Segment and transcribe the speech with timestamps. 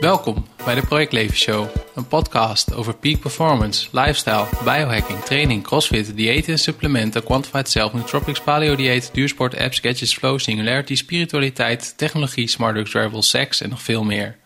[0.00, 6.58] Welkom bij de Projectleven Show, een podcast over peak performance, lifestyle, biohacking, training, crossfit, diëten,
[6.58, 12.90] supplementen, quantified self, nootropics, paleo dieet, duursport, apps, gadgets, flow, singularity, spiritualiteit, technologie, smart drugs,
[12.90, 14.36] travel, seks en nog veel meer.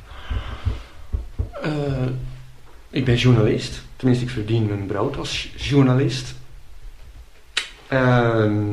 [2.91, 3.83] ik ben journalist.
[3.97, 6.34] Tenminste, ik verdien mijn brood als journalist.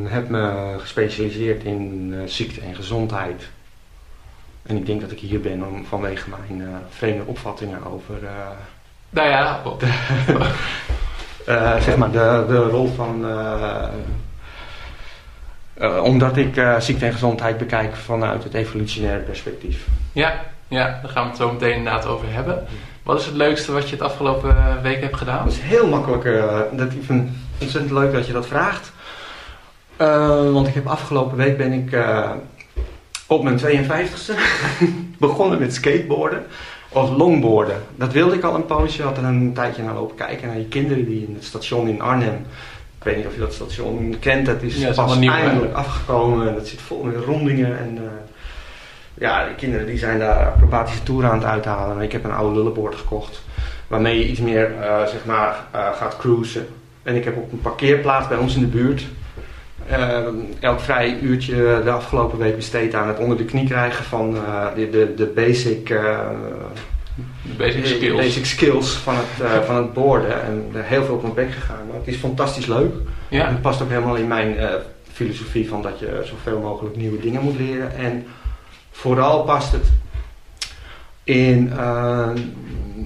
[0.07, 3.49] Heb me gespecialiseerd in ziekte en gezondheid
[4.65, 8.15] en ik denk dat ik hier ben om, vanwege mijn uh, vreemde opvattingen over.
[8.23, 8.29] Uh,
[9.09, 9.85] nou ja, de,
[11.47, 13.25] uh, zeg maar de, de rol van.
[16.01, 19.87] omdat ik ziekte en gezondheid bekijk vanuit het evolutionaire perspectief.
[20.11, 20.33] Ja,
[20.67, 22.65] ja, daar gaan we het zo meteen inderdaad over hebben.
[23.03, 25.43] Wat is het leukste wat je het afgelopen week hebt gedaan?
[25.43, 26.23] Dat is heel makkelijk.
[26.77, 28.91] dat, ik vind het ontzettend leuk dat je dat vraagt.
[30.51, 31.97] Want ik heb afgelopen week ben ik
[33.27, 34.33] op mijn 52e
[35.17, 36.45] begonnen met skateboarden
[36.89, 37.81] of longboarden.
[37.95, 40.67] Dat wilde ik al een poosje, had er een tijdje naar lopen kijken naar die
[40.67, 42.45] kinderen die in het station in Arnhem.
[42.97, 46.53] Ik weet niet of je dat station kent, dat is ja, pas nieuw, eindelijk afgekomen.
[46.53, 48.01] Dat zit vol met rondingen en uh,
[49.13, 52.01] ja, de kinderen die zijn daar acrobatische toeren aan het uithalen.
[52.01, 53.41] ik heb een oude lullenboard gekocht
[53.87, 56.67] waarmee je iets meer uh, zeg maar, uh, gaat cruisen.
[57.03, 59.05] En ik heb op een parkeerplaats bij ons in de buurt
[60.59, 64.65] elk vrij uurtje de afgelopen week besteed aan het onder de knie krijgen van uh,
[64.75, 66.19] de, de, de basic, uh,
[67.57, 68.17] basic, skills.
[68.17, 70.43] basic skills van het, uh, van het borden.
[70.43, 71.87] En er heel veel op mijn bek gegaan.
[71.87, 72.93] Maar het is fantastisch leuk.
[73.27, 73.49] Ja.
[73.49, 74.57] het past ook helemaal in mijn
[75.11, 77.95] filosofie van dat je zoveel mogelijk nieuwe dingen moet leren.
[77.95, 78.25] En
[78.91, 79.91] vooral past het
[81.23, 81.73] in.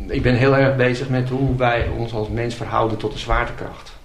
[0.07, 3.98] ik ben heel erg bezig met hoe wij ons als mens verhouden tot de zwaartekracht.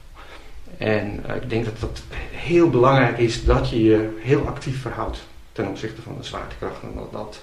[0.79, 5.19] En uh, ik denk dat het heel belangrijk is dat je je heel actief verhoudt
[5.53, 6.83] ten opzichte van de zwaartekracht.
[6.83, 7.43] En dat,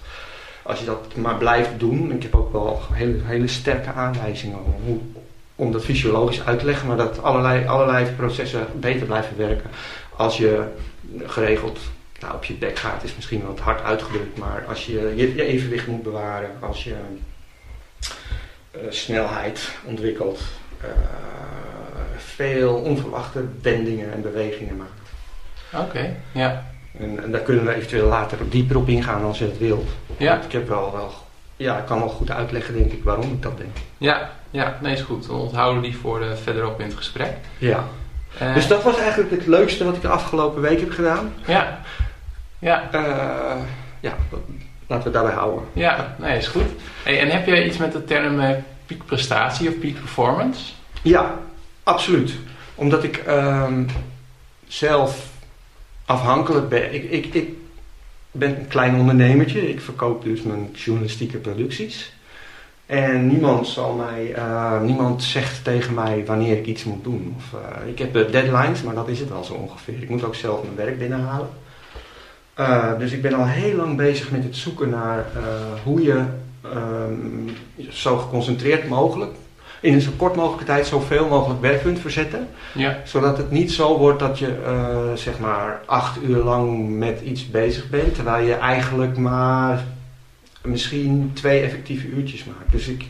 [0.64, 4.76] als je dat maar blijft doen, ik heb ook wel hele, hele sterke aanwijzingen om,
[4.86, 5.00] hoe,
[5.56, 9.70] om dat fysiologisch uit te leggen, maar dat allerlei, allerlei processen beter blijven werken
[10.16, 10.64] als je
[11.24, 11.80] geregeld
[12.20, 15.88] nou, op je bek gaat, is misschien wat hard uitgedrukt, maar als je je, evenwicht
[15.88, 16.96] moet bewaren, als je
[18.76, 20.42] uh, snelheid ontwikkelt.
[20.84, 20.88] Uh,
[22.22, 25.86] veel onverwachte wendingen en bewegingen maakt.
[25.88, 26.64] Oké, ja.
[27.00, 29.90] En, en, daar kunnen we eventueel later dieper op ingaan als je het wilt.
[30.18, 30.32] Ja.
[30.32, 31.12] Want ik heb wel, wel,
[31.56, 33.76] ja, ik kan wel goed uitleggen denk ik waarom ik dat denk.
[33.98, 35.28] Ja, ja, nee is goed.
[35.28, 37.34] Dan onthouden we die voor de, verderop in het gesprek.
[37.58, 37.84] Ja.
[38.42, 41.34] Uh, dus dat was eigenlijk het leukste wat ik de afgelopen week heb gedaan.
[41.46, 41.80] Ja.
[42.60, 42.90] Ja.
[42.94, 43.62] Uh,
[44.00, 44.16] ja,
[44.88, 45.64] laten we daarbij houden.
[45.74, 46.66] Ja, nee is goed.
[47.04, 48.50] Hey, en heb je iets met de term uh,
[48.86, 50.72] peak prestatie of peak performance?
[51.02, 51.40] Ja,
[51.84, 52.34] Absoluut.
[52.76, 53.88] Omdat ik um,
[54.68, 55.30] zelf
[56.06, 56.94] afhankelijk ben.
[56.94, 57.50] Ik, ik, ik
[58.32, 59.70] ben een klein ondernemertje.
[59.70, 62.14] Ik verkoop dus mijn journalistieke producties.
[62.86, 67.36] En niemand zal mij, uh, niemand zegt tegen mij wanneer ik iets moet doen.
[67.38, 70.02] Of, uh, ik heb deadlines, maar dat is het wel zo ongeveer.
[70.02, 71.50] Ik moet ook zelf mijn werk binnenhalen.
[73.00, 75.26] Dus ik ben al heel lang bezig met het zoeken naar
[75.84, 76.24] hoe je
[76.66, 77.50] um,
[77.90, 79.32] zo geconcentreerd mogelijk
[79.82, 82.48] in een zo kort mogelijke tijd zoveel mogelijk werk kunt verzetten.
[82.74, 82.98] Ja.
[83.04, 87.50] Zodat het niet zo wordt dat je uh, zeg maar acht uur lang met iets
[87.50, 88.16] bezig bent.
[88.16, 89.84] Terwijl je eigenlijk maar
[90.64, 92.72] misschien twee effectieve uurtjes maakt.
[92.72, 93.06] Dus ik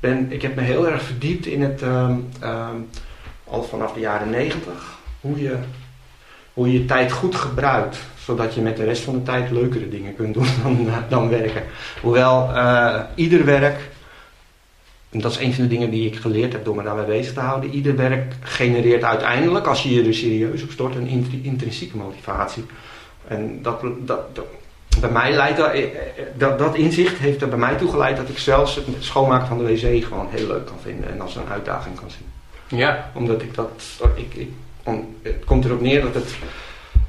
[0.00, 2.76] ben, ik heb me heel erg verdiept in het, ehm, ehm,
[3.44, 5.56] al vanaf de jaren negentig, hoe je,
[6.52, 7.98] hoe je je tijd goed gebruikt.
[8.24, 11.62] Zodat je met de rest van de tijd leukere dingen kunt doen dan, dan werken.
[12.00, 13.78] Hoewel uh, ieder werk,
[15.10, 17.32] en dat is een van de dingen die ik geleerd heb door me daarmee bezig
[17.32, 17.70] te houden.
[17.70, 22.64] Ieder werk genereert uiteindelijk, als je je er serieus op stort, een intrinsieke motivatie.
[23.28, 24.20] En dat, dat,
[25.00, 25.90] bij mij leidt dat, eh, eh,
[26.36, 29.58] dat, dat, inzicht heeft er bij mij toe geleid dat ik zelfs het schoonmaken van
[29.58, 32.78] de wc gewoon heel leuk kan vinden en als een uitdaging kan zien.
[32.78, 33.10] Ja.
[33.14, 33.82] Omdat ik dat,
[34.14, 34.48] ik, ik,
[34.82, 36.34] om, het komt erop neer dat het,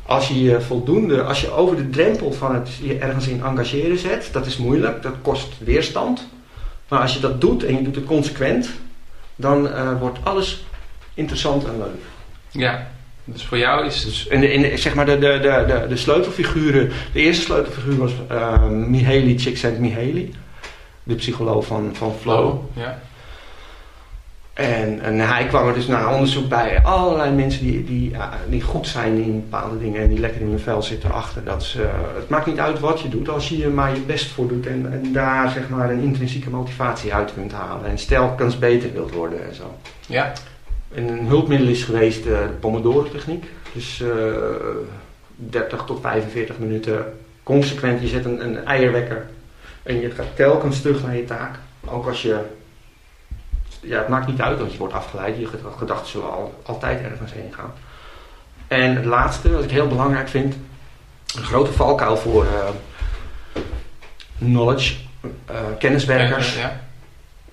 [0.05, 3.97] als je je voldoende, als je over de drempel van het je ergens in engageren
[3.97, 6.27] zet, dat is moeilijk, dat kost weerstand.
[6.87, 8.69] Maar als je dat doet en je doet het consequent,
[9.35, 10.65] dan uh, wordt alles
[11.13, 12.01] interessant en leuk.
[12.51, 12.87] Ja,
[13.23, 15.97] dus voor jou is dus in de, in de, zeg maar de, de, de, de,
[15.97, 20.33] sleutelfiguren, de eerste sleutelfiguur was uh, Mihaly Csikszentmihalyi,
[21.03, 22.47] de psycholoog van, van Flow.
[22.47, 22.99] Oh, ja.
[24.57, 28.15] En, en, hij kwam er dus na onderzoek bij allerlei mensen die, die,
[28.49, 31.43] die goed zijn in bepaalde dingen en die lekker in hun vel zitten achter.
[31.43, 34.31] Dat ze, het maakt niet uit wat je doet, als je er maar je best
[34.31, 37.85] voor doet en, en daar zeg maar een intrinsieke motivatie uit kunt halen.
[37.85, 39.77] En stelkens beter wilt worden en zo.
[40.07, 40.33] Ja.
[40.93, 43.45] En een hulpmiddel is geweest uh, de Pomodoro-techniek.
[43.73, 44.41] Dus uh, eh,
[45.35, 47.13] 30 tot 45 minuten
[47.43, 48.01] consequent.
[48.01, 49.25] Je zet een, een eierwekker
[49.83, 51.55] en je gaat telkens terug naar je taak.
[51.85, 52.39] Ook als je.
[53.81, 55.37] Ja, het maakt niet uit, want je wordt afgeleid.
[55.37, 55.47] Je
[55.77, 57.73] gedachten zullen al, altijd ergens heen gaan.
[58.67, 60.55] En het laatste, wat ik heel belangrijk vind,
[61.35, 62.69] een grote valkuil voor uh,
[64.39, 64.95] knowledge,
[65.79, 66.55] kenniswerkers.
[66.55, 66.85] ja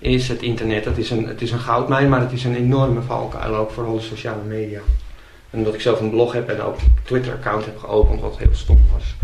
[0.05, 0.85] is het internet.
[0.85, 3.85] Het is, een, het is een goudmijn, maar het is een enorme valkuil, ook voor
[3.85, 4.79] alle sociale media.
[5.49, 8.49] En omdat ik zelf een blog heb en ook een Twitter-account heb geopend, wat heel
[8.51, 9.15] stom was,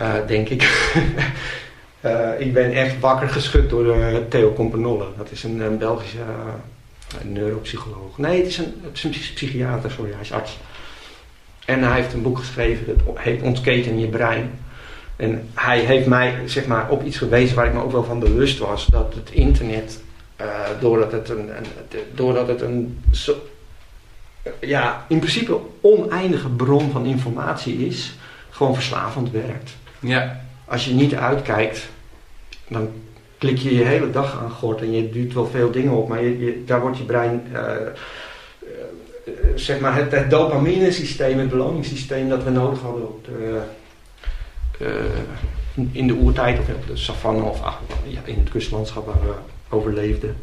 [0.00, 0.62] uh, denk ik.
[2.04, 5.06] uh, ik ben echt wakker geschud door uh, Theo Companolle.
[5.16, 6.18] Dat is een, Belgische
[7.22, 8.18] neuropsycholoog.
[8.18, 10.58] Nee, het is, een, een psychiater, sorry, hij is arts.
[11.64, 14.50] En hij heeft een boek geschreven, dat heet Ontketen je brein.
[15.16, 18.20] En hij heeft mij zeg maar, op iets gewezen waar ik me ook wel van
[18.20, 18.86] bewust was.
[18.86, 20.00] Dat het internet,
[20.80, 21.66] doordat het een, een,
[22.14, 23.02] doordat het een
[24.60, 28.14] ja, in principe oneindige bron van informatie is,
[28.50, 29.76] gewoon verslavend werkt.
[29.98, 30.40] Ja.
[30.70, 31.88] Als je niet uitkijkt,
[32.68, 32.88] dan
[33.38, 36.22] klik je je hele dag aan gort en je duwt wel veel dingen op, maar
[36.22, 37.58] je, je, daar wordt je brein, uh,
[38.62, 43.60] uh, zeg maar, het, het dopamine systeem, het beloningssysteem dat we nodig hadden op de
[44.80, 49.20] eh, in de oertijd of op de savanne of ach, ja, in het kustlandschap waar
[49.20, 49.34] we
[49.68, 50.36] overleefden.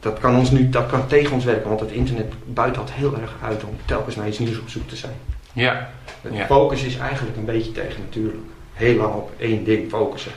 [0.00, 3.16] Dat kan, ons nu, dat kan tegen ons werken, want het internet buit dat heel
[3.20, 5.14] erg uit om telkens naar iets nieuws op zoek te zijn.
[5.52, 5.90] Ja.
[6.22, 8.36] De focus is eigenlijk een beetje tegen natuurlijk.
[8.74, 10.32] Heel lang op één ding focussen.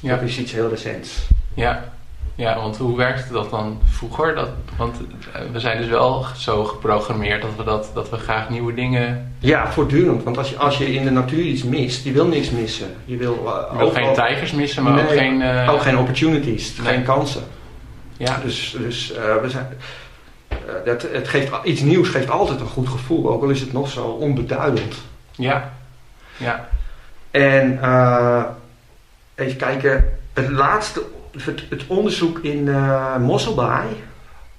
[0.00, 0.14] Ja.
[0.14, 1.26] Dat is iets heel recents.
[1.54, 1.94] Ja.
[2.34, 4.34] Ja, want hoe werkte dat dan vroeger?
[4.34, 4.96] Dat, want
[5.32, 9.34] eh, we zijn dus wel zo geprogrammeerd dat we, dat, dat we graag nieuwe dingen...
[9.38, 10.22] Ja, voortdurend.
[10.22, 12.94] Want als je, als je in de natuur iets mist, je wil niks missen.
[13.04, 15.40] Je wil, uh, wil geen tijgers missen, maar ook geen...
[15.40, 15.72] Uh...
[15.72, 17.42] Ook geen opportunities, geen kansen.
[18.16, 18.40] Ja.
[18.44, 19.12] Dus, dus
[19.42, 19.68] we zijn...
[20.84, 23.90] dat, het geeft, iets nieuws geeft altijd een goed gevoel, ook al is het nog
[23.90, 24.94] zo onbeduidend.
[25.32, 25.72] Ja,
[26.36, 26.68] ja.
[27.40, 27.80] En
[29.34, 31.02] even kijken, het laatste
[31.44, 33.86] het, het onderzoek in uh, Mosselbaai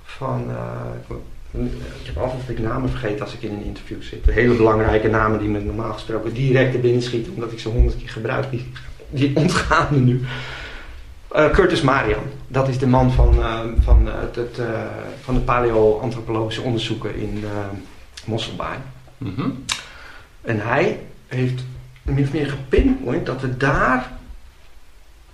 [0.04, 1.66] van, uh,
[2.00, 4.26] ik heb altijd de namen vergeten als ik in een interview zit.
[4.26, 7.98] Hele belangrijke namen die me normaal gesproken direct er binnen schieten, omdat ik ze honderd
[7.98, 8.72] keer gebruik, die,
[9.10, 10.22] die ontgaan me nu.
[11.36, 13.36] Uh, Curtis Marian, dat is de man van,
[13.80, 14.60] van, het, het
[15.22, 17.44] van de paleoantropologische onderzoeken in
[18.26, 18.78] Mosselbaai.
[19.18, 19.64] Mm -hmm.
[20.42, 21.64] En hij heeft
[22.08, 24.12] min of meer gepinpoint dat we daar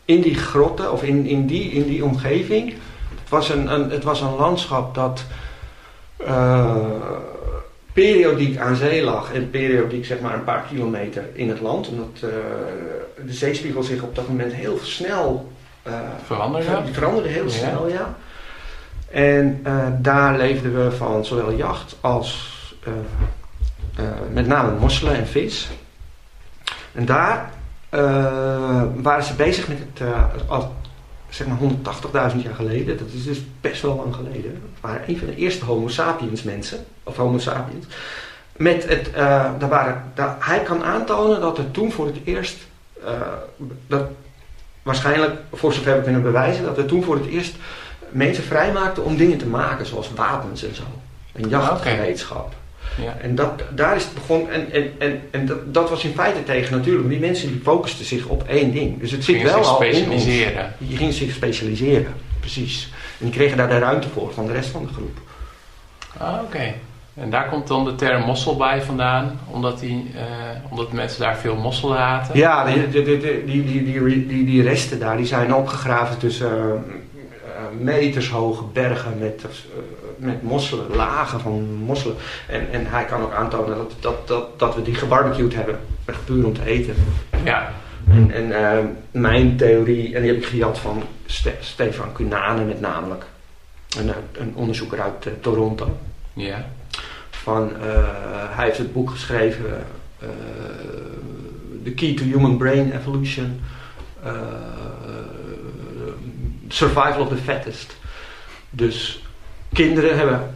[0.06, 2.74] in die grotten of in, in, die, in die omgeving.
[3.20, 5.24] Het was een, een het was een landschap dat
[6.22, 6.75] uh,
[7.94, 11.88] periodiek aan zee lag en periodiek zeg maar een paar kilometer in het land.
[11.88, 12.30] Omdat uh,
[13.25, 15.51] de zeespiegel zich op dat moment heel snel
[15.88, 15.94] uh,
[16.25, 16.82] veranderde.
[16.92, 18.15] Veranderde heel snel, ja.
[19.12, 19.65] En
[20.01, 22.51] daar leefden we van zowel jacht als
[24.32, 25.70] met name mosselen en vis.
[26.94, 27.52] En daar
[27.94, 30.76] uh, waren ze bezig met het, uh, al,
[31.30, 31.58] zeg maar
[32.34, 32.98] 180.000 jaar geleden.
[32.98, 34.52] Dat is dus best wel lang geleden.
[34.52, 37.86] Het waren een van de eerste Homo sapiens mensen, of Homo sapiens.
[38.58, 39.16] Met het, uh,
[39.60, 42.58] daar waren, daar, hij kan aantonen dat er toen voor het eerst,
[43.88, 44.04] dat,
[44.84, 47.56] waarschijnlijk voor zover we kunnen bewijzen, dat er toen voor het eerst
[48.10, 50.84] mensen vrijmaakten om dingen te maken, zoals wapens en zo.
[51.34, 52.54] Een jachtgereedschap.
[53.02, 53.18] Ja.
[53.22, 54.52] En dat, daar is het begonnen.
[54.52, 57.10] En, en, en, en dat, dat was in feite tegen natuurlijk.
[57.10, 59.00] Die mensen die focusten zich op één ding.
[59.00, 60.74] Dus het zit wel al specialiseren.
[60.78, 62.92] in Je ging zich specialiseren, precies.
[63.20, 65.18] En die kregen daar de ruimte voor van de rest van de groep.
[66.18, 66.74] Ah, oké.
[67.13, 70.22] En daar komt dan de term mossel bij vandaan, omdat, die, uh,
[70.70, 72.38] omdat mensen daar veel mosselen haten?
[72.38, 76.94] Ja, die, die, die, die, die, die, die resten daar die zijn opgegraven tussen uh,
[77.80, 79.50] meters hoge bergen met, uh,
[80.15, 82.15] met mosselen, lagen van mosselen.
[82.48, 86.25] En, en hij kan ook aantonen dat, dat, dat, dat we die gebarbecued hebben, echt
[86.25, 86.96] puur om te eten.
[87.44, 87.74] Ja.
[88.10, 93.25] En, en mijn theorie, en die heb ik gejat van Ste Stefan Cunane met namelijk,
[93.98, 95.98] een, een onderzoeker uit Toronto.
[96.34, 96.65] Ja
[97.44, 99.86] van, uh, hij heeft het boek geschreven,
[101.84, 103.60] The Key to Human Brain Evolution,
[106.74, 107.96] Survival of the Fattest.
[108.70, 109.22] Dus
[109.74, 110.56] kinderen hebben,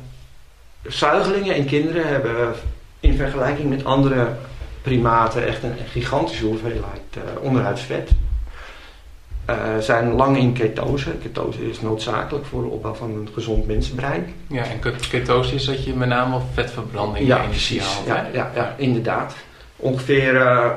[0.88, 2.54] zuigelingen en kinderen hebben
[3.00, 4.28] in vergelijking met andere
[4.82, 7.02] primaten echt een gigantische hoeveelheid
[7.42, 8.10] onderhuidsvet.
[9.50, 11.12] Uh, zijn lang in ketose.
[11.12, 14.34] Ketose is noodzakelijk voor de opbouw van een gezond mensenbrein.
[14.48, 18.06] Ja, en ketose is dat je met name op vetverbranding ja, energie haalt.
[18.06, 19.36] Ja, ja, ja, inderdaad.
[19.76, 20.72] Ongeveer uh,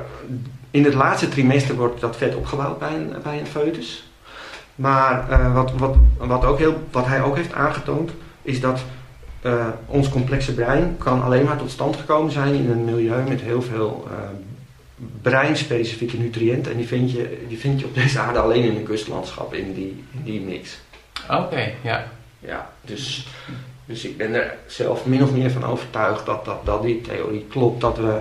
[0.70, 4.09] in het laatste trimester wordt dat vet opgebouwd bij een, bij een foetus.
[4.80, 8.10] Maar uh, wat, wat, wat, ook heel, wat hij ook heeft aangetoond,
[8.42, 8.80] is dat
[9.86, 13.62] ons complexe brein kan alleen maar tot stand gekomen zijn in een milieu met heel
[13.62, 14.08] veel
[15.22, 16.72] breinspecifieke nutriënten.
[16.72, 19.74] En die vind, je, die vind je op deze aarde alleen in een kustlandschap, in
[19.74, 20.78] die, in die mix.
[21.30, 22.06] Oké, ja.
[22.38, 23.26] Ja, dus,
[23.84, 27.46] dus ik ben er zelf min of meer van overtuigd dat, dat, dat die theorie
[27.48, 27.80] klopt.
[27.80, 28.18] Dat we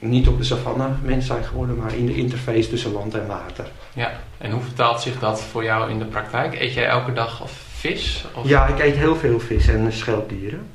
[0.00, 3.70] niet op de savanne mens zijn geworden, maar in de interface tussen land en water.
[3.92, 6.60] Ja, en hoe vertaalt zich dat voor jou in de praktijk?
[6.60, 7.42] Eet jij elke dag
[7.78, 8.24] vis?
[8.34, 8.48] Of?
[8.48, 10.66] Ja, ik eet heel veel vis en schelpdieren.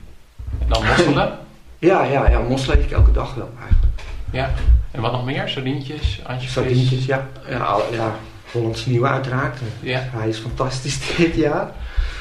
[0.59, 1.37] En dan mosselen?
[1.79, 4.01] ja, ja, ja, mosselen eet ik elke dag wel eigenlijk.
[4.31, 4.51] Ja,
[4.91, 5.49] en wat nog meer?
[5.49, 6.51] Sardientjes, antjes?
[6.51, 7.27] Sardientjes, ja.
[7.49, 8.15] Ja, ja
[8.51, 9.59] Hollands Nieuw uiteraard.
[9.79, 9.99] Ja.
[10.11, 11.71] Hij is fantastisch dit jaar.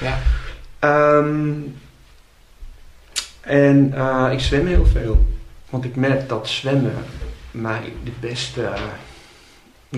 [0.00, 0.18] Ja.
[1.18, 1.76] Um,
[3.40, 5.26] en uh, ik zwem heel veel.
[5.70, 6.94] Want ik merk dat zwemmen
[7.50, 8.60] mij de beste...
[8.60, 8.72] Uh,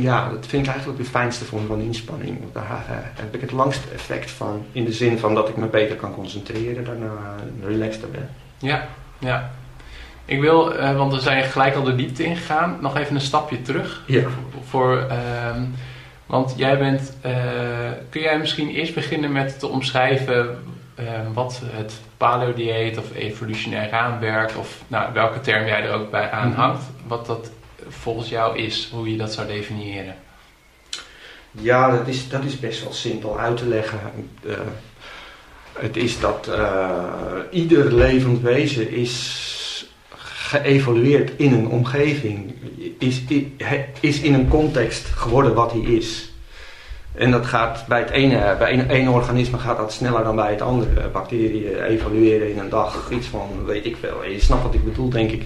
[0.02, 2.38] ja, dat vind ik eigenlijk de fijnste vorm van inspanning.
[2.52, 4.64] Daar uh, heb ik het langste effect van.
[4.72, 7.34] In de zin van dat ik me beter kan concentreren, daarna
[7.66, 8.28] relaxter ben.
[8.58, 8.86] Ja,
[9.18, 9.50] ja.
[10.24, 13.62] Ik wil, uh, want we zijn gelijk al de diepte ingegaan, nog even een stapje
[13.62, 14.02] terug.
[14.06, 14.22] Ja.
[14.64, 15.62] Voor, uh,
[16.26, 17.32] want jij bent, uh,
[18.10, 20.58] kun jij misschien eerst beginnen met te omschrijven
[20.94, 26.30] ehm, wat het paleo-dieet of evolutionair raamwerk, of nou, welke term jij er ook bij
[26.30, 27.50] aanhangt, mm wat dat
[27.88, 30.17] volgens jou is, hoe je dat zou definiëren?
[31.50, 34.00] Ja, dat is, dat is best wel simpel uit te leggen.
[34.47, 34.55] Eh,
[35.73, 36.50] het is dat
[37.50, 39.43] ieder levend wezen is
[40.17, 42.55] geëvolueerd in een omgeving,
[42.99, 43.23] is,
[44.00, 46.29] is in een context geworden wat hij is.
[47.14, 50.50] En dat gaat bij het ene, bij een, ene organisme gaat dat sneller dan bij
[50.50, 51.09] het andere.
[51.09, 54.25] Bacteriën evolueren in een dag iets van, weet ik veel.
[54.25, 55.45] Je snapt wat ik bedoel, denk ik.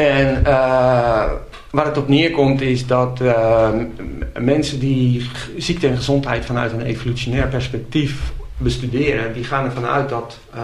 [0.00, 1.30] En uh,
[1.70, 3.70] waar het op neerkomt is dat uh,
[4.38, 10.38] mensen die ziekte en gezondheid vanuit een evolutionair perspectief bestuderen, die gaan ervan uit dat,
[10.54, 10.60] uh,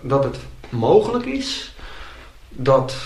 [0.00, 1.74] dat het mogelijk is
[2.48, 2.96] dat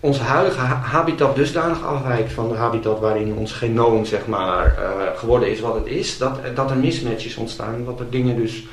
[0.00, 4.78] ons huidige habitat dusdanig afwijkt van de habitat waarin ons genoom zeg maar,
[5.16, 8.66] geworden is wat het is, dat, dat er mismatches ontstaan, dat er dingen dus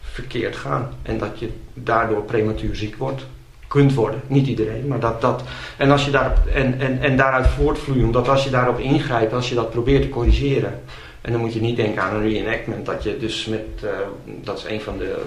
[0.00, 3.22] verkeerd gaan en dat je daardoor prematuur ziek wordt
[3.70, 4.20] kunt worden.
[4.26, 5.20] Niet iedereen, maar dat.
[5.20, 5.42] dat
[5.76, 9.48] en, als je daarop, en, en, en daaruit voortvloeien, dat als je daarop ingrijpt, als
[9.48, 10.80] je dat probeert te corrigeren.
[11.20, 13.66] En dan moet je niet denken aan een reenactment, dat je dus met.
[13.84, 13.90] Uh,
[14.24, 15.22] dat is een van de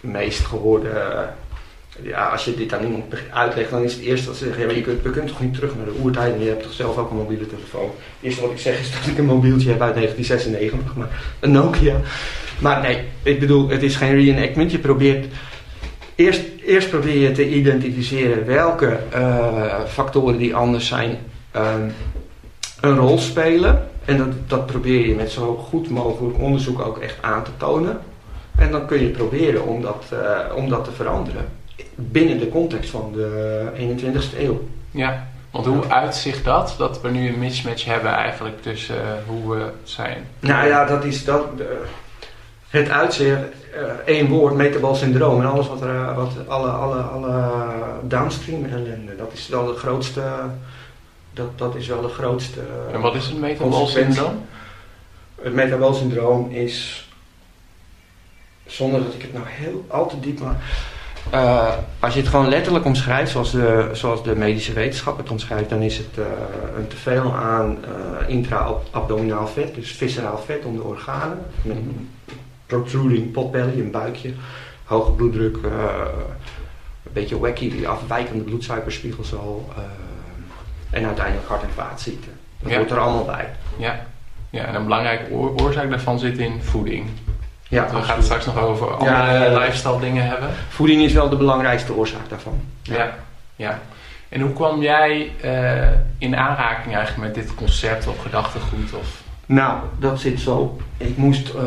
[0.00, 0.90] meest gehoorde
[2.02, 4.74] ja, als je dit aan iemand uitlegt, dan is het eerste dat ze zeggen, ja,
[4.74, 6.98] je kunt, we kunnen toch niet terug naar de oertijd en je hebt toch zelf
[6.98, 7.90] ook een mobiele telefoon.
[7.90, 11.52] Het eerste wat ik zeg is dat ik een mobieltje heb uit 1996, maar een
[11.52, 12.00] Nokia.
[12.58, 14.70] Maar nee, ik bedoel, het is geen reenactment.
[14.70, 15.26] Je probeert,
[16.20, 21.18] eerst, eerst probeer je te identificeren welke uh, factoren die anders zijn
[21.56, 21.92] um,
[22.80, 23.88] een rol spelen.
[24.04, 28.00] En dat, dat probeer je met zo goed mogelijk onderzoek ook echt aan te tonen.
[28.56, 31.48] En dan kun je proberen om dat, uh, om dat te veranderen
[31.94, 34.68] binnen de context van de 21ste eeuw.
[34.90, 36.74] Ja, want hoe uitzicht dat?
[36.78, 40.26] Dat we nu een mismatch hebben eigenlijk tussen uh, hoe we zijn?
[40.40, 41.44] Nou ja, dat is dat.
[42.70, 43.38] Het uitzicht,
[43.74, 47.52] uh, één woord, metabol syndroom en alles wat er, wat, alle, alle, alle
[48.02, 50.22] downstream ellende, dat is wel de grootste.
[51.32, 52.60] Dat, dat is wel de grootste.
[52.92, 54.46] En wat is het metabol syndroom?
[55.42, 57.08] Het metabol syndroom is,
[58.66, 60.62] zonder dat ik het nou heel al te diep maar
[61.34, 65.68] uh, als je het gewoon letterlijk omschrijft, zoals de, zoals de medische wetenschap het omschrijft,
[65.68, 66.24] dan is het uh,
[66.76, 71.38] een teveel aan uh, intra-abdominaal vet, dus visceraal vet om de organen.
[72.70, 74.32] Protruding potbelly, een buikje,
[74.84, 79.68] hoge bloeddruk, een beetje wacky, afwijkende bloedsuikerspiegels al.
[80.90, 82.32] en uiteindelijk hart- en vaatziekten.
[82.60, 82.76] Dat ja.
[82.76, 83.48] hoort er allemaal bij.
[83.76, 84.06] Ja.
[84.50, 87.08] ja, en een belangrijke oorzaak daarvan zit in voeding.
[87.68, 90.50] Ja, we gaan het straks nog over andere ja, lifestyle dingen hebben.
[90.68, 92.60] Voeding is wel de belangrijkste oorzaak daarvan.
[92.82, 93.14] Ja,
[93.56, 93.80] ja.
[94.28, 98.92] En hoe kwam jij uh, in aanraking eigenlijk met dit concept of gedachtegoed?
[98.92, 99.22] Of?
[99.46, 100.80] Nou, dat zit zo.
[100.96, 101.54] Ik moest...
[101.54, 101.62] Uh,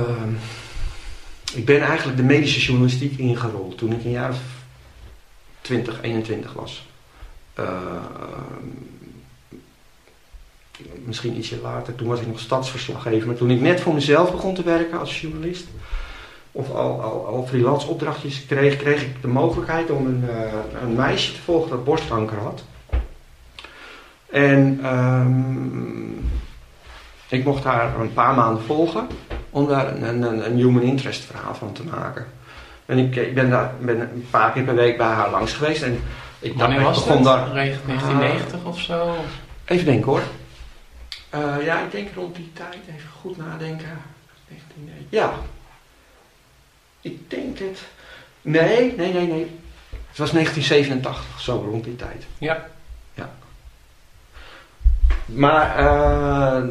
[1.56, 4.42] ik ben eigenlijk de medische journalistiek ingerold toen ik een jaar of
[5.62, 6.88] 20, 21 was.
[7.60, 7.66] Uh,
[11.06, 13.28] misschien ietsje later, toen was ik nog stadsverslaggever.
[13.28, 15.68] Maar toen ik net voor mezelf begon te werken als journalist,
[16.52, 20.96] of al, al, al freelance opdrachtjes kreeg, kreeg ik de mogelijkheid om een, uh, een
[20.96, 22.64] meisje te volgen dat borstkanker had.
[24.30, 26.30] En um,
[27.30, 29.08] ik mocht haar een paar maanden volgen
[29.54, 32.26] om daar een, een, een human interest verhaal van te maken.
[32.86, 35.82] En ik, ik ben daar ben een paar keer per week bij haar langs geweest.
[35.82, 36.00] En
[36.40, 37.38] ik Wanneer was begon dat?
[37.38, 39.16] Daar, 1990 uh, of zo?
[39.66, 40.22] Even denken hoor.
[41.36, 42.78] Uh, ja, ik denk rond die tijd.
[42.96, 44.02] Even goed nadenken.
[44.48, 45.06] 1990.
[45.10, 45.34] Ja,
[47.02, 47.80] ik denk het.
[48.42, 49.60] Nee, nee, nee, nee.
[49.90, 52.26] Het was 1987, zo rond die tijd.
[52.38, 52.66] Ja.
[53.14, 53.30] Ja.
[55.26, 56.64] Maar uh,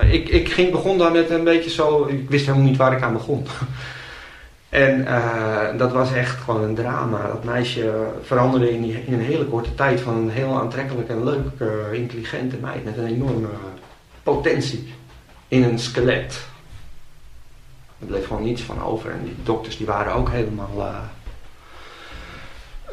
[0.00, 2.06] ik, ik ging, begon daar met een beetje zo.
[2.06, 3.46] Ik wist helemaal niet waar ik aan begon.
[4.68, 7.26] en uh, dat was echt gewoon een drama.
[7.26, 11.88] Dat meisje veranderde in, in een hele korte tijd van een heel aantrekkelijke en leuke,
[11.92, 13.48] intelligente meid met een enorme
[14.22, 14.92] potentie
[15.48, 16.46] in een skelet.
[17.98, 19.10] Er bleef gewoon niets van over.
[19.10, 20.92] En die dokters die waren ook helemaal.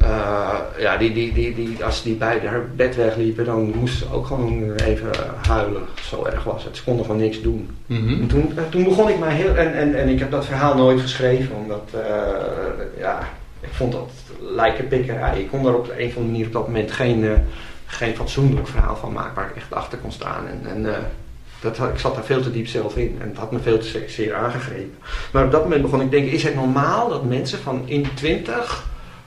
[0.06, 4.14] Uh, ja, die, die, die, die, als die bij haar bed wegliepen, dan moesten ze
[4.14, 5.10] ook gewoon even
[5.46, 5.82] huilen.
[6.08, 6.76] Zo erg was het.
[6.76, 7.70] Ze konden gewoon niks doen.
[7.86, 8.28] Mm -hmm.
[8.28, 9.54] toen, uh, toen begon ik mij heel.
[9.54, 11.90] En, en, en ik heb dat verhaal nooit geschreven, omdat.
[12.98, 13.28] ja,
[13.60, 15.40] ik vond dat lijkenpikkerij.
[15.40, 17.46] Ik kon daar op een of andere manier op dat moment geen,
[17.86, 20.46] geen fatsoenlijk verhaal van maken waar ik echt achter kon staan.
[20.46, 20.86] En, en
[21.60, 24.04] dat, ik zat daar veel te diep zelf in en het had me veel te
[24.06, 24.94] zeer aangegrepen.
[25.32, 28.06] Maar op dat moment begon ik te denken, is het normaal dat mensen van in
[28.14, 28.86] 20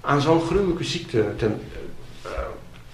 [0.10, 1.62] aan zo'n gruwelijke ziekte ten,
[2.26, 2.32] uh,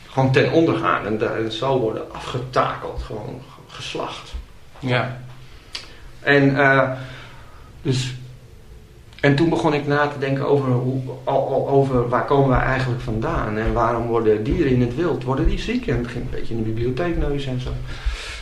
[0.07, 4.33] gewoon ten onder gaan en, en zo worden afgetakeld, gewoon geslacht.
[4.79, 5.21] Ja.
[6.19, 6.91] En, uh,
[7.81, 8.15] dus,
[9.19, 11.01] en toen begon ik na te denken over, hoe,
[11.67, 15.59] over waar komen we eigenlijk vandaan en waarom worden dieren in het wild, worden die
[15.59, 15.87] ziek?
[15.87, 17.69] En het ging een beetje in de bibliotheek neus en zo.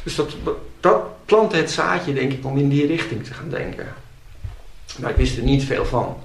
[0.04, 0.36] Dus dat,
[0.80, 3.88] dat plantte het zaadje, denk ik, om in die richting te gaan denken.
[5.00, 6.18] Maar ik wist er niet veel van.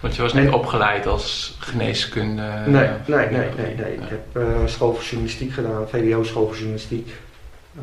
[0.00, 2.42] Want je was niet opgeleid als geneeskunde?
[2.66, 3.74] Nee, nee, nee, nee.
[3.74, 3.92] nee.
[3.92, 7.10] Ik heb uh, school voor journalistiek gedaan, VWO school voor journalistiek.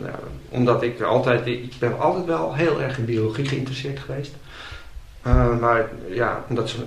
[0.02, 0.08] Uh,
[0.50, 4.36] omdat ik altijd, ik ben altijd wel heel erg in biologie geïnteresseerd geweest.
[5.28, 6.78] Uh, maar ja, omdat ze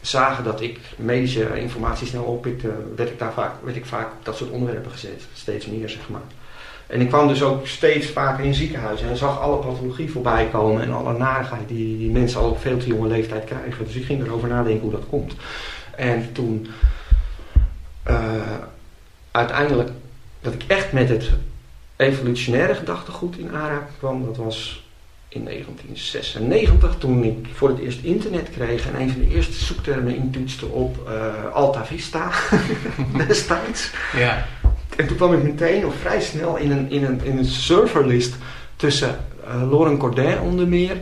[0.00, 4.24] zagen dat ik medische informatie snel oppikte, werd ik daar vaak, werd ik vaak op
[4.24, 5.22] dat soort onderwerpen gezet.
[5.34, 6.20] Steeds meer, zeg maar.
[6.86, 10.82] En ik kwam dus ook steeds vaker in ziekenhuizen en zag alle pathologie voorbij komen
[10.82, 13.84] en alle narigheid die, die mensen al op veel te jonge leeftijd krijgen.
[13.84, 15.34] Dus ik ging erover nadenken hoe dat komt.
[15.96, 16.66] En toen
[18.08, 18.16] uh,
[19.30, 19.90] uiteindelijk
[20.40, 21.30] dat ik echt met het
[21.96, 24.84] evolutionaire gedachtegoed in aanraking kwam, dat was
[25.28, 30.16] in 1996 toen ik voor het eerst internet kreeg en een van de eerste zoektermen
[30.16, 32.30] intoetste op uh, Alta Vista
[33.26, 33.90] destijds.
[34.16, 34.46] Ja.
[34.96, 38.34] En toen kwam ik meteen of vrij snel in een, in een, in een serverlist
[38.76, 39.16] tussen
[39.48, 40.96] uh, Loren Cordin onder meer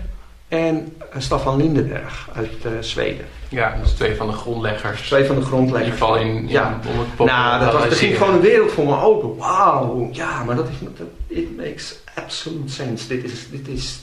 [0.49, 3.27] en uh, Staffan Lindenberg uit uh, Zweden.
[3.49, 5.07] Ja, dus twee van de grondleggers.
[5.07, 5.87] Twee van de grondleggers.
[5.87, 6.81] In ieder geval in, in ja.
[6.93, 9.37] om het Nou, dat was, ging gewoon een wereld voor me open.
[9.37, 13.09] Wauw, ja, maar dat is, dat, it makes absolute sense.
[13.09, 14.01] Dit is, dit is,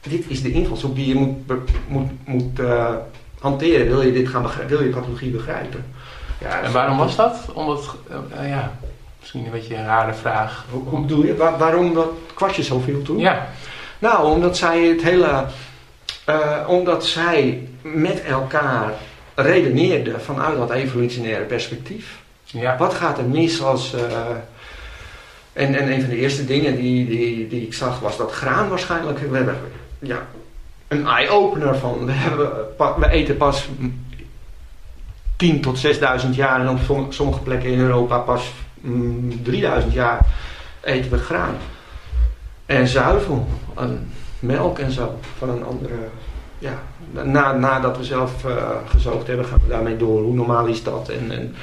[0.00, 1.36] dit is de invalshoek die je moet,
[1.88, 2.94] moet, moet uh,
[3.38, 3.86] hanteren.
[3.86, 5.84] Wil je dit gaan begrijpen, wil je pathologie begrijpen?
[6.40, 7.36] Ja, en waarom was dat?
[7.52, 7.94] Omdat,
[8.40, 8.72] uh, ja,
[9.34, 10.64] Misschien een beetje een rare vraag.
[10.70, 11.36] Hoe, hoe bedoel je?
[11.36, 13.18] waarom dat kwartje zoveel toen?
[13.18, 13.48] Ja.
[13.98, 15.44] Nou, omdat zij het hele...
[16.28, 18.92] Uh, omdat zij met elkaar
[19.34, 22.22] redeneerden vanuit dat evolutionaire perspectief.
[22.44, 22.76] Ja.
[22.76, 23.94] Wat gaat er mis als...
[23.94, 24.00] Uh,
[25.52, 28.68] en, en een van de eerste dingen die, die, die ik zag was dat graan
[28.68, 29.18] waarschijnlijk...
[29.18, 29.58] We hebben
[29.98, 30.26] ja,
[30.88, 32.06] een eye-opener van...
[32.06, 32.50] We, hebben,
[32.98, 33.68] we eten pas
[35.36, 38.52] 10 tot 6000 jaar en op sommige plekken in Europa pas
[39.42, 40.26] 3000 mm, jaar
[40.80, 41.56] eten we graan.
[42.66, 46.08] En zuivel, en melk en zo, van een andere
[46.58, 46.82] ja,
[47.22, 50.22] na, nadat we zelf uh, gezoogd hebben, gaan we daarmee door.
[50.22, 51.08] Hoe normaal is dat?
[51.08, 51.54] En, en,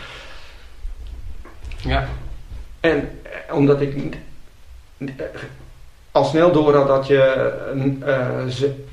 [1.77, 2.07] ja.
[2.79, 3.09] en
[3.51, 4.17] omdat ik
[6.11, 7.51] al snel door had dat je,
[8.05, 8.83] uh, ze,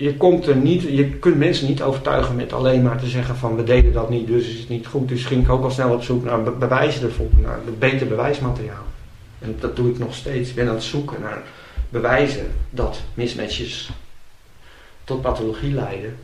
[0.00, 3.56] je komt er niet, je kunt mensen niet overtuigen met alleen maar te zeggen van
[3.56, 5.08] we deden dat niet, dus is het niet goed.
[5.08, 8.84] Dus ging ik ook al snel op zoek naar bewijzen ervoor, naar beter bewijsmateriaal.
[9.38, 10.48] En dat doe ik nog steeds.
[10.48, 11.42] Ik ben aan het zoeken naar
[11.88, 13.90] bewijzen dat mismatches
[15.04, 16.16] tot pathologie leiden.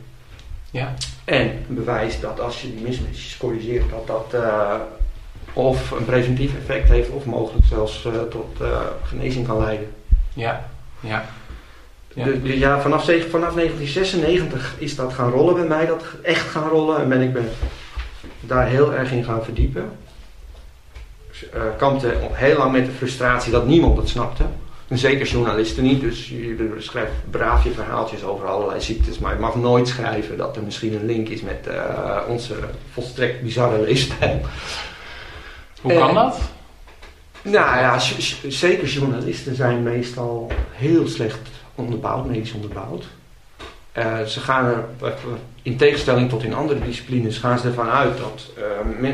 [0.71, 0.93] Ja.
[1.25, 4.75] En bewijs dat als je die mismatches corrigeert, dat dat uh,
[5.53, 9.91] of een preventief effect heeft of mogelijk zelfs uh, tot uh, genezing kan leiden.
[10.33, 11.25] Ja, ja.
[12.17, 12.25] Ja.
[12.25, 17.01] De, ja, vanaf, vanaf 1996 is dat gaan rollen bij mij, dat echt gaan rollen.
[17.01, 17.49] En ben ik ben
[18.39, 19.91] daar heel erg in gaan verdiepen.
[21.55, 24.43] Uh, kampte heel lang met de frustratie dat niemand het snapte.
[24.87, 29.39] En zeker journalisten niet, dus je schrijft braaf je verhaaltjes over allerlei ziektes, maar je
[29.39, 32.55] mag nooit schrijven dat er misschien een link is met uh, onze
[32.91, 34.41] volstrekt bizarre leefstijl.
[35.81, 36.39] Hoe kan dat?
[37.41, 37.99] Nou ja,
[38.47, 43.07] zeker journalisten zijn meestal heel slecht onderbouwd, medisch onderbouwd.
[43.97, 44.85] Uh, ze gaan er,
[45.61, 49.11] in tegenstelling tot in andere disciplines, gaan ze ervan uit dat uh,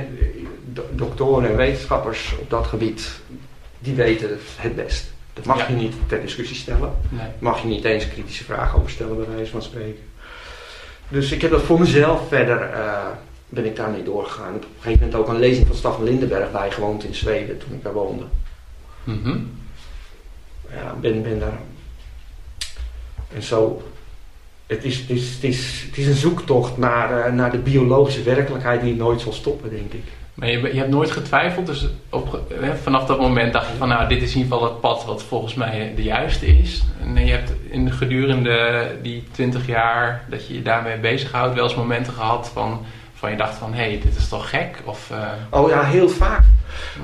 [0.92, 3.20] doktoren en wetenschappers op dat gebied,
[3.80, 5.12] die weten het best.
[5.34, 6.94] Dat mag je niet ter discussie stellen.
[7.10, 7.28] Nee.
[7.40, 10.02] Mag je niet eens kritische vragen over stellen, bij wijze van spreken.
[11.08, 13.08] Dus ik heb dat voor mezelf verder, uh,
[13.50, 14.56] ben ik daarmee doorgegaan.
[14.56, 17.84] Op een gegeven moment ook een lezing van Staffan Lindenberg bijgewoond in Zweden toen ik
[17.84, 18.24] daar woonde.
[19.04, 19.52] Mm -hmm.
[20.70, 21.60] Ja, ben, ben daar.
[23.36, 23.82] En zo.
[24.68, 28.24] Het is, het is, het is, het is een zoektocht naar, uh, naar de biologische
[28.24, 30.04] werkelijkheid die nooit zal stoppen, denk ik.
[30.34, 32.42] Maar je, je hebt nooit getwijfeld, dus op,
[32.82, 35.24] vanaf dat moment dacht je van nou, dit is in ieder geval het pad wat
[35.24, 36.84] volgens mij de juiste is.
[37.02, 41.76] En je hebt in gedurende die 20 jaar dat je je daarmee bezighoudt wel eens
[41.76, 44.82] momenten gehad van, van je dacht van hé, hey, dit is toch gek?
[44.86, 45.18] Of, uh...
[45.50, 46.44] Oh ja, heel vaak.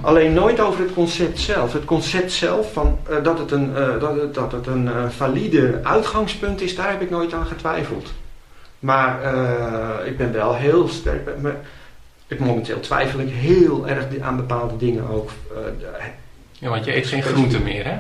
[0.02, 1.74] Alleen nooit over het concept zelf.
[1.74, 5.80] Het concept zelf, van, uh, dat het een, uh, dat het, dat het een valide
[5.84, 8.14] uitgangspunt is, daar heb ik nooit aan getwijfeld.
[8.80, 9.20] Maar
[10.06, 11.30] ik ben wel heel sterk.
[12.28, 15.30] Ik momenteel twijfel ik heel erg aan bepaalde dingen ook.
[16.52, 17.98] ja, want je eet geen groenten meer, hè?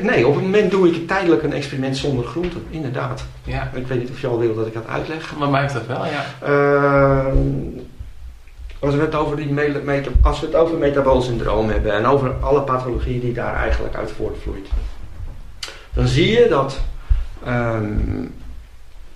[0.00, 3.24] Nee, op het moment doe ik tijdelijk een experiment zonder groenten, inderdaad.
[3.44, 3.70] Ja.
[3.74, 5.36] Ik weet niet of je al wil dat ik dat uitleg.
[5.36, 6.24] Maar mij heeft dat wel, ja.
[8.80, 12.34] Als, we het over die meta, als we het over metabool syndroom hebben en over
[12.40, 14.68] alle pathologieën die daar eigenlijk uit voortvloeit,
[15.92, 16.80] dan zie je dat
[17.48, 18.34] um,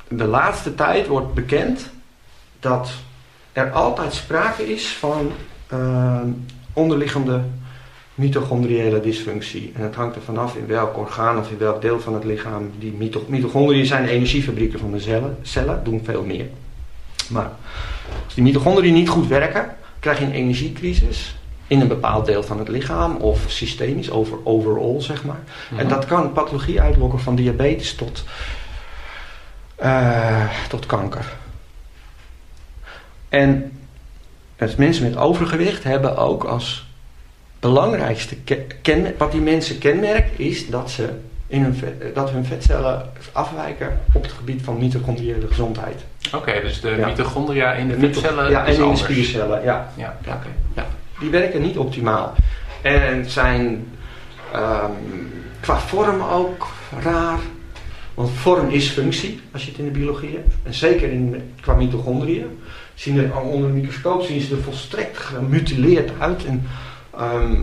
[0.08, 1.90] de laatste tijd wordt bekend
[2.60, 2.90] dat
[3.52, 5.32] er altijd sprake is van
[5.72, 6.20] uh,
[6.72, 7.40] onderliggende
[8.14, 9.72] mitochondriële dysfunctie.
[9.74, 12.70] En het hangt er vanaf in welk orgaan of in welk deel van het lichaam.
[12.78, 16.46] Die mito mitochondriën zijn energiefabrieken van de cellen, cellen, doen veel meer.
[17.28, 17.50] Maar
[18.24, 21.36] als die mitochondriën niet goed werken, krijg je een energiecrisis
[21.66, 25.40] in een bepaald deel van het lichaam of systemisch, over, overall zeg maar.
[25.70, 25.88] En Mhm.
[25.88, 28.24] dat kan pathologie uitlokken van diabetes tot,
[29.82, 31.32] uh, tot kanker.
[33.28, 33.72] En
[34.76, 36.86] mensen met overgewicht hebben ook als
[37.60, 38.36] belangrijkste
[38.82, 41.10] ken, wat die mensen kenmerkt is dat, ze
[41.54, 46.04] in hun, vet, dat hun vetcellen afwijken op het gebied van mitochondriële gezondheid.
[46.26, 47.06] Oké, okay, dus de Ja.
[47.06, 49.92] mitochondria in de vetcellen ja, en in de spiercellen, ja.
[49.96, 50.34] Ja, Ja.
[50.34, 50.48] oké.
[50.74, 50.86] ja.
[51.20, 52.34] Die werken niet optimaal.
[52.82, 53.86] En zijn
[54.52, 54.90] ehm,
[55.60, 56.66] qua vorm ook
[57.02, 57.38] raar.
[58.14, 60.54] Want vorm is functie, als je het in de biologie hebt.
[60.62, 62.58] En zeker in, qua mitochondriën.
[62.94, 66.44] Zien er, onder een microscoop zien ze er volstrekt gemutileerd uit.
[66.44, 66.66] En
[67.18, 67.62] ehm,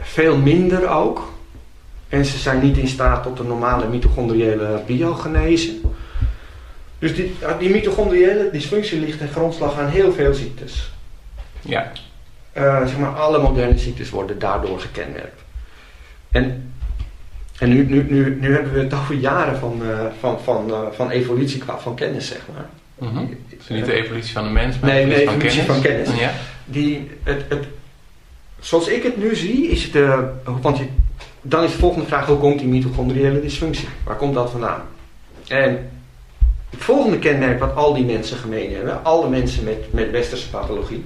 [0.00, 1.36] veel minder ook.
[2.08, 5.76] En ze zijn niet in staat tot een normale mitochondriële biogenese.
[6.98, 10.92] Dus die, die mitochondriële dysfunctie ligt ten grondslag aan heel veel ziektes.
[11.60, 11.92] Ja,
[12.58, 15.40] Uh, zeg maar, alle moderne ziektes worden daardoor gekenmerkt.
[16.30, 16.72] En,
[17.58, 20.80] en nu, nu, nu, nu hebben we het over jaren van, uh, van, van, uh,
[20.92, 22.66] van evolutie qua van kennis, zeg maar.
[23.56, 26.06] Dus niet de evolutie van de mens, maar Nee, de nee, evolutie van kennis.
[26.08, 26.20] van kennis.
[26.20, 26.32] Ja.
[26.64, 27.64] Die, het, het,
[28.60, 29.94] zoals ik het nu zie, is het.
[29.94, 30.18] Uh,
[30.60, 30.86] want je,
[31.48, 33.88] dan is de volgende vraag: hoe komt die mitochondriële dysfunctie?
[34.04, 34.82] Waar komt dat vandaan?
[35.48, 35.90] En
[36.70, 41.04] het volgende kenmerk wat al die mensen gemeen hebben, alle mensen met, met westerse pathologie,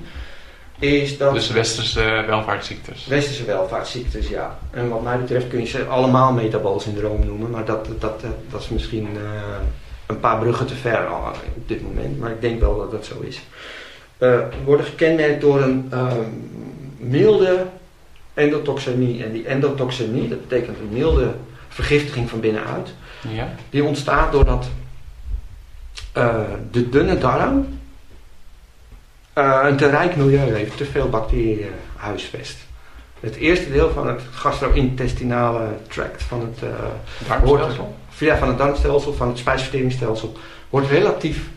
[0.78, 1.34] is dat.
[1.34, 3.06] Dus westerse welvaartsziektes.
[3.06, 4.58] Westerse welvaartsziektes, ja.
[4.70, 8.20] En wat mij betreft kun je ze allemaal metabool syndroom noemen, maar dat, dat, dat,
[8.50, 9.20] dat is misschien uh,
[10.06, 13.04] een paar bruggen te ver al op dit moment, maar ik denk wel dat dat
[13.04, 13.40] zo is.
[14.18, 16.12] Uh, worden gekenmerkt door een uh,
[16.96, 17.66] milde
[18.34, 19.24] endotoxemie.
[19.24, 21.34] En die endotoxemie, dat betekent een milde
[21.68, 22.94] vergiftiging van binnenuit,
[23.28, 23.54] Ja.
[23.70, 24.68] die ontstaat doordat
[26.70, 27.78] de dunne darm
[29.32, 32.56] een te rijk milieu heeft, te veel bacteriën huisvest.
[33.20, 36.70] Het eerste deel van het gastro-intestinale tract van het
[37.28, 37.96] darmstelsel?
[38.18, 40.36] ja, van het darmstelsel, van het spijsverteringsstelsel,
[40.70, 41.48] wordt relatief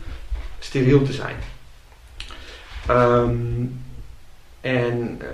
[0.58, 1.36] steriel te zijn.
[2.90, 3.84] Um,
[4.60, 5.28] en uh,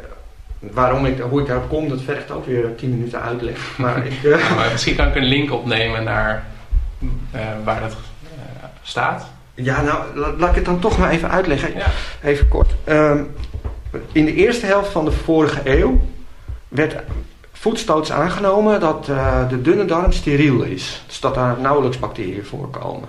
[0.70, 3.58] waarom ik, hoe ik daarop kom, dat vergt ook weer 10 minuten uitleg.
[3.78, 6.46] Maar, ik, uh, maar misschien kan ik een link opnemen naar
[7.00, 7.96] uh, waar dat
[8.82, 9.26] staat.
[9.54, 11.74] Ja, nou, laat, laat, ik het dan toch maar even uitleggen.
[11.76, 11.86] Ja.
[12.22, 12.74] Even kort.
[12.88, 13.34] Um,
[14.12, 16.00] in de eerste helft van de vorige eeuw
[16.68, 16.96] werd
[17.52, 19.04] voetstoots aangenomen dat
[19.48, 21.02] de dunne darm steriel is.
[21.06, 23.08] Dus dat daar nauwelijks bacteriën voorkomen.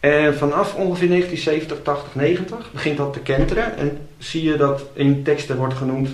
[0.00, 3.76] En vanaf ongeveer 1970, 80, 90 begint dat te kenteren.
[3.76, 6.10] En zie je dat in teksten wordt genoemd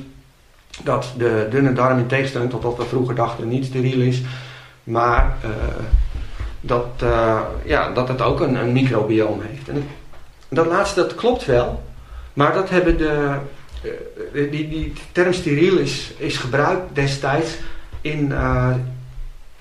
[0.84, 4.22] dat de dunne darm in tegenstelling tot wat we vroeger dachten niet steriel is.
[4.84, 5.50] Maar uh,
[6.60, 8.76] dat, uh, ja, dat het ook een, een
[9.40, 9.68] heeft.
[9.68, 9.88] En
[10.48, 11.82] dat laatste dat klopt wel.
[12.32, 13.34] Maar dat hebben de,
[14.32, 17.56] uh, die, die term steriel is, is gebruikt destijds
[18.00, 18.32] in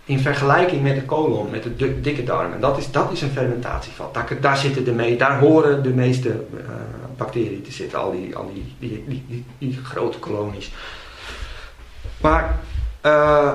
[0.05, 2.53] in vergelijking met de colon, met de dikke darm.
[2.53, 4.13] En dat is, dat is een fermentatievat.
[4.13, 6.43] Daar, daar, zitten de mee, daar horen de meeste
[7.17, 10.71] bacteriën te zitten, al die, al die, die, die, die grote kolonies.
[12.21, 12.59] Maar
[13.05, 13.51] uh,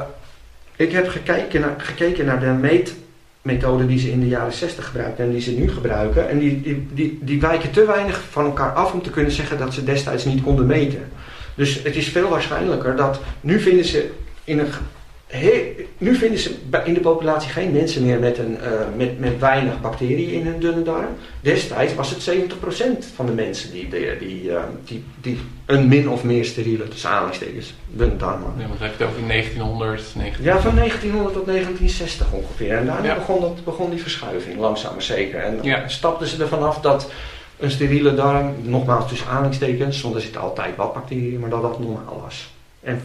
[0.77, 5.25] ik heb gekeken naar, gekeken naar de meetmethode die ze in de jaren 60 gebruikten
[5.25, 6.29] en die ze nu gebruiken.
[6.29, 9.59] En die, die, die, die wijken te weinig van elkaar af om te kunnen zeggen
[9.59, 11.09] dat ze destijds niet konden meten.
[11.55, 14.11] Dus het is veel waarschijnlijker dat nu vinden ze
[14.45, 14.73] in een
[15.99, 19.81] nu vinden ze in de populatie geen mensen meer met, een, uh, met, met weinig
[19.81, 21.17] bacteriën in hun dunne darm.
[21.41, 26.09] Destijds was het 70% van de mensen die, die, die, uh, die, die een min
[26.09, 28.61] of meer steriele, tussen aanhalingstekens, dunne darm hadden.
[28.61, 30.45] Ja, maar heb je het over 1900, 19...
[30.45, 32.77] Ja, van 1900 tot 1960 ongeveer.
[32.77, 35.41] En daarna begon, dat, begon die verschuiving, langzaam maar zeker.
[35.41, 35.89] En ja.
[35.89, 37.11] stapten ze ervan af dat
[37.59, 41.79] een steriele darm, nogmaals tussen aanhalingstekens, want er zitten altijd wat bacteriën, maar dat dat
[41.79, 42.51] normaal was.
[42.81, 43.03] En,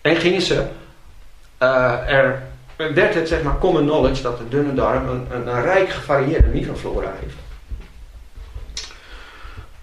[0.00, 0.64] en gingen ze
[2.06, 2.42] er
[2.76, 7.12] werd het zeg maar common knowledge dat de dunne darm een, een, rijk gevarieerde microflora
[7.20, 7.36] heeft.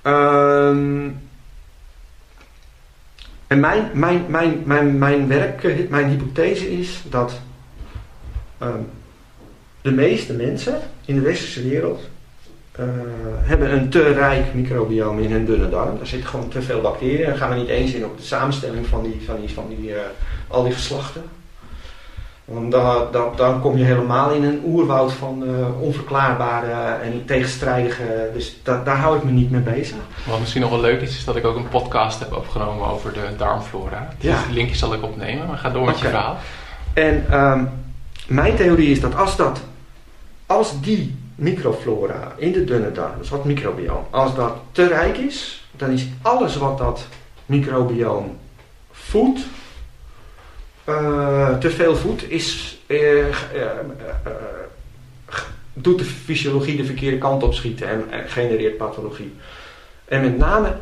[0.03, 1.21] Um,
[3.47, 7.39] en mijn, mijn, mijn, mijn, mijn werk, mijn hypothese is dat
[8.61, 8.89] um,
[9.81, 12.01] de meeste mensen in de westerse wereld
[12.79, 12.85] uh,
[13.39, 15.97] hebben een te rijk microbiome in hun dunne darm.
[15.97, 17.25] Daar zitten gewoon te veel bacteriën.
[17.25, 19.89] En gaan we niet eens in op de samenstelling van, die, van, die, van die,
[19.89, 19.99] uh,
[20.47, 21.23] al die geslachten.
[22.51, 28.29] Want dan, dan, dan, kom je helemaal in een oerwoud van uh, onverklaarbare en tegenstrijdige.
[28.33, 29.97] Dus da, daar hou ik me niet mee bezig.
[30.27, 33.13] Wat misschien nog wel leuk is, is dat ik ook een podcast heb opgenomen over
[33.13, 34.13] de darmflora.
[34.19, 34.39] Dus ja.
[34.51, 36.37] linkje zal ik opnemen, maar ga door met je verhaal.
[36.93, 37.69] En um,
[38.27, 39.61] mijn theorie is dat als, dat
[40.45, 45.67] als die microflora in de dunne darm, dus wat microbioom, als dat te rijk is,
[45.71, 47.05] dan is alles wat dat
[47.45, 48.37] microbioom
[48.91, 49.39] voedt,
[50.89, 53.25] uh, te veel voet is, uh,
[55.73, 59.35] doet de fysiologie de verkeerde kant op schieten en, genereert pathologie.
[60.05, 60.75] En met name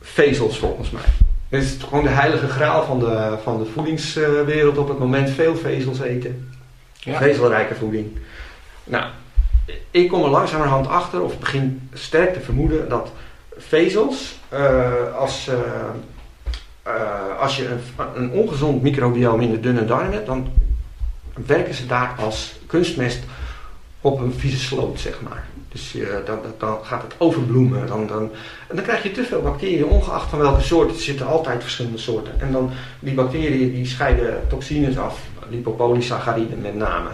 [0.00, 1.02] vezels volgens mij.
[1.48, 5.30] Het is gewoon de heilige graal van de, van de voedingswereld op het moment.
[5.30, 6.52] Veel vezels eten.
[6.92, 7.18] Ja.
[7.18, 8.18] Vezelrijke voeding.
[8.84, 9.04] Nou,
[9.90, 13.12] ik kom er langzamerhand achter, of begin sterk te vermoeden, dat
[13.56, 14.38] vezels
[15.16, 15.54] als uh,
[17.38, 17.80] als je een,
[18.14, 20.48] een, ongezond microbiome in de dunne darm hebt, dan
[21.46, 23.22] werken ze daar als kunstmest
[24.00, 25.44] op een vieze sloot, zeg maar.
[25.68, 27.86] Dus uh, dan, dan, gaat het overbloemen.
[27.86, 28.30] Dan, dan,
[28.68, 30.90] en dan krijg je te veel bacteriën, ongeacht van welke soort.
[30.90, 32.40] Er zitten altijd verschillende soorten.
[32.40, 37.08] En dan, die bacteriën die scheiden toxines af, lipopolysacchariden met name.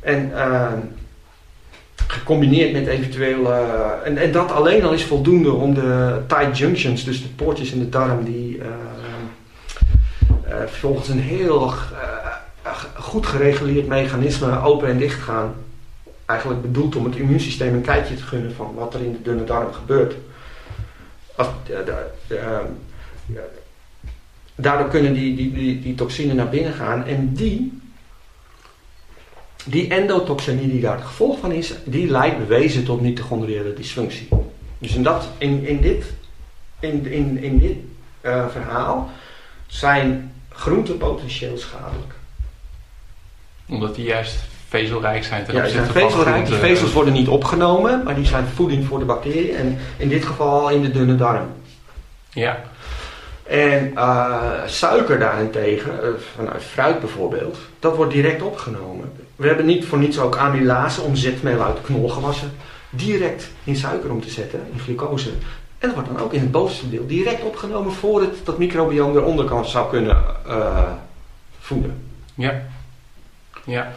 [0.00, 0.72] En uh,
[2.06, 3.40] gecombineerd met eventueel.
[3.40, 7.72] Uh, en, en dat alleen al is voldoende om de tight junctions, dus de poortjes
[7.72, 8.64] in de darm, die uh,
[10.48, 11.72] uh, volgens een heel
[12.94, 15.54] goed gereguleerd mechanisme open en dicht gaan.
[16.26, 19.44] Eigenlijk bedoeld om het immuunsysteem een kijkje te gunnen van wat er in de dunne
[19.44, 20.14] darm gebeurt.
[21.36, 21.48] Als,
[24.54, 27.81] daardoor kunnen die, die, die, die toxine naar binnen gaan en die
[29.64, 34.28] die endotoxemie die daar het gevolg van is, die leidt bewezen tot mitochondriële dysfunctie.
[34.78, 36.04] Dus in, dat, in, in dit,
[36.80, 37.76] in, in, in dit
[38.22, 39.10] uh, verhaal
[39.66, 42.14] zijn groenten potentieel schadelijk.
[43.68, 46.46] Omdat die juist vezelrijk zijn ten ja, zijn vezelrijk.
[46.46, 49.56] Die vezels worden niet opgenomen, maar die zijn voeding voor de bacteriën.
[49.56, 51.46] En in dit geval in de dunne darm.
[52.30, 52.62] Ja.
[53.42, 53.92] En
[54.66, 55.92] suiker daarentegen,
[56.34, 59.12] vanuit fruit bijvoorbeeld, dat wordt direct opgenomen.
[59.36, 62.52] We hebben niet voor niets ook amylase om zetmeel uit knolgewassen
[62.90, 65.30] direct in suiker om te zetten, in glucose.
[65.78, 69.44] En dat wordt dan ook in het bovenste deel direct opgenomen voordat dat microbiome eronder
[69.44, 70.16] kan zou kunnen
[71.60, 72.04] voeden.
[72.34, 72.62] Ja.
[73.64, 73.92] Ja.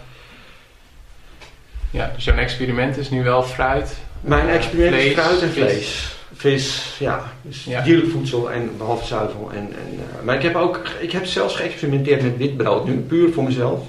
[1.92, 3.98] Ja, dus jouw experiment is nu wel fruit?
[4.22, 6.16] Mijn experiment is fruit en vlees.
[6.34, 7.32] Vis, ja.
[7.42, 9.50] Dus dierlijk voedsel en behalve zuivel.
[9.54, 13.34] En, en, uh, maar ik heb ook, ik heb zelfs geëxperimenteerd met witbrood nu, puur
[13.34, 13.80] voor mezelf.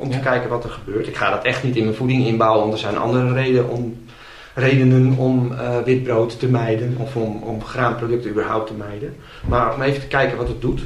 [0.00, 1.06] Om te kijken wat er gebeurt.
[1.06, 4.06] Ik ga dat echt niet in mijn voeding inbouwen, want er zijn andere redenen om,
[4.54, 6.96] redenen om uh, witbrood te mijden.
[6.98, 9.16] Of om, om graanproducten überhaupt te mijden.
[9.48, 10.80] Maar om even te kijken wat het doet.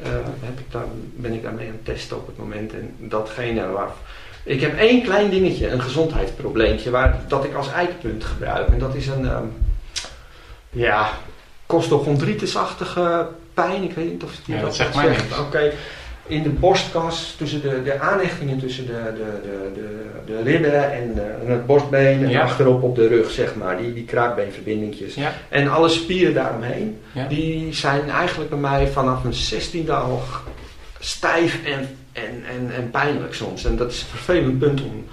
[0.00, 0.06] Uh,
[0.40, 0.84] heb ik daar,
[1.16, 2.72] ben ik daarmee aan het testen op het moment.
[2.72, 3.90] En datgene waar
[4.42, 8.68] ik heb één klein dingetje, een gezondheidsprobleempje, waar, dat ik als eikpunt gebruik.
[8.68, 9.52] En dat is een, um,
[10.70, 11.10] ja,
[11.66, 13.82] costochondritisachtige pijn.
[13.82, 14.94] Ik weet niet of je ja, dat, zegt.
[14.94, 15.38] zegt.
[15.38, 15.72] Oké,
[16.26, 21.14] in de borstkas, tussen de, de aanhechtingen tussen de, de, de, de, de ribben en,
[21.14, 23.76] de, het borstbeen en achterop op de rug, zeg maar.
[23.76, 25.14] Die, die kraakbeenverbindingjes.
[25.14, 25.32] Ja.
[25.48, 30.22] En alle spieren daaromheen, die zijn eigenlijk bij mij vanaf mijn 16e al
[30.98, 33.64] stijf en en, en, en pijnlijk soms.
[33.64, 35.04] En dat is een vervelend punt om,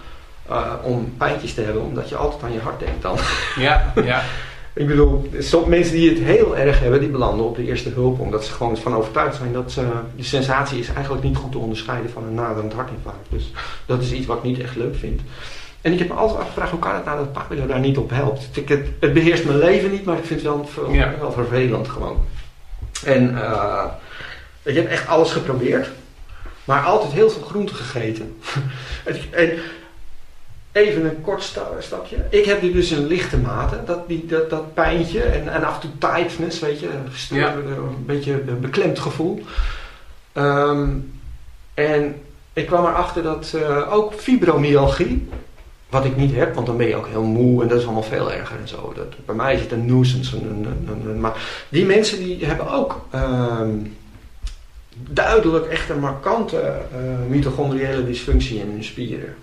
[0.49, 3.17] uh, om pijntjes te hebben, omdat je altijd aan je hart denkt dan.
[3.55, 4.23] Ja, ja.
[4.77, 8.19] Ik bedoel, sommige mensen die het heel erg hebben, die belanden op de eerste hulp,
[8.19, 9.81] omdat ze gewoon van overtuigd zijn dat ze,
[10.15, 13.27] de sensatie is eigenlijk niet goed te onderscheiden van een naderend hartinfarct.
[13.29, 13.51] Dus
[13.85, 15.21] dat is iets wat ik niet echt leuk vind.
[15.81, 18.09] En ik heb me altijd afgevraagd, hoe kan het nou dat Pablo daar niet op
[18.09, 18.49] helpt?
[18.53, 20.69] Ik, het, het, beheerst mijn leven niet, maar ik vind het wel,
[21.19, 22.25] wel vervelend gewoon.
[23.03, 23.85] En uh,
[24.63, 25.89] ik heb echt alles geprobeerd.
[26.65, 28.37] Maar altijd heel veel groente gegeten.
[29.31, 29.49] en
[30.77, 31.43] even een kort
[31.79, 32.17] stapje.
[32.29, 35.79] Ik heb dus een lichte mate, dat, die, dat, dat pijntje en, en af en
[35.79, 36.89] toe tightness, weet je,
[37.31, 39.43] een beetje een beklemd gevoel.
[40.33, 40.89] Ehm,
[41.73, 42.15] en
[42.53, 45.27] ik kwam erachter dat uh, ook fibromyalgie,
[45.89, 48.03] wat ik niet heb, want dan ben je ook heel moe en dat is allemaal
[48.03, 48.93] veel erger en zo.
[48.95, 50.35] Dat, bij mij is het een nuisance.
[50.35, 53.69] Een, een, een, maar die mensen die hebben ook ehm,
[54.95, 59.35] duidelijk echt een markante uh, mitochondriële dysfunctie in hun spieren.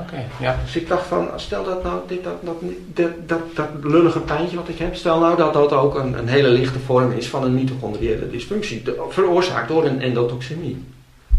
[0.00, 0.58] Oké, ja.
[0.64, 2.56] Dus ik dacht van, stel dat nou, dit, dat, dat,
[2.94, 6.28] dat, dat, dat lullige pijntje wat ik heb, stel nou dat dat ook een, een
[6.28, 10.84] hele lichte vorm is van een mitochondriële dysfunctie, veroorzaakt door een endotoxemie.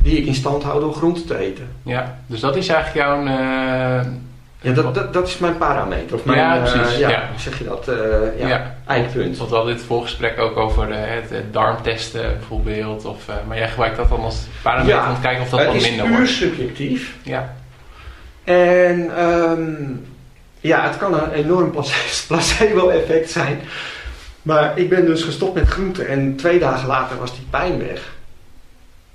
[0.02, 1.68] Die ik in stand hou door groente te eten.
[1.84, 3.26] Ja, dus dat is eigenlijk jouw...
[3.26, 4.14] Uh
[4.64, 6.16] ja, dat, dat, dat, is mijn parameter.
[6.16, 6.94] Of mijn, ja, precies.
[6.94, 7.30] Uh, ja, ja.
[7.38, 7.88] zeg je dat?
[7.90, 7.96] Uh,
[8.40, 8.76] ja, ja.
[8.88, 9.38] eikpunt.
[9.38, 13.06] Want we hadden dit voorgesprek ook over het, het, darmtesten bijvoorbeeld.
[13.06, 16.08] Of, maar jij gebruikt dat dan als parameter om te kijken of dat wat minder
[16.08, 16.22] wordt.
[16.22, 17.16] Het is puur subjectief.
[17.24, 17.54] Ja.
[18.44, 20.06] En um,
[20.60, 21.72] ja, het kan een enorm
[22.28, 23.62] placebo-effect zijn.
[24.42, 28.14] Maar ik ben dus gestopt met groenten en twee dagen later was die pijn weg.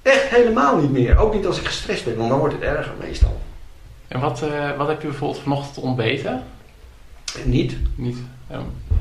[0.02, 1.18] Echt helemaal niet meer.
[1.18, 3.40] Ook niet als ik gestrest ben, want dan wordt het erger meestal.
[4.08, 6.42] En wat, uh, wat heb je bijvoorbeeld vanochtend ontbeten?
[7.44, 7.76] Niet.
[7.94, 8.16] Niet.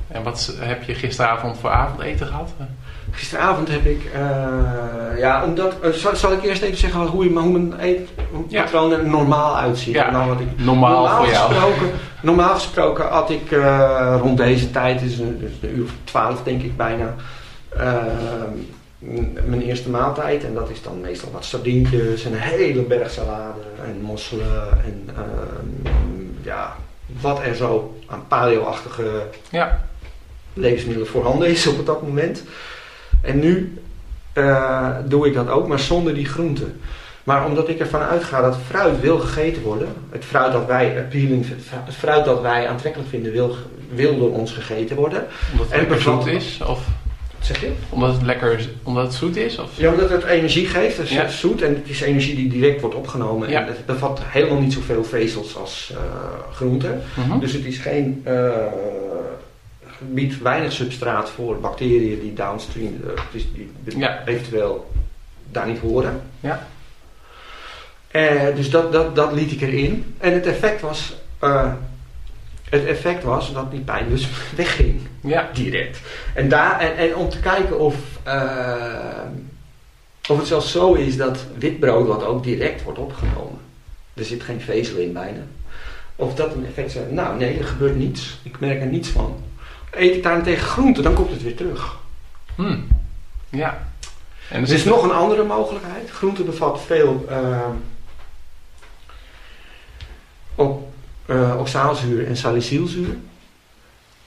[0.08, 2.50] En wat heb je gisteravond voor avondeten gehad?
[3.16, 7.50] Gisteravond heb ik, uh, ja, omdat, uh, zal, zal, ik eerst even zeggen hoe, hoe
[7.50, 8.98] mijn eetpatroon ja.
[8.98, 9.94] er normaal uitziet.
[9.94, 11.54] Ja, nou, wat ik, normaal, normaal, voor jou.
[11.54, 15.92] Gesproken, normaal gesproken had ik uh, rond deze tijd, dus een, dus een uur of
[16.04, 17.16] twaalf denk ik bijna,
[19.46, 20.44] mijn eerste maaltijd.
[20.44, 25.10] En dat is dan meestal wat sardientjes en een hele berg salade en mosselen en
[25.14, 25.22] uh,
[26.42, 26.76] ja,
[27.22, 29.86] wat er zo aan paleo-achtige ja.
[30.54, 32.44] levensmiddelen voorhanden is op dat moment.
[33.26, 33.78] En nu
[34.34, 36.80] uh, doe ik dat ook, maar zonder die groenten.
[37.24, 41.46] Maar omdat ik ervan uitga dat fruit wil gegeten worden, het fruit dat wij appealing,
[41.70, 43.56] het fruit dat wij aantrekkelijk vinden, wil,
[43.94, 45.26] wil door ons gegeten worden.
[45.52, 46.62] Omdat het en bevat, is?
[46.68, 46.88] Of?
[47.40, 47.72] Zeg je?
[47.90, 49.60] Omdat het lekker omdat het zoet is?
[49.60, 49.70] Of?
[49.76, 50.98] Ja, omdat het energie geeft.
[50.98, 53.48] Het is zoet en het is energie die direct wordt opgenomen.
[53.48, 55.98] En het bevat helemaal niet zoveel vezels als uh,
[56.54, 56.98] groente.
[57.14, 57.40] Mhm.
[57.40, 58.50] Dus het is geen, uh,
[60.00, 64.92] biedt weinig substraat voor bacteriën die downstream uh, die, die eventueel
[65.52, 66.22] daar niet horen.
[66.40, 66.68] Ja.
[68.56, 70.16] dus dat, dat, dat liet ik erin.
[70.18, 71.14] En het effect was
[72.70, 75.02] het effect was dat die pijn dus wegging.
[75.22, 75.50] Ja.
[75.54, 76.00] Direct.
[76.34, 77.96] En, daar, en, en om te kijken of,
[78.28, 79.22] uh,
[80.30, 83.60] of het zelfs zo is dat witbrood, wat ook direct wordt opgenomen,
[84.14, 85.42] er zit geen vezel in bijna.
[86.16, 87.02] Of dat een effect is.
[87.10, 88.40] Nou, nee, er gebeurt niets.
[88.44, 89.44] Ik merk er niets van.
[89.96, 91.98] Eet ik daarentegen groente, dan komt het weer terug.
[92.56, 92.88] Hmm.
[93.50, 93.88] Ja.
[94.50, 96.10] En er is nog een andere mogelijkheid.
[96.10, 97.68] Groente bevat veel uh,
[100.56, 100.94] op
[101.26, 103.18] uh, oxaalzuur en salicylzuur.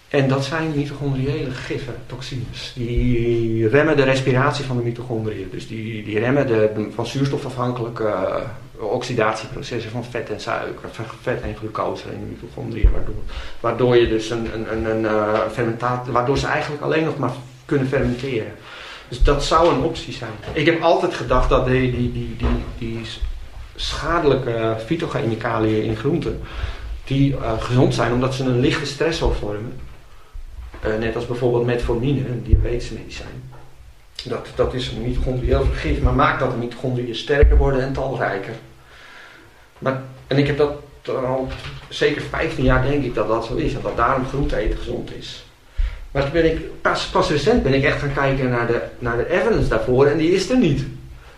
[0.09, 2.73] En dat zijn mitochondriële giffen, toxines.
[2.75, 5.49] Die remmen de respiratie van de mitochondriën.
[5.51, 8.37] Dus die, die remmen de, van zuurstof afhankelijke uh,
[8.79, 10.89] oxidatieprocessen van vet en suiker,
[11.20, 12.91] vet en glucose de mitochondriën.
[12.93, 13.14] Waardoor,
[13.61, 17.33] waardoor je dus een, een, een, een uh, fermentatie, waardoor ze eigenlijk alleen nog maar
[17.64, 18.53] kunnen fermenteren.
[19.09, 20.31] Dus dat zou een optie zijn.
[20.53, 23.01] Ik heb altijd gedacht dat die, die, die, die, die
[23.74, 26.41] schadelijke fytochemicaliën in groenten,
[27.05, 29.81] die uh, gezond zijn omdat ze een lichte stressor vormen.
[30.87, 33.53] Uh, net als bijvoorbeeld metformine, een diabetesmedicijn.
[34.24, 38.55] Dat, dat is een mitochondrieel vergif, maar maakt dat de mitochondriën sterker worden en talrijker.
[40.26, 40.72] En ik heb dat
[41.05, 41.49] al
[41.89, 45.16] zeker 15 jaar denk ik dat dat zo is, en dat daarom groente eten gezond
[45.18, 45.45] is.
[46.11, 49.16] Maar toen ben ik, pas, pas recent ben ik echt gaan kijken naar de, naar
[49.16, 50.85] de evidence daarvoor en die is er niet.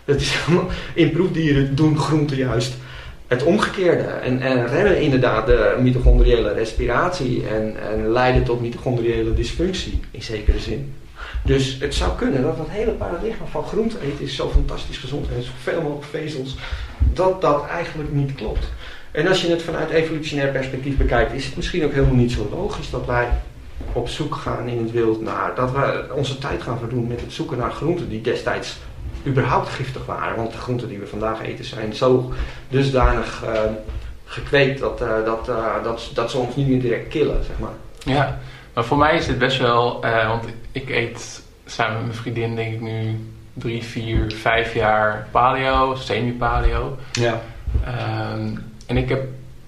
[0.05, 0.35] Dat is
[0.93, 2.73] in proefdieren doen groenten juist
[3.27, 4.03] het omgekeerde.
[4.03, 10.59] En, en remmen inderdaad de mitochondriële respiratie en, en leiden tot mitochondriële dysfunctie in zekere
[10.59, 10.93] zin.
[11.43, 15.27] Dus het zou kunnen dat dat hele paradigma van groente eten is zo fantastisch gezond
[15.35, 16.55] en zoveel mogelijk vezels,
[17.13, 18.69] dat dat eigenlijk niet klopt.
[19.11, 22.49] En als je het vanuit evolutionair perspectief bekijkt, is het misschien ook helemaal niet zo
[22.51, 23.27] logisch dat wij
[23.93, 27.33] op zoek gaan in het wild naar, dat we onze tijd gaan verdoen met het
[27.33, 28.77] zoeken naar groenten die destijds
[29.25, 30.35] überhaupt giftig waren.
[30.35, 32.33] Want de groenten die we vandaag eten zijn zo
[32.69, 33.59] dusdanig uh,
[34.25, 37.73] gekweekt dat, uh, dat, uh, dat, dat ze ons niet meer direct killen, zeg maar.
[38.15, 38.39] Ja,
[38.73, 42.73] maar voor mij is dit best wel, want ik eet samen met mijn vriendin denk
[42.73, 43.19] ik nu
[43.53, 46.97] drie, vier, vijf jaar paleo, semi-paleo.
[47.11, 47.41] Ja.
[48.33, 49.23] Um, en ik heb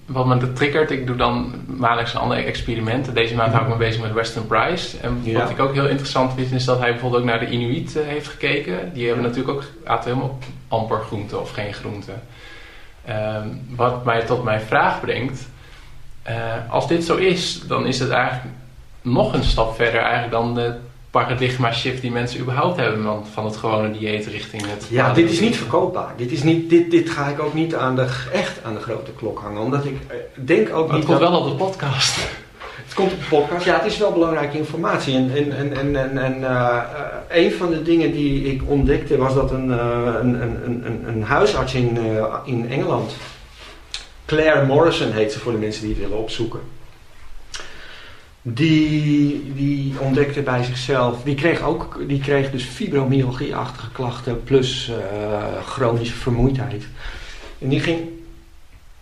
[0.06, 3.14] wat me triggert, ik doe dan maandelijks andere experimenten.
[3.14, 4.96] Deze maand hou ik me bezig met Western Price.
[4.98, 7.96] En wat ik ook heel interessant vind, is dat hij bijvoorbeeld ook naar de Inuit
[7.96, 8.92] uh, heeft gekeken.
[8.92, 12.22] Die hebben natuurlijk ook aten helemaal amper groenten of geen groenten.
[13.08, 15.48] Um, wat mij tot mijn vraag brengt.
[16.28, 16.34] Uh,
[16.68, 18.54] als dit zo is, dan is het eigenlijk
[19.02, 20.74] nog een stap verder eigenlijk dan de
[21.20, 24.86] paradigma shift die mensen überhaupt hebben van het gewone dieet richting het.
[24.90, 26.12] Ja, dit is niet verkoopbaar.
[26.16, 29.10] Dit, is niet, dit, dit ga ik ook niet aan de, echt aan de grote
[29.12, 29.60] klok hangen.
[29.60, 31.08] Omdat ik eh, denk ook maar niet.
[31.08, 32.16] Het komt wel op de podcast.
[32.84, 33.64] Het komt op de podcast.
[33.64, 35.14] Ja, het is wel belangrijke informatie.
[35.14, 36.82] En, en, en, en, en, en uh,
[37.28, 39.76] een van de dingen die ik ontdekte was dat een, uh,
[40.20, 43.16] een, een, een, een huisarts in, uh, in Engeland,
[44.26, 46.60] Claire Morrison heet ze voor de mensen die het willen opzoeken
[48.46, 54.96] die, die ontdekte bij zichzelf, die kreeg, ook, die kreeg dus fibromyalgie-achtige klachten plus uh,
[55.66, 56.86] chronische vermoeidheid.
[57.58, 58.00] En die ging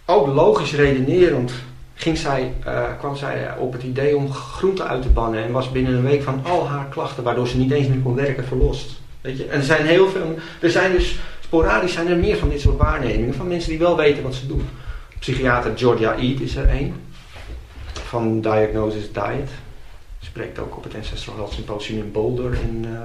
[0.05, 1.53] ook logisch redenerend,
[1.95, 5.73] ging zij, uh, kwam zij op het idee om groenten uit te bannen en was
[5.73, 9.01] binnen een week van al haar klachten, waardoor ze niet eens meer kon werken, verlost.
[9.21, 9.47] Weet je?
[9.47, 12.79] En er zijn heel veel, er zijn dus sporadisch zijn er meer van dit soort
[12.79, 14.69] waarnemingen van mensen die wel weten wat ze doen.
[15.19, 16.95] Psychiater Georgia Eat is er één
[18.13, 19.51] van Diagnosis Diet.
[20.21, 22.99] Spreekt ook op het Ancestral Health Symposium in Boulder in uh,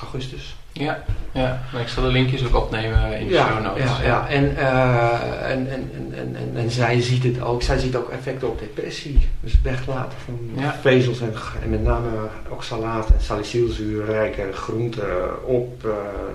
[0.00, 0.56] augustus.
[0.72, 3.84] Ja, ja, maar ik zal de linkjes ook opnemen in de ja, show notes.
[3.84, 4.28] Ja, ja.
[4.28, 8.48] En, uh, en, en, en, en, en, zij ziet het ook, zij ziet ook effecten
[8.48, 9.28] op depressie.
[9.40, 10.74] Dus weglaten van ja.
[10.80, 12.08] vezels en, en, met name
[12.48, 15.92] oxalaat en salicylzuurrijke groenten op, uh,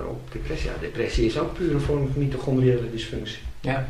[0.09, 0.69] op depressie.
[0.69, 3.41] Ja, depressie is ook puur een vorm van mitochondriële dysfunctie.
[3.61, 3.87] Ja.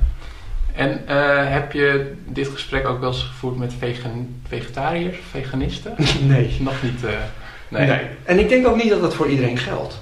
[0.80, 5.94] En uh, heb je dit gesprek ook wel eens gevoerd met vegan, vegetariërs, veganisten?
[6.28, 6.58] Nee.
[6.60, 7.04] Nog niet?
[7.04, 7.10] Uh,
[7.68, 7.88] nee.
[7.88, 8.00] nee.
[8.24, 10.00] En ik denk ook niet dat dat voor iedereen geldt.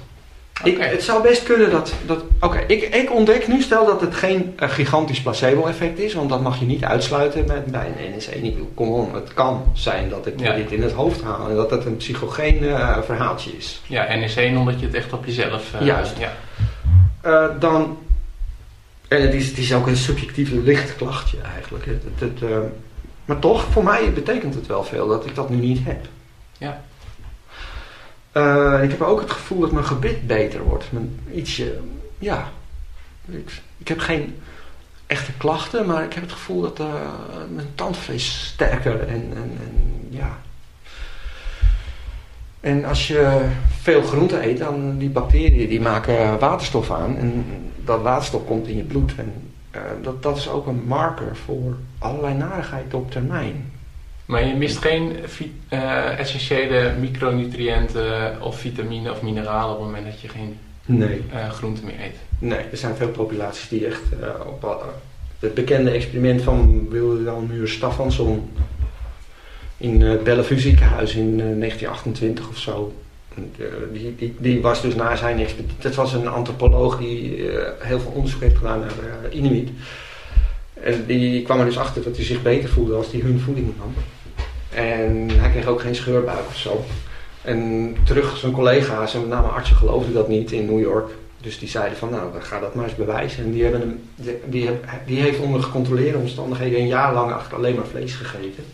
[0.60, 0.72] Okay.
[0.72, 1.94] Ik, het zou best kunnen dat.
[2.06, 6.14] dat Oké, okay, ik, ik ontdek nu, stel dat het geen uh, gigantisch placebo-effect is,
[6.14, 8.54] want dat mag je niet uitsluiten met, bij een NSE.
[8.74, 10.54] Kom on, het kan zijn dat ik ja.
[10.54, 12.58] dit in het hoofd haal en dat het een psychogeen
[13.04, 13.80] verhaaltje is.
[13.86, 15.72] Ja, NSE omdat je het echt op jezelf.
[15.80, 16.16] Juist.
[16.18, 17.48] Ja.
[17.58, 17.96] dan
[19.08, 21.84] en het is, het is ook een subjectief licht klachtje eigenlijk.
[21.86, 22.58] Het, het, het, uh,
[23.24, 26.06] maar toch, voor mij betekent het wel veel dat ik dat nu niet heb.
[26.58, 26.84] Ja.
[28.32, 30.92] Uh, ik heb ook het gevoel dat mijn gebit beter wordt.
[30.92, 31.78] Mijn, ietsje,
[32.18, 32.52] ja.
[33.28, 34.40] Ik, ik, heb geen
[35.06, 36.86] echte klachten, maar ik heb het gevoel dat uh,
[37.54, 40.38] mijn tandvlees sterker en, en, en ja.
[42.60, 43.48] En als je
[43.80, 47.16] veel groente eet, dan die bacteriën die maken waterstof aan.
[47.16, 47.44] En
[47.84, 49.12] dat waterstof komt in je bloed.
[49.16, 49.32] En
[49.74, 53.72] uh, dat, dat is ook een marker voor allerlei narigheid op termijn.
[54.24, 55.12] Maar je mist geen
[55.72, 61.22] uh, essentiële micronutriënten of vitamine of mineralen op het moment dat je geen nee.
[61.32, 62.16] uh, groente meer eet?
[62.38, 64.02] Nee, er zijn veel populaties die echt
[64.46, 64.84] op
[65.38, 68.50] het bekende experiment van Wilhelmus Staffansson
[69.78, 72.92] in het Bellevue ziekenhuis in 1928 of zo
[73.92, 75.80] die, die, die, was dus na zijn expertise.
[75.80, 79.68] Dat was een antropoloog die heel veel onderzoek heeft gedaan naar Inuit.
[80.82, 83.72] En die kwam er dus achter dat hij zich beter voelde als hij hun voeding
[83.78, 83.94] nam.
[84.70, 86.84] En hij kreeg ook geen scheurbuik of zo.
[87.42, 91.10] En terug, zijn collega's en met name artsen geloofden dat niet in New York.
[91.40, 93.44] Dus die zeiden van, nou, ga dat maar eens bewijzen.
[93.44, 94.00] En die, hebben hem,
[94.44, 94.70] die,
[95.06, 98.64] die, heeft onder gecontroleerde omstandigheden een jaar lang alleen maar vlees gegeten.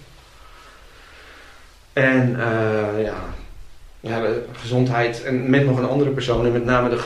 [1.95, 3.15] En uh, ja,
[4.01, 4.23] ja,
[4.53, 7.01] gezondheid, en met nog een andere persoon, en met name de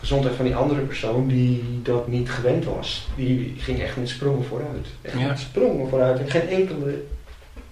[0.00, 3.08] gezondheid van die andere persoon die dat niet gewend was.
[3.16, 4.86] Die ging echt met sprongen vooruit.
[5.02, 6.18] Echt met sprongen vooruit.
[6.18, 7.02] En geen enkele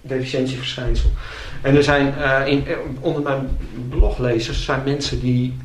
[0.01, 1.09] deficiëntieverschijnsel.
[1.61, 2.65] En er zijn uh, in,
[2.99, 3.57] onder mijn
[3.89, 5.57] bloglezers zijn mensen die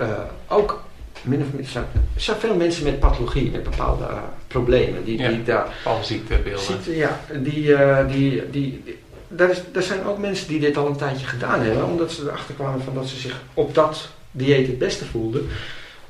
[0.00, 0.08] uh,
[0.48, 0.84] ook
[1.22, 5.04] min of meer zijn, er zijn veel mensen met pathologie, met bepaalde uh, problemen.
[5.04, 5.66] Die, ja, die daar,
[6.02, 6.64] ziektebeelden.
[6.64, 7.76] Ziekte, ja, die,
[8.06, 8.98] die, die, die
[9.30, 12.22] daar, is, er zijn ook mensen die dit al een tijdje gedaan hebben, omdat ze
[12.22, 15.48] erachter kwamen van dat ze zich op dat dieet het beste voelden.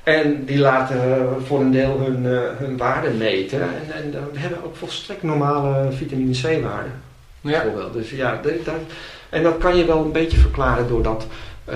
[0.02, 3.62] En die laten voor een deel hun, uh, hun waarden meten.
[3.62, 6.92] En, en dan hebben ook volstrekt normale vitamine C waarden.
[7.40, 7.62] Ja.
[7.62, 7.92] Bijvoorbeeld.
[7.92, 8.52] Dus ja, dat,
[9.28, 11.26] en dat kan je wel een beetje verklaren doordat
[11.68, 11.74] uh,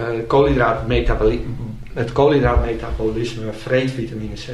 [1.93, 4.49] het koolhydraatmetabolisme vreet vitamine C.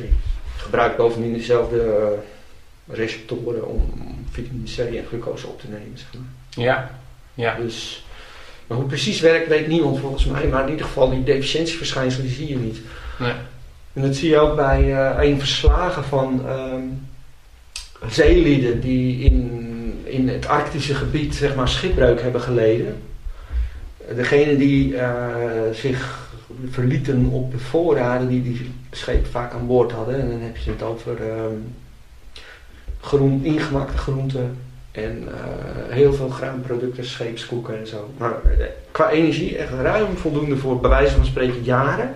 [0.57, 2.15] Gebruikt bovendien dezelfde
[2.89, 3.93] receptoren om
[4.31, 5.99] vitamine C en glucose op te nemen.
[5.99, 6.40] Zeg maar.
[6.51, 6.91] Ja,
[7.35, 7.57] ja.
[7.57, 8.05] Dus,
[8.67, 10.47] maar hoe het precies werkt weet niemand volgens mij.
[10.47, 12.79] Maar in ieder geval die deficiëntieverschijnselen die zie je niet.
[13.19, 13.33] Nee.
[13.93, 17.09] En dat zie je ook bij uh, een verslagen van um,
[18.09, 23.03] zeelieden die in, in het arctische gebied zeg maar schipbreuk hebben geleden.
[24.15, 25.25] Degene die uh,
[25.73, 26.29] zich
[26.71, 30.21] verlieten op de voorraden die die scheep vaak aan boord hadden.
[30.21, 31.75] En dan heb je het over um,
[33.01, 34.59] groen, ingemakte groenten,
[34.93, 35.35] en uh,
[35.95, 38.11] heel veel graanproducten, scheepskoeken en zo.
[38.17, 42.15] Maar uh, qua energie echt ruim voldoende voor bij wijze van spreken jaren.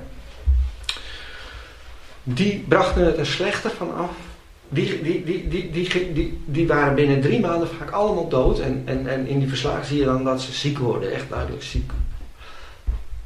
[2.23, 4.11] Die brachten het er slechter van af.
[4.69, 8.59] Die, die, die, die, die, die, waren binnen drie maanden vaak allemaal dood.
[8.59, 11.63] En, en, en in die verslagen zie je dan dat ze ziek worden, echt duidelijk
[11.63, 11.93] ziek.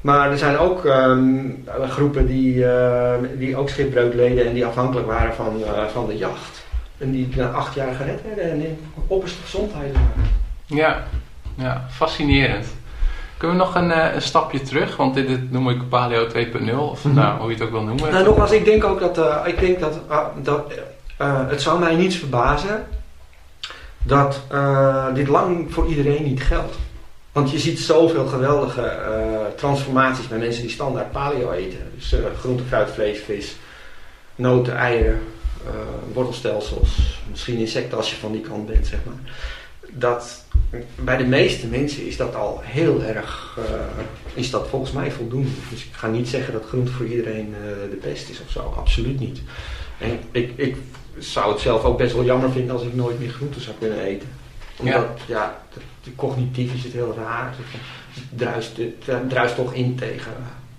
[0.00, 5.06] Maar er zijn ook um, groepen die, uh, die ook schipbreuk leden en die afhankelijk
[5.06, 6.66] waren van, van de jacht.
[6.98, 10.30] En die na acht jaar gered werden en in opperste gezondheid waren.
[10.66, 11.04] Ja,
[11.54, 12.66] ja, fascinerend.
[13.38, 14.96] Kunnen we nog een, uh, een stapje terug?
[14.96, 17.14] Want dit, dit, noem ik Paleo 2.0, of mm -hmm.
[17.14, 18.12] nou, hoe je het ook wil noemen.
[18.12, 20.72] Nou, nogmaals, ik denk ook dat, uh, ik denk dat, uh, dat
[21.48, 22.86] het zou mij niets verbazen
[24.02, 24.40] dat
[25.14, 26.76] dit lang voor iedereen niet geldt.
[27.32, 28.92] Want je ziet zoveel geweldige
[29.56, 31.78] transformaties bij mensen die standaard paleo eten.
[31.94, 33.56] Dus groente, fruit, vlees, vis,
[34.34, 35.20] noten, eieren,
[36.12, 39.32] wortelstelsels, misschien insecten als je van die kant bent, zeg maar.
[39.90, 40.44] Dat
[40.94, 43.64] bij de meeste mensen is dat al heel erg, uh,
[44.34, 45.48] is dat volgens mij voldoende.
[45.70, 48.74] Dus ik ga niet zeggen dat groente voor iedereen uh, de best is of zo,
[48.76, 49.40] absoluut niet.
[49.98, 50.76] En ik, ik
[51.18, 54.00] zou het zelf ook best wel jammer vinden als ik nooit meer groente zou kunnen
[54.00, 54.28] eten.
[54.76, 57.54] Omdat, ja, ja cognitief is het heel raar.
[57.56, 60.32] Het druist, het druist toch in tegen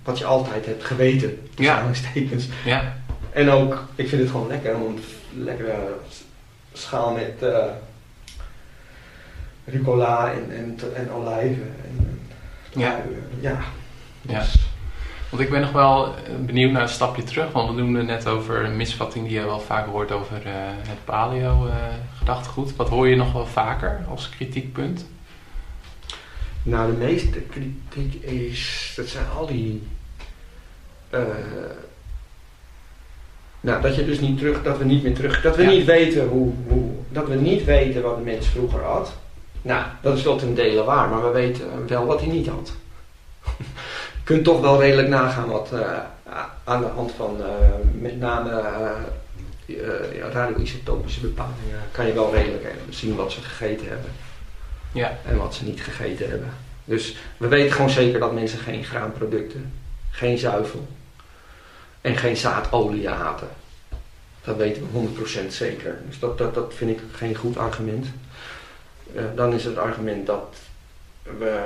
[0.04, 1.40] wat je altijd hebt geweten.
[1.56, 1.92] Ja.
[2.66, 2.98] ja.
[3.32, 5.04] En ook, ik vind het gewoon lekker om een
[5.44, 5.98] lekkere
[6.74, 7.66] schaal met uh,
[9.66, 11.76] rucola en, en, en olijven.
[11.84, 12.20] En,
[12.70, 13.02] ja.
[13.40, 13.60] ja.
[14.22, 14.46] ja.
[15.30, 16.14] Want ik ben nog wel
[16.46, 19.46] benieuwd naar een stapje terug, want we doen het net over een misvatting die je
[19.46, 20.54] wel vaker hoort over uh,
[20.88, 22.72] het paleo-gedachtegoed.
[22.72, 25.06] Uh, Wat hoor je nog wel vaker als kritiekpunt?
[26.64, 29.88] Nou, de meeste kritiek is, dat zijn al die
[31.14, 31.20] uh,
[33.62, 36.28] nou, dat je dus niet terug, dat we niet meer terug, dat we niet weten
[36.28, 39.14] hoe, hoe, dat we niet weten wat de mens vroeger had.
[39.62, 42.72] Nou, dat is wel ten dele waar, maar we weten wel wat hij niet had.
[43.58, 43.64] je
[44.24, 45.98] kunt toch wel redelijk nagaan wat uh,
[46.64, 47.46] aan de hand van uh,
[48.02, 48.64] met name
[49.66, 54.12] uh, radioisotopische bepalingen kan je wel redelijk zien wat ze gegeten hebben.
[54.92, 55.18] Ja.
[55.26, 56.50] En wat ze niet gegeten hebben.
[56.86, 59.72] Dus we weten gewoon zeker dat mensen geen graanproducten,
[60.10, 60.88] geen zuivel,
[62.02, 63.48] en geen zaadolie haten.
[64.44, 65.08] Dat weten we
[65.44, 65.98] 100% zeker.
[66.08, 68.08] Dus dat, dat, dat vind ik geen goed argument.
[69.16, 70.56] Uh, dan is het argument dat
[71.38, 71.64] we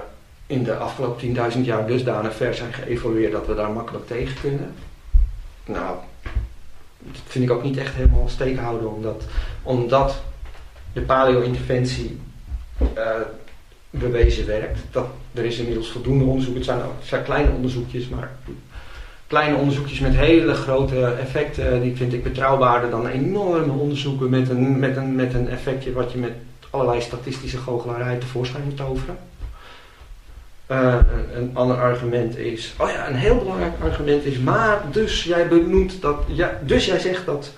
[0.48, 4.74] in de afgelopen 10.000 jaar dusdanig ver zijn geëvolueerd dat we daar makkelijk tegen kunnen.
[5.66, 5.98] Nou,
[7.00, 9.24] dat vind ik ook niet echt helemaal steek houden, omdat,
[9.64, 10.22] omdat
[10.94, 12.20] de paleo-interventie
[12.98, 13.12] uh,
[13.90, 14.80] bewezen werkt.
[14.92, 18.32] Dat, er is inmiddels voldoende onderzoek, het zijn, het zijn kleine onderzoekjes, maar
[19.28, 24.80] kleine onderzoekjes met hele grote effecten, die vind ik betrouwbaarder dan enorme onderzoeken met een,
[24.80, 26.34] met een, met een effectje wat je met
[26.70, 29.18] allerlei statistische goochelarij tevoorschijn moet toveren.
[30.72, 30.96] Uh,
[31.36, 36.02] een, ander argument is, oh ja, een heel belangrijk argument is, maar dus jij benoemt
[36.02, 37.52] dat, ja, dus jij zegt dat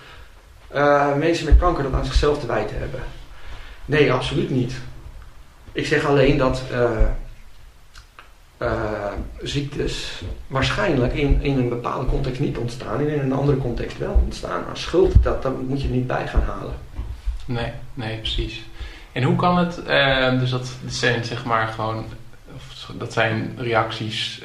[0.76, 3.00] uh, mensen met kanker dat aan zichzelf te wijten hebben.
[3.86, 4.74] Nee, absoluut niet.
[5.72, 6.62] Ik zeg alleen dat
[9.42, 14.22] ziektes waarschijnlijk in, in een bepaalde context niet ontstaan en in een andere context wel
[14.24, 14.64] ontstaan.
[14.66, 16.74] Maar schuld, dat, dat moet je niet bij gaan halen.
[17.46, 18.64] Nee, nee, precies.
[19.12, 19.76] En hoe kan het,
[20.40, 22.06] dus dat zijn zeg maar gewoon,
[22.98, 24.42] dat zijn reacties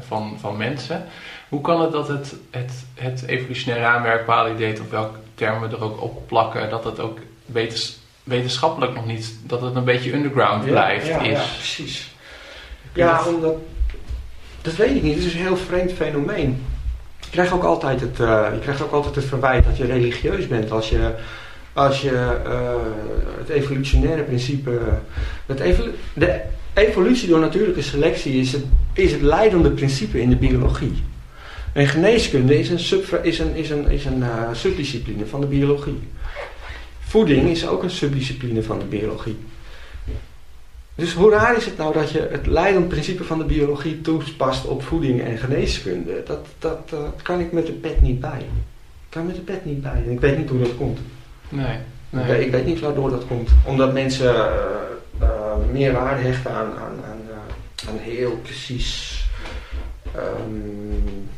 [0.00, 1.04] van, van mensen.
[1.48, 5.82] Hoe kan het dat het, het, het evolutionair raamwerk deed of welke termen we er
[5.82, 7.18] ook op plakken, dat het ook
[8.24, 11.06] wetenschappelijk nog niet, dat het een beetje underground blijft?
[11.06, 11.38] Ja, is.
[11.38, 12.13] ja precies.
[12.94, 13.56] Ja, omdat,
[14.62, 15.14] dat weet ik niet.
[15.14, 16.62] Het is een heel vreemd fenomeen.
[17.20, 20.46] Je krijgt ook altijd het, uh, je krijgt ook altijd het verwijt dat je religieus
[20.46, 21.10] bent als je,
[21.72, 22.74] als je uh,
[23.38, 24.80] het evolutionaire principe.
[25.46, 26.40] Het evolu de
[26.74, 31.02] evolutie door natuurlijke selectie is het, is het leidende principe in de biologie.
[31.72, 35.46] En geneeskunde is een, sub, is een, is een, is een uh, subdiscipline van de
[35.46, 35.98] biologie.
[37.00, 39.36] Voeding is ook een subdiscipline van de biologie.
[40.94, 44.66] Dus hoe raar is het nou dat je het leidend principe van de biologie toepast
[44.66, 46.22] op voeding en geneeskunde?
[46.24, 48.38] Dat, dat, dat kan ik met de pet niet bij.
[48.38, 50.02] Ik kan met de pet niet bij.
[50.06, 50.98] En ik weet niet hoe dat komt.
[51.48, 51.78] Nee.
[52.10, 52.22] nee.
[52.22, 53.50] Ik, weet, ik, weet, niet waardoor dat komt.
[53.64, 54.44] Omdat mensen uh,
[55.20, 55.28] uh,
[55.72, 59.22] meer waarde hechten aan, aan, aan, uh, aan heel precies
[60.16, 61.28] um,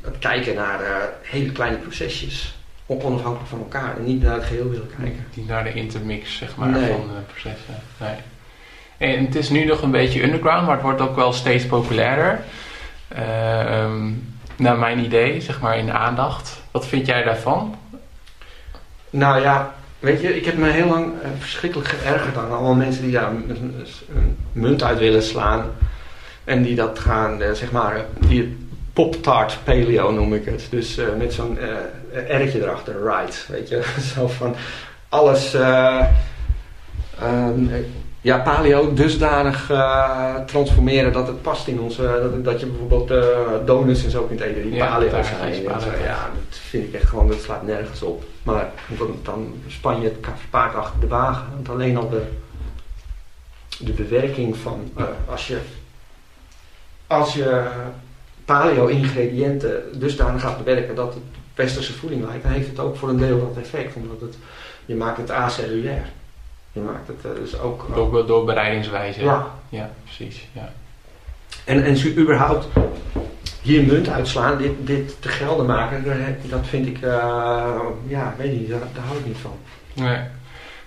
[0.00, 0.80] het kijken naar
[1.22, 2.55] hele kleine procesjes
[2.86, 5.26] onafhankelijk van elkaar en niet naar het geheel willen kijken.
[5.34, 7.74] Niet naar de intermix zeg maar, van de processen.
[8.00, 8.16] Nee.
[8.96, 12.40] En het is nu nog een beetje underground, maar het wordt ook wel steeds populairder.
[13.12, 13.94] Uh,
[14.56, 16.62] naar mijn idee, zeg maar in aandacht.
[16.70, 17.74] Wat vind jij daarvan?
[19.10, 23.02] Nou ja, weet je, ik heb me heel lang uh, verschrikkelijk geërgerd aan allemaal mensen
[23.02, 23.50] die daar een,
[24.14, 25.64] een, munt uit willen slaan.
[26.44, 28.65] En die dat gaan, uh, zeg maar, die
[28.96, 30.66] pop-tart paleo noem ik het.
[30.70, 31.58] Dus uh, met zo'n
[32.12, 33.82] uh, R'tje erachter, right, weet je.
[34.14, 34.54] Zo van
[35.08, 36.04] alles, uh,
[37.22, 37.70] um,
[38.20, 39.70] ja, paleo dusdanig
[40.46, 43.08] transformeren dat het past in onze, dat, dat je bijvoorbeeld
[43.66, 45.62] donuts en zo kunt eten die ja, paleo zijn.
[45.62, 48.24] ja, dat vind ik echt gewoon, dat slaat nergens op.
[48.42, 51.46] Maar dan, dan span je het paard achter de wagen.
[51.54, 52.22] Want alleen al de,
[53.78, 54.92] de bewerking van,
[55.28, 55.58] als je,
[57.06, 57.64] als je
[58.46, 61.22] paleo-ingrediënten dusdanig gaat bewerken dat het
[61.54, 63.94] westerse voeding lijkt, dan heeft het ook voor een deel dat effect.
[63.94, 64.36] Omdat het,
[64.86, 66.06] je maakt het acellulair.
[66.72, 67.86] Je maakt het uh, dus ook...
[67.94, 69.22] Door, door bereidingswijze.
[69.22, 69.50] Ja.
[69.68, 70.48] Ja, precies.
[70.52, 70.72] Ja.
[71.64, 72.66] En, en überhaupt
[73.62, 76.04] hier munt uitslaan, dit, dit te gelden maken,
[76.42, 77.74] dat vind ik, uh,
[78.06, 79.56] ja, weet niet, daar, daar hou ik niet van.
[79.92, 80.18] Nee.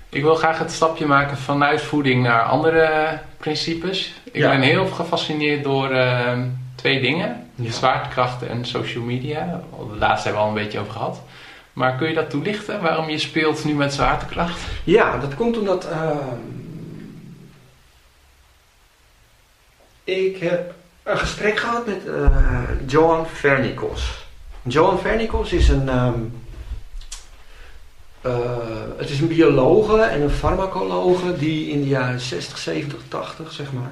[0.10, 4.14] Ik wil graag het stapje maken vanuit voeding naar andere principes.
[4.32, 6.38] Ik ben heel gefascineerd door uh,
[6.80, 7.50] twee dingen.
[7.56, 7.72] Ja.
[7.72, 9.62] Zwaartekracht en social media.
[9.92, 11.22] De laatste hebben we al een beetje over gehad.
[11.74, 12.82] Maar kun je dat toelichten?
[12.82, 14.62] Waarom je speelt nu met zwaartekracht?
[14.84, 15.86] Ja, dat komt omdat...
[15.86, 16.18] Uh,
[20.04, 20.74] ik heb
[21.04, 24.26] een gesprek gehad met uh, Johan Vernikos.
[24.62, 25.96] Johan Vernikos is een...
[25.98, 26.42] Um,
[28.26, 28.32] uh,
[28.98, 33.72] het is een biologe en een farmacologe die in de jaren 60, 70, 80 zeg
[33.72, 33.92] maar.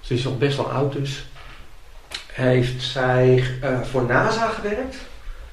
[0.00, 1.26] Ze is al best wel oud dus
[2.32, 4.96] heeft zij uh, voor NASA gewerkt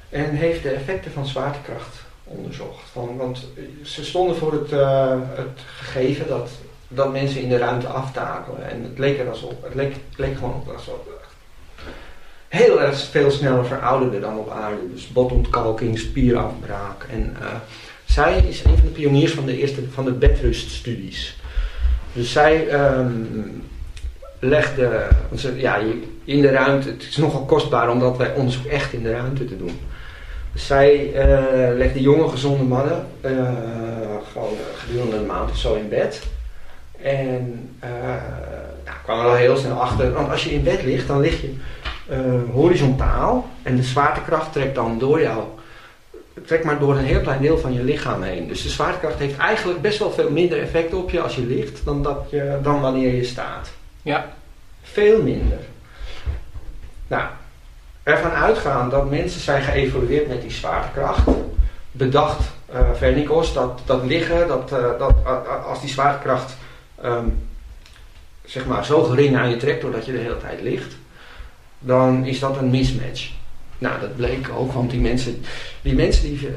[0.10, 2.90] en heeft de effecten van zwaartekracht onderzocht.
[2.92, 3.48] Van, want
[3.84, 6.50] ze stonden voor het, uh, het gegeven dat,
[6.88, 8.70] dat mensen in de ruimte aftakelen.
[8.70, 10.98] En het leek er alsof, het leek, leek gewoon alsof
[12.50, 14.94] heel erg veel sneller verouderde dan op aarde.
[14.94, 17.06] Dus botontkalking, spierafbraak.
[17.12, 17.48] En uh,
[18.06, 21.38] zij is een van de pioniers van de eerste van de bedruststudies.
[22.14, 23.64] Dus zij um,
[24.40, 25.08] legde,
[25.56, 25.80] ja,
[26.30, 29.58] in de ruimte, het is nogal kostbaar omdat wij onderzoek echt in de ruimte te
[29.58, 29.80] doen.
[30.54, 33.32] Dus zij uh, legde jonge gezonde mannen uh,
[34.32, 36.24] gewoon gedurende een maand of zo in bed.
[37.02, 37.90] En uh,
[38.86, 41.42] ja, kwam er al heel snel achter, want als je in bed ligt, dan lig
[41.42, 41.54] je
[42.52, 45.44] horizontaal en de zwaartekracht trekt dan door jou,
[46.46, 48.48] trekt maar door een heel klein deel van je lichaam heen.
[48.48, 51.86] Dus de zwaartekracht heeft eigenlijk best wel veel minder effect op je als je ligt
[51.86, 53.72] dan, dat je, dan wanneer je staat.
[54.02, 54.34] Ja.
[54.82, 55.60] Veel minder.
[57.10, 57.24] Nou,
[58.04, 61.28] ervan uitgaan dat mensen zijn geëvolueerd met die zwaartekracht,
[61.92, 62.40] bedacht
[62.74, 65.14] uh, Vernikos dat, dat liggen, dat, uh, dat
[65.66, 66.58] als die zwaartekracht
[67.06, 67.48] um,
[68.46, 70.96] zeg maar zo gering aan je trekt doordat je de hele tijd ligt,
[71.80, 73.32] dan is dat een mismatch.
[73.78, 75.46] Nou, dat bleek ook, want die mensen
[75.82, 76.50] die, mensen die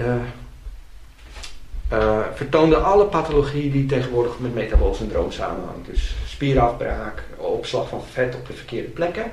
[2.34, 5.86] vertoonden alle pathologie die tegenwoordig met metabool syndroom samenhangt.
[5.86, 9.32] Dus spierafbraak, opslag van vet op de verkeerde plekken.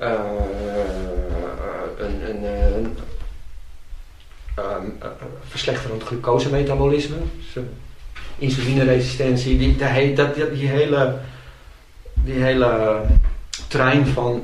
[0.00, 0.10] Uh,
[1.98, 2.96] een, een, een
[4.58, 4.98] um,
[5.48, 7.16] verslechterend glucosemetabolisme.
[7.36, 7.64] Dus,
[8.38, 11.18] insulineresistentie, die, die, die, hele,
[12.14, 13.00] die hele
[13.68, 14.42] trein van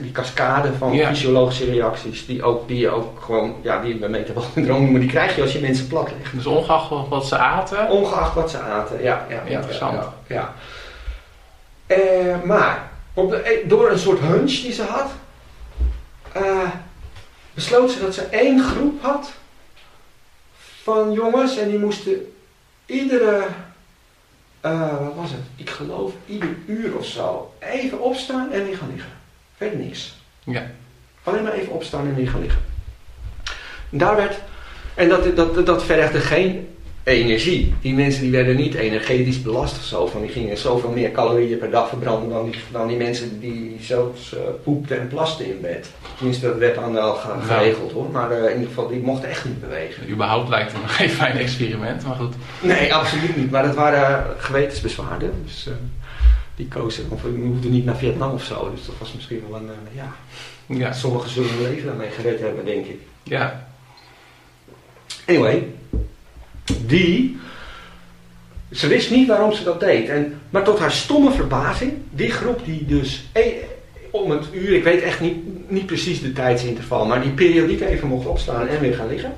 [0.00, 4.90] die cascade van fysiologische reacties, die ook, die ook gewoon, ja, die bij metabol syndroom
[4.90, 6.34] maar die krijg je als je mensen plat legt.
[6.34, 7.88] Dus ongeacht wat ze aten?
[7.90, 9.26] Ongeacht wat ze aten, ja.
[9.28, 10.02] ja Interessant.
[10.26, 10.54] Ja,
[11.86, 15.10] ja, uh, maar op de, eh, door een soort hunch die ze had,
[16.36, 16.70] uh,
[17.54, 19.32] besloot ze dat ze één groep had
[20.82, 22.32] van jongens en die moesten
[22.86, 23.46] iedere,
[24.64, 25.40] uh, wat was het?
[25.56, 29.12] Ik geloof ieder uur of zo even opstaan en weer gaan liggen.
[29.56, 30.16] Verder niks.
[30.44, 30.70] Ja.
[31.22, 32.60] Alleen maar even opstaan en weer gaan liggen.
[33.88, 34.38] daar werd,
[34.94, 36.76] en dat, dat, dat vergde geen
[37.08, 37.74] energie.
[37.80, 40.06] Die mensen die werden niet energetisch belast of zo.
[40.06, 43.76] Van die gingen zoveel meer calorieën per dag verbranden dan die, dan die mensen die
[43.80, 45.90] zelfs uh, poepten en plasten in bed.
[46.16, 47.14] Tenminste, dat werd dan wel
[47.46, 48.10] geregeld hoor.
[48.10, 50.10] Maar uh, in ieder geval, die mochten echt niet bewegen.
[50.10, 52.34] Überhaupt lijkt het me geen fijn experiment, maar goed.
[52.60, 53.50] Nee, absoluut niet.
[53.50, 55.32] Maar dat waren gewetensbezwaarden.
[55.44, 55.74] Dus uh,
[56.56, 57.04] die kozen.
[57.08, 58.70] Of we hoefden niet naar Vietnam of zo.
[58.74, 60.14] Dus dat was misschien wel een, ja...
[60.66, 60.92] ja.
[60.92, 63.00] Sommigen zullen hun leven daarmee gered hebben, denk ik.
[63.22, 63.68] Ja.
[65.26, 65.68] Anyway,
[66.86, 67.38] die,
[68.72, 70.08] ze wist niet waarom ze dat deed.
[70.08, 73.52] En, maar tot haar stomme verbazing, die groep die dus e,
[74.10, 75.36] om het uur, ik weet echt niet,
[75.70, 79.32] niet precies de tijdsinterval, maar die periodiek even mocht opstaan en weer gaan liggen.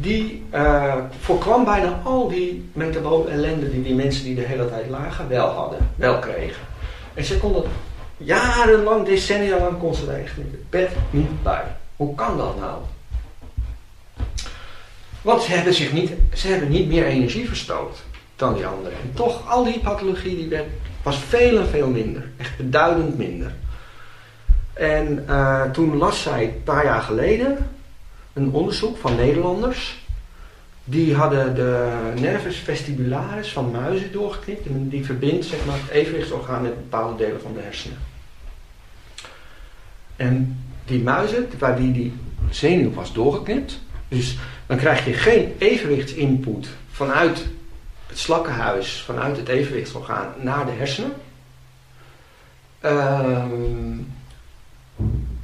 [0.00, 4.88] Die uh, voorkwam bijna al die metabole ellende die die mensen die de hele tijd
[4.88, 6.62] lagen wel hadden, wel kregen.
[7.14, 7.66] En ze kon dat
[8.16, 11.64] jarenlang, decennia lang kon ze niet, bed niet bij.
[11.96, 12.78] Hoe kan dat nou?
[15.24, 18.02] Want ze hebben, zich niet, ze hebben niet meer energie verstoot
[18.36, 18.98] dan die anderen.
[19.02, 20.66] En toch, al die pathologie die werd,
[21.02, 22.28] was veel en veel minder.
[22.36, 23.54] Echt beduidend minder.
[24.72, 27.70] En uh, toen las zij een paar jaar geleden
[28.32, 30.02] een onderzoek van Nederlanders.
[30.84, 34.66] Die hadden de nervus vestibularis van muizen doorgeknipt.
[34.66, 37.98] En die verbindt zeg maar, het evenwichtsorgaan met bepaalde delen van de hersenen.
[40.16, 42.12] En die muizen, waar die, die
[42.50, 43.80] zenuw was doorgeknipt.
[44.08, 44.36] Dus
[44.66, 47.46] dan krijg je geen evenwichtsinput vanuit
[48.06, 51.12] het slakkenhuis, vanuit het evenwichtsorgaan naar de hersenen.
[52.80, 53.98] Ehm,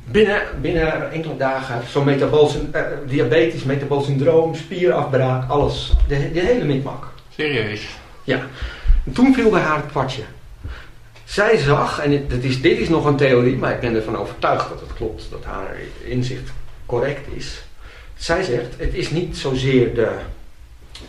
[0.04, 5.92] binnen, binnen enkele dagen zo'n metabool, uh, diabetes, metabool syndroom, spierafbraak, alles.
[6.08, 7.12] De, de hele mikmak.
[7.34, 7.88] Serieus?
[8.24, 8.40] Ja.
[9.04, 10.22] En toen viel bij haar het kwartje.
[11.24, 14.68] Zij zag, en dit is, dit is nog een theorie, maar ik ben ervan overtuigd
[14.68, 16.50] dat het klopt, dat haar inzicht
[16.86, 17.62] correct is.
[18.20, 20.18] Zij zegt, het is niet zozeer de,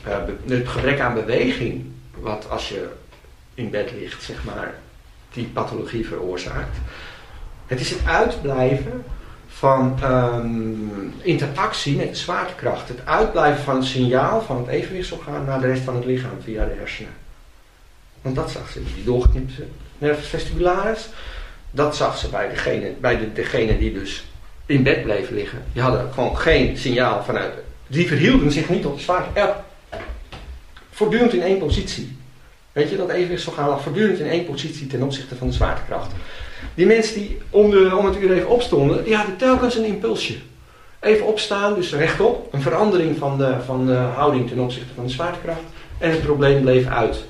[0.07, 1.85] uh, het gebrek aan beweging
[2.15, 2.87] wat als je
[3.53, 4.73] in bed ligt, zeg maar,
[5.33, 6.77] die pathologie veroorzaakt.
[7.65, 9.03] Het is het uitblijven
[9.47, 12.87] van um, interactie met de zwaartekracht.
[12.87, 16.65] Het uitblijven van het signaal van het evenwichtsorgaan naar de rest van het lichaam via
[16.65, 17.13] de hersenen.
[18.21, 19.65] Want dat zag ze, die doorgeknipte
[19.97, 21.09] nervus vestibularis.
[21.71, 24.25] Dat zag ze bij degene, bij de, degene die dus
[24.71, 25.63] in bed bleven liggen.
[25.73, 27.53] Die hadden gewoon geen signaal vanuit.
[27.87, 29.29] Die verhielden zich niet op de zwaarte.
[29.39, 29.65] Ja,
[30.91, 32.17] voortdurend in één positie.
[32.71, 36.11] Weet je, dat evenwichtsorgaan lag voortdurend in één positie ten opzichte van de zwaartekracht.
[36.73, 40.35] Die mensen die om, de, om het uur even opstonden, die hadden telkens een impulsje.
[40.99, 42.53] Even opstaan, dus rechtop.
[42.53, 45.61] Een verandering van de, van de houding ten opzichte van de zwaartekracht.
[45.97, 47.23] En het probleem bleef uit.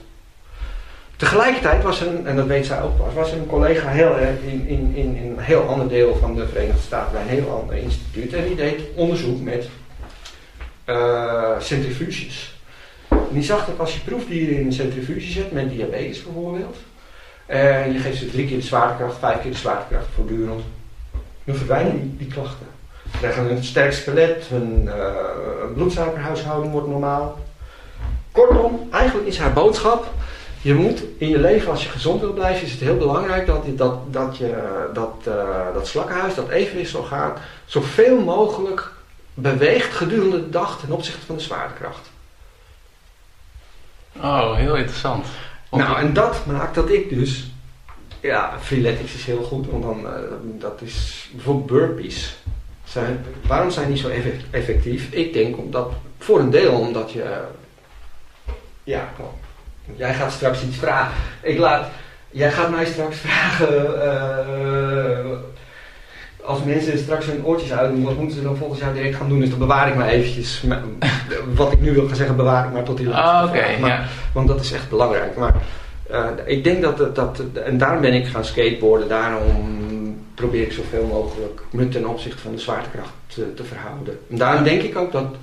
[1.22, 4.92] Tegelijkertijd was een, en dat weet zij ook was er een collega heel, in, in,
[4.96, 8.34] in, een heel ander deel van de Verenigde Staten, bij een heel ander instituut.
[8.34, 9.70] En die deed onderzoek met
[10.86, 12.60] uh, centrifuges.
[13.08, 16.78] En die zag dat als je proefdieren in een centrifuge zet, met diabetes bijvoorbeeld,
[17.46, 20.64] en je geeft ze drie keer de zwaartekracht, vijf keer de zwaartekracht voortdurend,
[21.44, 22.68] dan verdwijnen die, die klachten.
[23.12, 24.94] Ze krijgen een sterk skelet, hun uh,
[25.74, 27.40] bloedsuikerhuishouding wordt normaal.
[28.32, 30.14] Kortom, eigenlijk is haar boodschap
[30.62, 33.78] je moet in je leven, als je gezond wil blijven, is het heel belangrijk dat,
[33.78, 37.34] dat, dat, je, dat, uh, dat slakkenhuis, dat evenwichtsorgaan,
[37.66, 38.92] zoveel mogelijk
[39.34, 42.10] beweegt gedurende de dag ten opzichte van de zwaartekracht.
[44.18, 45.26] Oh, heel interessant.
[45.72, 47.52] nou, en dat maakt dat ik dus,
[48.20, 52.36] ja, freeletics is heel goed, want dan, uh, dat is bijvoorbeeld burpees.
[52.84, 54.10] Zijn, waarom zijn die zo
[54.52, 55.12] effectief?
[55.12, 57.42] Ik denk omdat, voor een deel omdat je,
[58.84, 59.10] ja,
[59.96, 61.14] Jij gaat straks iets vragen.
[61.42, 61.88] Ik laat,
[62.30, 63.86] jij gaat mij straks vragen.
[63.96, 65.38] Uh,
[66.44, 69.40] als mensen straks hun oortjes uitdoen, wat moeten ze dan volgens jou direct gaan doen?
[69.40, 70.64] Dus dan bewaar ik maar eventjes.
[71.54, 73.58] Wat ik nu wil gaan zeggen, bewaar ik maar tot die laatste.
[73.58, 73.88] Oké.
[73.88, 74.06] ja.
[74.34, 75.38] Want dat is echt belangrijk.
[75.38, 75.56] Maar
[76.12, 79.08] uh, ik denk dat, dat, en daarom ben ik gaan skateboarden.
[79.08, 79.80] Daarom
[80.36, 84.20] probeer ik zoveel mogelijk me ten opzichte van de zwaartekracht te, te verhouden.
[84.30, 85.36] En daarom denk ik ook dat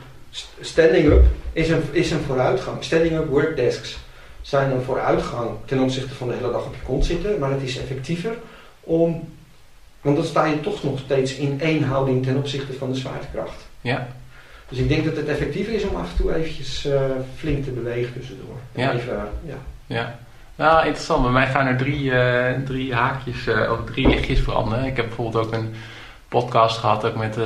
[0.60, 2.84] standing up is een, is een vooruitgang.
[2.84, 3.98] Standing-up workdesks
[4.40, 7.62] zijn een vooruitgang ten opzichte van de hele dag op je kont zitten, maar het
[7.62, 8.36] is effectiever
[8.80, 9.28] om,
[10.00, 13.68] want dan sta je toch nog steeds in één houding ten opzichte van de zwaartekracht.
[13.80, 14.08] Ja.
[14.68, 17.00] Dus ik denk dat het effectiever is om af en toe eventjes uh,
[17.36, 18.56] flink te bewegen tussendoor.
[18.74, 18.92] Ja.
[18.92, 19.56] Even, uh, ja.
[19.86, 20.18] ja.
[20.54, 21.22] Nou, interessant.
[21.22, 24.84] Bij mij gaan er drie, uh, drie haakjes of drie lichtjes veranderen.
[24.84, 25.74] Ik heb bijvoorbeeld ook een
[26.28, 27.36] podcast gehad ook met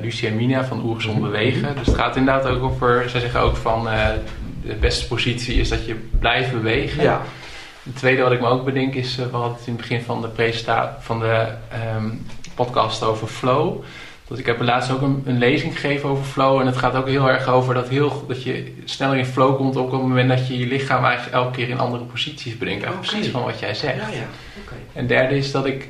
[0.00, 1.76] Lucia Mina van Oergezond Bewegen.
[1.76, 3.88] Dus het gaat inderdaad ook over, zij zeggen ook van
[4.68, 7.02] de beste positie is dat je blijft bewegen.
[7.02, 7.22] Ja.
[7.82, 10.20] Het tweede wat ik me ook bedenk is, we hadden het in het begin van
[10.20, 11.46] de, presentatie, van de
[11.96, 13.82] um, podcast over flow.
[14.28, 16.60] Dat ik heb laatst ook een, een, lezing gegeven over flow.
[16.60, 19.76] En het gaat ook heel erg over dat, heel, dat je sneller in flow komt
[19.76, 22.86] op het moment dat je je lichaam eigenlijk elke keer in andere posities brengt.
[22.86, 22.96] Okay.
[22.96, 23.96] Precies van wat jij zegt.
[23.96, 24.26] Ja, ja.
[24.64, 24.78] Okay.
[24.92, 25.88] En derde is dat ik,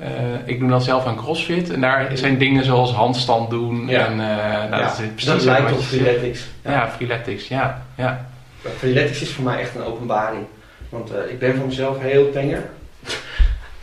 [0.00, 0.06] uh,
[0.44, 1.70] ik doe dan zelf aan crossfit.
[1.70, 3.88] En daar zijn dingen zoals handstand doen.
[3.88, 4.06] Ja.
[4.06, 4.82] En, uh, nou, ja.
[4.82, 6.46] dat, is dat lijkt op freeletics.
[6.64, 7.86] Ja, ja freeletics, ja.
[7.94, 8.28] ja.
[8.76, 10.44] Freeletics is voor mij echt een openbaring.
[10.88, 12.70] Want uh, ik ben voor mezelf heel tenger.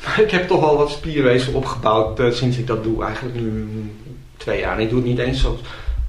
[0.05, 3.03] Maar ik heb toch wel wat spierweefsel opgebouwd sinds ik dat doe.
[3.03, 3.69] Eigenlijk nu
[4.37, 4.75] twee jaar.
[4.75, 5.59] En ik doe het niet eens zo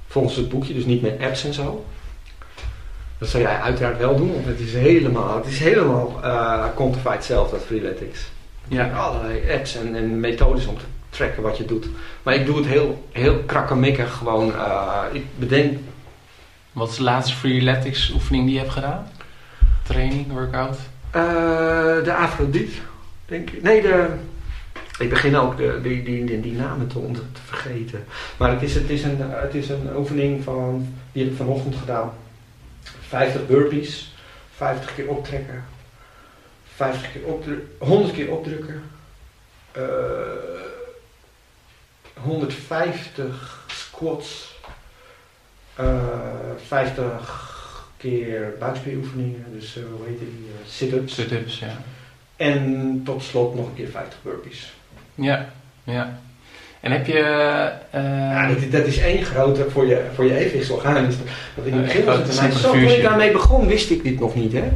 [0.07, 1.85] volgens het boekje, dus niet met apps en zo.
[3.17, 6.19] Dat zou jij uiteraard wel doen, want het is helemaal, het is helemaal
[6.75, 8.29] quantified zelf, dat Freeletics.
[8.69, 8.91] Ja.
[8.91, 11.87] Allerlei apps en, en, methodes om te tracken wat je doet.
[12.23, 14.49] Maar ik doe het heel, heel krakkemikkig gewoon.
[14.49, 15.77] Uh, ik bedenk...
[16.71, 19.07] Wat is de laatste Freeletics oefening die je hebt gedaan?
[19.83, 20.77] Training, workout?
[21.15, 22.77] Uh, de Afrodite.
[23.25, 23.63] Denk ik.
[23.63, 24.07] Nee, de,
[24.99, 28.05] ik begin ook de, die, die, die, namen te, te, vergeten.
[28.37, 31.75] Maar het is, het, is een, het is een oefening van, die heb ik vanochtend
[31.75, 32.11] gedaan.
[33.07, 34.15] 50 burpees,
[34.55, 35.63] 50 keer optrekken,
[36.79, 38.83] 50 keer opdrukken, 100 keer opdrukken,
[39.77, 39.83] uh,
[42.13, 44.57] 150 squats,
[45.79, 45.85] uh,
[46.67, 51.13] 50 keer buikspieroefeningen, dus uh, hoe heet die, uh, sit-ups.
[51.13, 51.77] Sit-ups, ja.
[52.35, 54.73] En tot slot nog een keer 50 burpees.
[55.15, 55.49] Ja,
[55.83, 56.19] ja.
[56.79, 57.13] En heb je...
[57.95, 61.09] Uh, ja, dat, dat, is één grote voor je, voor je evenwichtsorgaan.
[61.55, 64.19] Dat in het begin was het mij zo, toen ik daarmee begon wist ik dit
[64.19, 64.69] nog niet, hè?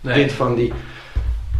[0.00, 0.14] Nee.
[0.14, 0.72] Dit van die...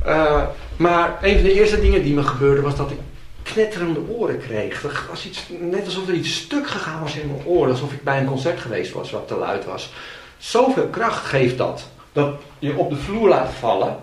[0.07, 0.43] Uh,
[0.77, 2.99] maar een van de eerste dingen die me gebeurde was dat ik
[3.43, 4.83] knetterende oren kreeg.
[4.83, 7.71] Er was iets, net alsof er iets stuk gegaan was in mijn oren.
[7.71, 9.93] Alsof ik bij een concert geweest was wat te luid was.
[10.39, 11.89] Zoveel kracht geeft dat.
[12.13, 13.97] Dat je op de vloer laat vallen.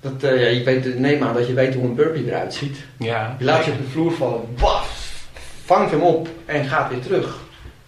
[0.00, 2.78] Dat, uh, ja, je weet, neem aan dat je weet hoe een burpee eruit ziet.
[2.98, 5.12] Ja, je laat je op de vloer vallen, baf,
[5.64, 7.38] vangt hem op en gaat weer terug.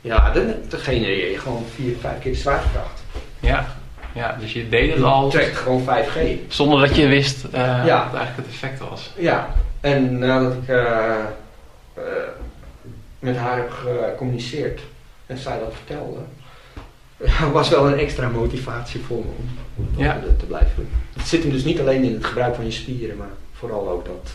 [0.01, 3.03] Ja, dan, dan genereer je gewoon vier, vijf keer de zwaartekracht.
[3.41, 3.76] Ja,
[4.15, 5.31] ja dus je deed het al.
[5.31, 6.19] Trekt gewoon 5G.
[6.49, 7.53] Zonder dat je wist uh,
[7.87, 8.05] ja.
[8.05, 9.12] wat eigenlijk het effect was.
[9.17, 11.15] Ja, en nadat ik uh,
[13.19, 14.81] met haar heb gecommuniceerd
[15.27, 16.21] en zij dat vertelde,
[17.53, 19.33] was wel een extra motivatie voor me
[19.77, 20.21] om ja.
[20.39, 20.89] te blijven doen.
[21.17, 24.05] Het zit hem dus niet alleen in het gebruik van je spieren, maar vooral ook
[24.05, 24.33] dat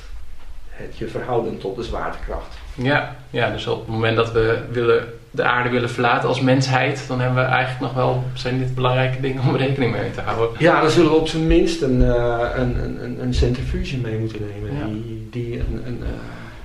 [0.69, 2.57] het je verhouden tot de zwaartekracht.
[2.73, 7.03] Ja, ja dus op het moment dat we willen, de aarde willen verlaten als mensheid,
[7.07, 10.55] dan hebben we eigenlijk nog wel, zijn dit belangrijke dingen om rekening mee te houden.
[10.59, 14.39] Ja, dan zullen we op zijn minst een, uh, een, een, een centrifuge mee moeten
[14.53, 14.85] nemen ja.
[14.85, 16.07] die, die een, een uh,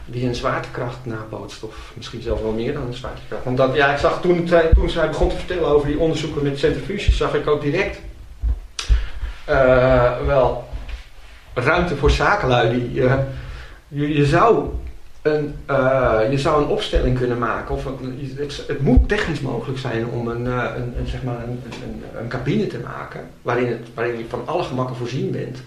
[0.06, 3.44] die een zwaartekracht nabootst, of misschien zelfs wel meer dan een zwaartekracht.
[3.44, 6.58] Want dat, ja, ik zag toen, toen zij begon te vertellen over die onderzoeken met
[6.58, 8.00] centrifuges, zag ik ook direct
[9.48, 10.68] uh, wel
[11.54, 12.70] ruimte voor zakenlui.
[12.70, 12.92] Die,
[13.88, 14.68] je, je, zou
[15.24, 20.46] uh, je zou een opstelling kunnen maken, of het, moet technisch mogelijk zijn om een,
[20.46, 21.44] een, een zeg maar
[22.18, 25.58] een, cabine te maken waarin, het, waarin je van alle gemakken voorzien bent.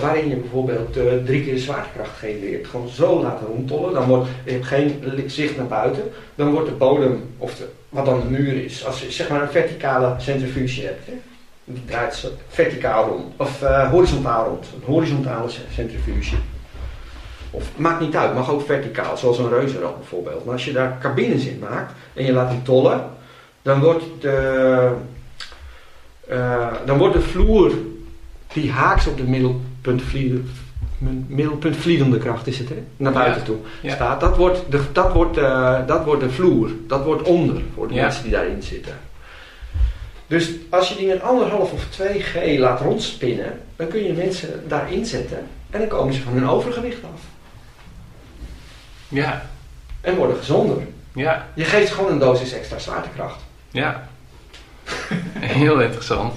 [0.00, 0.92] waarin je bijvoorbeeld
[1.24, 2.66] drie keer zwaartekracht genereert.
[2.66, 3.94] Gewoon zo laten rondtollen.
[3.94, 6.02] Dan wordt, je hebt geen zicht naar buiten.
[6.34, 9.42] Dan wordt de bodem, of de, wat dan de muur is, als je zeg maar
[9.42, 11.08] een verticale centrifuge hebt.
[11.64, 13.60] Die draait verticaal rond, of
[13.90, 14.66] horizontaal rond.
[14.74, 16.36] Een horizontale centrifuge.
[17.50, 20.44] Of maakt niet uit, mag ook verticaal, zoals een reuzenrad bijvoorbeeld.
[20.44, 23.04] Maar als je daar cabines in maakt en je laat hem tollen,
[23.62, 24.90] dan wordt de,
[26.30, 27.72] uh, dan wordt de vloer
[28.52, 30.48] die haaks op de middelpuntvliedende,
[31.26, 32.82] middelpuntvliedende kracht is het, hè?
[32.96, 33.94] naar buiten toe ja.
[33.94, 34.20] staat.
[34.20, 37.94] Dat wordt, de, dat, wordt, uh, dat wordt de vloer, dat wordt onder voor de
[37.94, 38.02] ja.
[38.02, 38.94] mensen die daarin zitten.
[40.26, 45.06] Dus als je die met anderhalf of 2G laat rondspinnen, dan kun je mensen daarin
[45.06, 45.38] zetten
[45.70, 47.20] en dan komen ze van hun overgewicht af.
[49.08, 49.42] Ja.
[50.00, 50.76] En worden gezonder.
[51.12, 51.46] Ja.
[51.54, 53.40] Je geeft gewoon een dosis extra zwaartekracht.
[53.70, 54.08] Ja.
[55.40, 56.34] Heel interessant.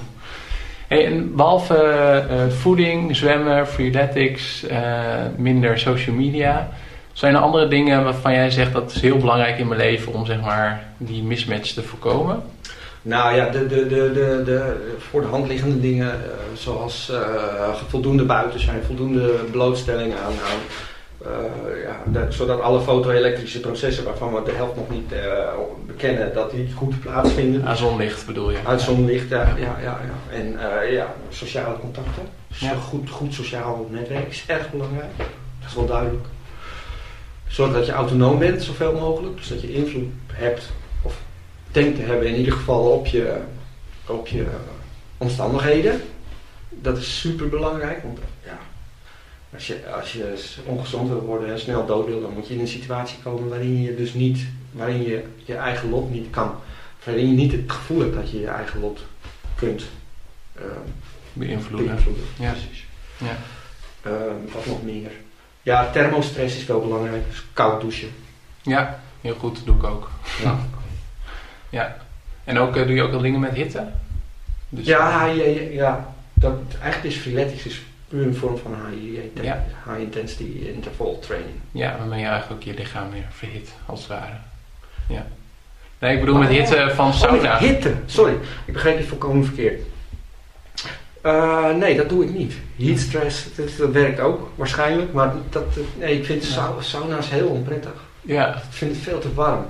[0.88, 1.76] Hey, en behalve
[2.32, 4.80] uh, voeding, zwemmen, freeletics, uh,
[5.38, 6.70] minder social media,
[7.14, 10.26] Zijn er andere dingen waarvan jij zegt dat is heel belangrijk in mijn leven om
[10.26, 12.44] zeg maar die mismatch te voorkomen?
[13.02, 16.12] Nou ja, de, de, de, de, de voor de hand liggende dingen
[16.54, 17.12] zoals
[17.88, 20.60] voldoende buiten zijn, voldoende blootstelling aan, aan
[21.22, 25.14] uh, ja, zodat alle foto-elektrische processen waarvan we de helft nog niet
[25.88, 27.66] bekennen, dat die goed plaatsvinden.
[27.66, 28.58] Aan zonlicht bedoel je?
[28.66, 29.56] Uit zonlicht, ja.
[29.58, 30.38] ja, ja, ja.
[30.38, 30.58] En
[30.92, 32.24] ja, sociale contacten.
[32.48, 32.74] Ja.
[32.76, 35.18] Goed, goed sociaal netwerk is erg belangrijk.
[35.18, 36.26] Dat is wel duidelijk.
[37.48, 39.38] Zorg dat je autonoom bent, zoveel mogelijk.
[39.38, 41.22] Dus dat je invloed hebt, of
[41.72, 43.38] denkt te hebben in ieder geval op je,
[44.08, 44.46] op je
[45.18, 46.02] omstandigheden.
[46.70, 48.04] Dat is super belangrijk.
[48.04, 48.20] Want
[49.54, 52.60] als je, als je ongezond wil worden en snel dood wil, dan moet je in
[52.60, 56.56] een situatie komen waarin je dus niet, waarin je je eigen lot niet kan.
[57.04, 59.00] Waarin je niet het gevoel hebt dat je je eigen lot
[59.56, 59.84] kunt
[60.58, 60.64] uh,
[61.34, 61.88] beïnvloeden.
[61.88, 62.24] beïnvloeden.
[62.40, 62.52] Ja.
[62.52, 62.86] Precies.
[63.18, 63.38] Ja.
[64.12, 64.14] Uh,
[64.54, 65.12] wat nog meer?
[65.62, 67.30] Ja, thermostress is wel belangrijk.
[67.30, 68.10] Dus koud douchen.
[68.62, 69.56] Ja, heel goed.
[69.56, 70.10] Dat doe ik ook.
[70.44, 70.60] Ja.
[71.80, 71.98] ja.
[72.44, 73.88] En ook, uh, doe je ook al dingen met hitte?
[74.70, 79.44] Dus ja, ja, ja, ja, Dat, eigenlijk is freeletics is puur een vorm van high,
[79.44, 79.66] ja.
[79.86, 81.56] high intensity interval training.
[81.72, 84.38] Ja, waarmee je eigenlijk ook je lichaam weer verhit, als het ware.
[85.08, 85.26] Ja.
[86.00, 87.54] Nee, ik bedoel met hitte van sauna.
[87.54, 88.34] Oh, hitte, sorry.
[88.66, 89.82] Ik begreep je volkomen verkeerd.
[91.26, 92.54] Uh, nee, dat doe ik niet.
[92.76, 95.66] Heat stress, dat, dat, werkt ook waarschijnlijk, maar dat,
[95.98, 96.74] nee, ik vind ja.
[96.80, 97.94] sauna's heel onprettig.
[98.22, 98.56] Ja.
[98.56, 99.66] Ik vind het veel te warm.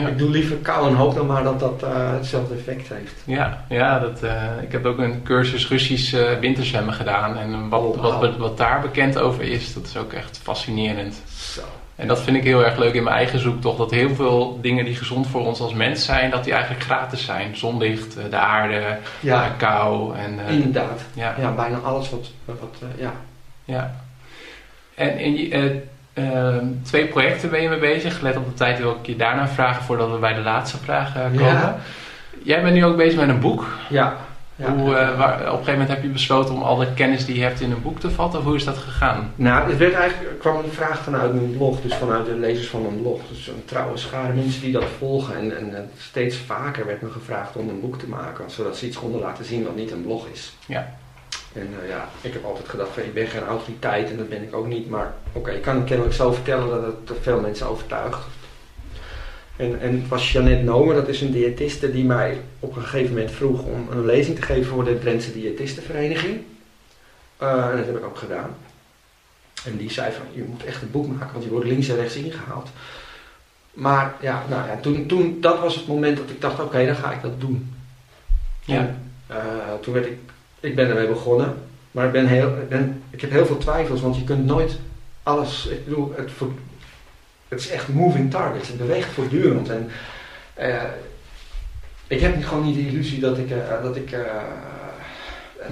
[0.00, 0.08] Ja.
[0.08, 3.14] Ik doe liever kou en hoop dan maar dat dat uh, hetzelfde effect heeft.
[3.24, 7.36] Ja, ja dat, uh, ik heb ook een cursus Russisch uh, winterzwemmen gedaan.
[7.38, 11.22] En wat, Oh, wat, wat, wat, daar bekend over is, dat is ook echt fascinerend.
[11.36, 11.60] Zo.
[11.96, 13.78] En dat vind ik heel erg leuk in mijn eigen zoektocht.
[13.78, 17.24] Dat heel veel dingen die gezond voor ons als mens zijn, dat die eigenlijk gratis
[17.24, 17.56] zijn.
[17.56, 19.48] Zonlicht, de aarde, Ja.
[19.58, 20.16] kou.
[20.16, 21.00] En, Inderdaad.
[21.12, 21.34] ja.
[21.38, 23.12] Ja, bijna alles wat, wat ja.
[23.64, 23.94] Ja.
[24.94, 25.82] En in je,
[26.14, 28.20] uh, twee projecten ben je mee bezig.
[28.20, 31.16] Let op de tijd wil ik je daarna vragen voordat we bij de laatste vraag
[31.16, 31.44] uh, komen.
[31.44, 31.76] Ja.
[32.42, 33.66] Jij bent nu ook bezig met een boek.
[33.88, 34.16] Ja.
[34.56, 34.72] ja.
[34.72, 37.36] Hoe, uh, waar, op een gegeven moment heb je besloten om al de kennis die
[37.36, 38.38] je hebt in een boek te vatten.
[38.38, 39.32] Of hoe is dat gegaan?
[39.36, 42.82] Nou, het werd eigenlijk, kwam een vraag vanuit mijn blog, dus vanuit de lezers van
[42.82, 43.20] mijn blog.
[43.28, 45.36] Dus een trouwe schare mensen die dat volgen.
[45.36, 48.86] En, en, en steeds vaker werd me gevraagd om een boek te maken, zodat ze
[48.86, 50.52] iets konden laten zien wat niet een blog is.
[50.66, 50.86] Ja.
[51.54, 54.42] En uh, ja, ik heb altijd gedacht van ik ben geen autoriteit en dat ben
[54.42, 54.90] ik ook niet.
[54.90, 58.18] Maar oké, okay, ik kan kennelijk zo vertellen dat het veel mensen overtuigt.
[59.56, 63.14] En, en het was Jeannette Nomer, dat is een diëtiste die mij op een gegeven
[63.14, 66.40] moment vroeg om een lezing te geven voor de Drentse Diëtistenvereniging.
[67.42, 68.56] Uh, en dat heb ik ook gedaan.
[69.64, 71.96] En die zei van, je moet echt een boek maken, want je wordt links en
[71.96, 72.68] rechts ingehaald.
[73.72, 76.86] Maar ja, nou ja, toen, toen, dat was het moment dat ik dacht, oké, okay,
[76.86, 77.74] dan ga ik dat doen.
[78.64, 78.76] Ja.
[78.76, 79.36] En, uh,
[79.80, 80.18] toen werd ik
[80.64, 81.54] ik ben ermee begonnen,
[81.90, 84.78] maar ik, ben heel, ik, ben, ik heb heel veel twijfels, want je kunt nooit
[85.22, 85.66] alles.
[85.66, 86.30] Ik bedoel, het,
[87.48, 89.68] het is echt moving targets, het beweegt voortdurend.
[89.70, 89.90] En
[90.58, 90.82] uh,
[92.06, 93.50] ik heb gewoon niet de illusie dat ik.
[93.50, 94.20] Uh, dat ik uh,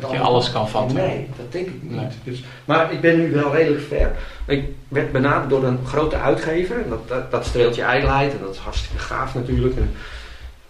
[0.01, 0.97] dat je alles kan vatten.
[0.97, 1.93] Nee, dat denk ik niet.
[1.93, 2.09] Nee.
[2.25, 4.11] Dus, maar ik ben nu wel redelijk ver.
[4.47, 6.83] Ik werd benaderd door een grote uitgever.
[6.83, 9.77] En dat, dat, dat streelt je ijdelheid en dat is hartstikke gaaf natuurlijk.
[9.77, 9.95] En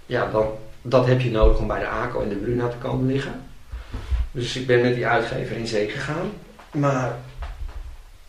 [0.06, 0.46] ja, dan,
[0.82, 3.32] dat heb je nodig om bij de ACO en de Bruna te komen liggen.
[4.32, 6.32] Dus ik ben met die uitgever in zee gegaan.
[6.70, 7.12] Maar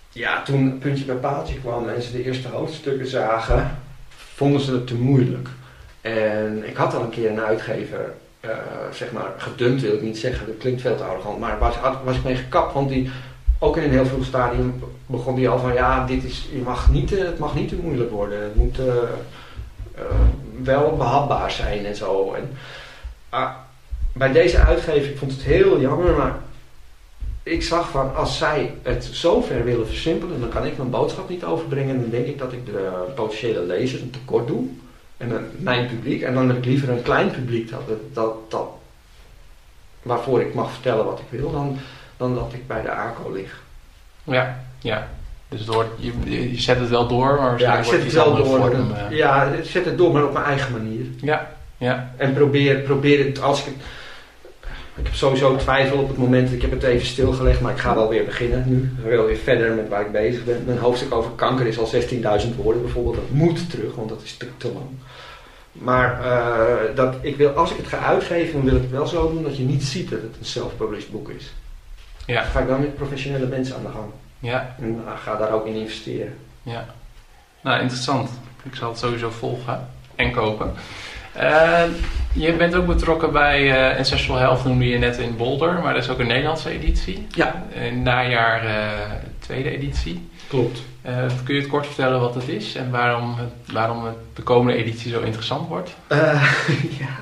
[0.10, 3.78] ja, toen puntje bij paaltje kwam en ze de eerste hoofdstukken zagen,
[4.10, 5.48] vonden ze het te moeilijk.
[6.02, 8.52] En ik had al een keer een uitgever, uh,
[8.92, 12.16] zeg maar, gedumpt wil ik niet zeggen, dat klinkt veel te arrogant, maar was, was
[12.16, 13.10] ik mee gekapt, want die,
[13.60, 16.92] ook in een heel vroeg stadium begon die al van, ja, dit is, je mag
[16.92, 18.86] niet, het mag niet te moeilijk worden, het moet uh,
[20.64, 22.34] wel behapbaar zijn en zo.
[22.34, 22.50] En,
[24.14, 26.36] bij deze uitgever, ik vond het heel jammer, maar
[27.44, 31.30] ik zag van als zij het zo ver willen versimpelen, dan kan ik mijn boodschap
[31.30, 32.02] niet overbrengen.
[32.02, 34.66] Dan denk ik dat ik de potentiële lezer een tekort doe.
[35.18, 36.22] En mijn publiek.
[36.22, 37.82] En dan heb ik liever een klein publiek dat,
[38.14, 38.68] dat, dat,
[40.02, 41.78] waarvoor ik mag vertellen wat ik wil, dan,
[42.18, 43.62] dan dat ik bij de ACO lig.
[44.24, 45.08] Ja, ja.
[45.50, 48.46] Dus door, je, je zet het wel door, maar ja, ik zet het wel door.
[48.46, 49.18] Vorm, uh...
[49.18, 51.06] Ja, ik zet het door, maar op mijn eigen manier.
[51.22, 52.14] Ja, ja.
[52.18, 53.76] En probeer, probeer het, als ik het
[54.96, 56.52] ik heb sowieso twijfel op het moment.
[56.52, 58.92] Ik heb het even stilgelegd, maar ik ga wel weer beginnen nu.
[58.98, 60.64] Ik wil weer verder met waar ik bezig ben.
[60.66, 63.16] Mijn hoofdstuk over kanker is al 16.000 woorden bijvoorbeeld.
[63.16, 64.90] Dat moet terug, want dat is te, te lang.
[65.72, 69.08] Maar uh, dat ik wil, als ik het ga uitgeven, dan wil ik het wel
[69.08, 71.54] zo doen dat je niet ziet dat het een self-published boek is.
[72.26, 72.42] Ja.
[72.42, 74.12] Dan ga ik dan met professionele mensen aan de gang.
[74.40, 74.76] Ja.
[74.80, 76.36] En uh, ga daar ook in investeren.
[76.64, 76.86] Ja.
[77.62, 78.30] Nou, interessant.
[78.64, 80.74] Ik zal het sowieso volgen en kopen.
[81.38, 81.84] Uh,
[82.34, 86.04] je bent ook betrokken bij uh, Ancestral Health, noemde je net in Boulder, maar dat
[86.04, 87.28] is ook een Nederlandse editie.
[87.30, 87.66] Ja.
[87.74, 90.30] In najaar uh, tweede editie.
[90.48, 90.82] Klopt.
[91.44, 94.80] kun je het kort vertellen wat het is en waarom, het, waarom het de komende
[94.80, 95.96] editie zo interessant wordt?
[97.00, 97.20] ja.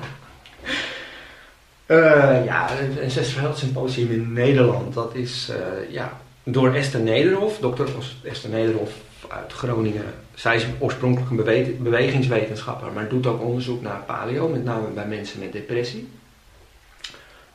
[1.86, 4.94] Uh, ja, een Health Symposium in Nederland.
[4.94, 5.52] Dat is
[5.90, 7.88] ja, door Esther Nederhof, dokter
[8.22, 8.90] Esther Nederhof
[9.28, 10.14] uit Groningen.
[10.34, 15.38] Zij is oorspronkelijk een bewegingswetenschapper, maar doet ook onderzoek naar paleo, met name bij mensen
[15.38, 16.08] met depressie.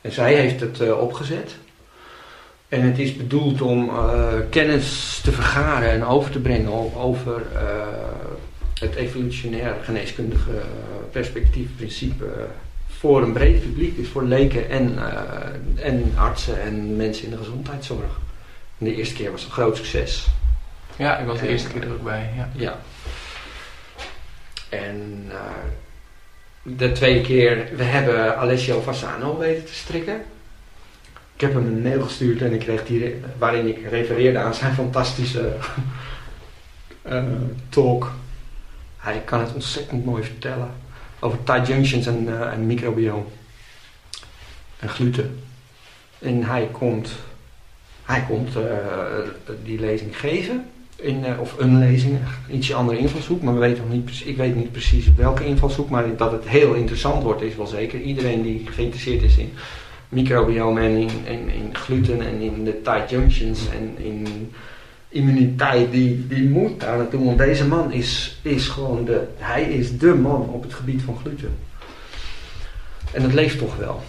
[0.00, 1.56] En zij heeft het uh, opgezet.
[2.68, 7.60] En het is bedoeld om uh, kennis te vergaren en over te brengen over uh,
[8.80, 10.60] het evolutionair geneeskundige
[11.10, 12.46] perspectief, principe
[12.98, 14.98] voor een breed publiek, dus voor leken en,
[15.76, 18.20] en artsen en mensen in de gezondheidszorg.
[18.78, 20.26] De eerste keer was een groot succes.
[20.98, 22.30] Ja, ik was de eerste keer er ook bij.
[22.36, 22.48] Ja.
[22.54, 22.78] ja.
[24.68, 25.40] En uh,
[26.62, 30.22] de tweede keer, we hebben Alessio Fassano weten te strikken.
[31.34, 34.74] Ik heb hem een mail gestuurd en ik kreeg die, waarin ik refereerde aan zijn
[34.74, 35.56] fantastische
[37.06, 37.24] uh,
[37.68, 38.12] talk.
[38.96, 40.70] Hij kan het ontzettend mooi vertellen
[41.18, 43.24] over tight junctions en, uh, en microbiome
[44.78, 45.42] en gluten.
[46.18, 47.10] En hij komt,
[48.04, 48.48] hij komt
[49.62, 50.66] die lezing geven
[51.00, 52.18] in, uh, of een lezing,
[52.50, 56.16] ietsje andere invalshoek, maar we weten nog niet, ik weet niet precies welke invalshoek, maar
[56.16, 58.00] dat het heel interessant wordt is wel zeker.
[58.00, 59.52] Iedereen die geïnteresseerd is in
[60.08, 64.52] microbiome en in, gluten en in de tight junctions en in
[65.08, 69.98] immuniteit, die, die moet daar naartoe, want deze man is, is gewoon de, hij is
[69.98, 71.56] de man op het gebied van gluten.
[73.12, 74.02] En het leeft toch wel.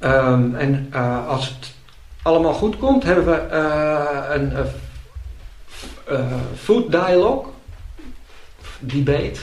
[0.00, 1.74] Um, en uh, als het
[2.22, 4.52] allemaal goed komt, hebben we uh, een
[6.54, 7.46] food dialogue,
[8.78, 9.40] debate,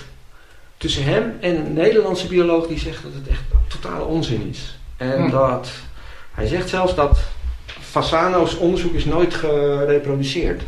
[0.78, 4.78] tussen hem en een Nederlandse bioloog die zegt dat het echt totale onzin is.
[4.98, 5.30] En hm.
[5.30, 5.70] dat,
[6.32, 7.20] hij zegt zelfs dat
[7.66, 10.62] Fasano's onderzoek is nooit gereproduceerd.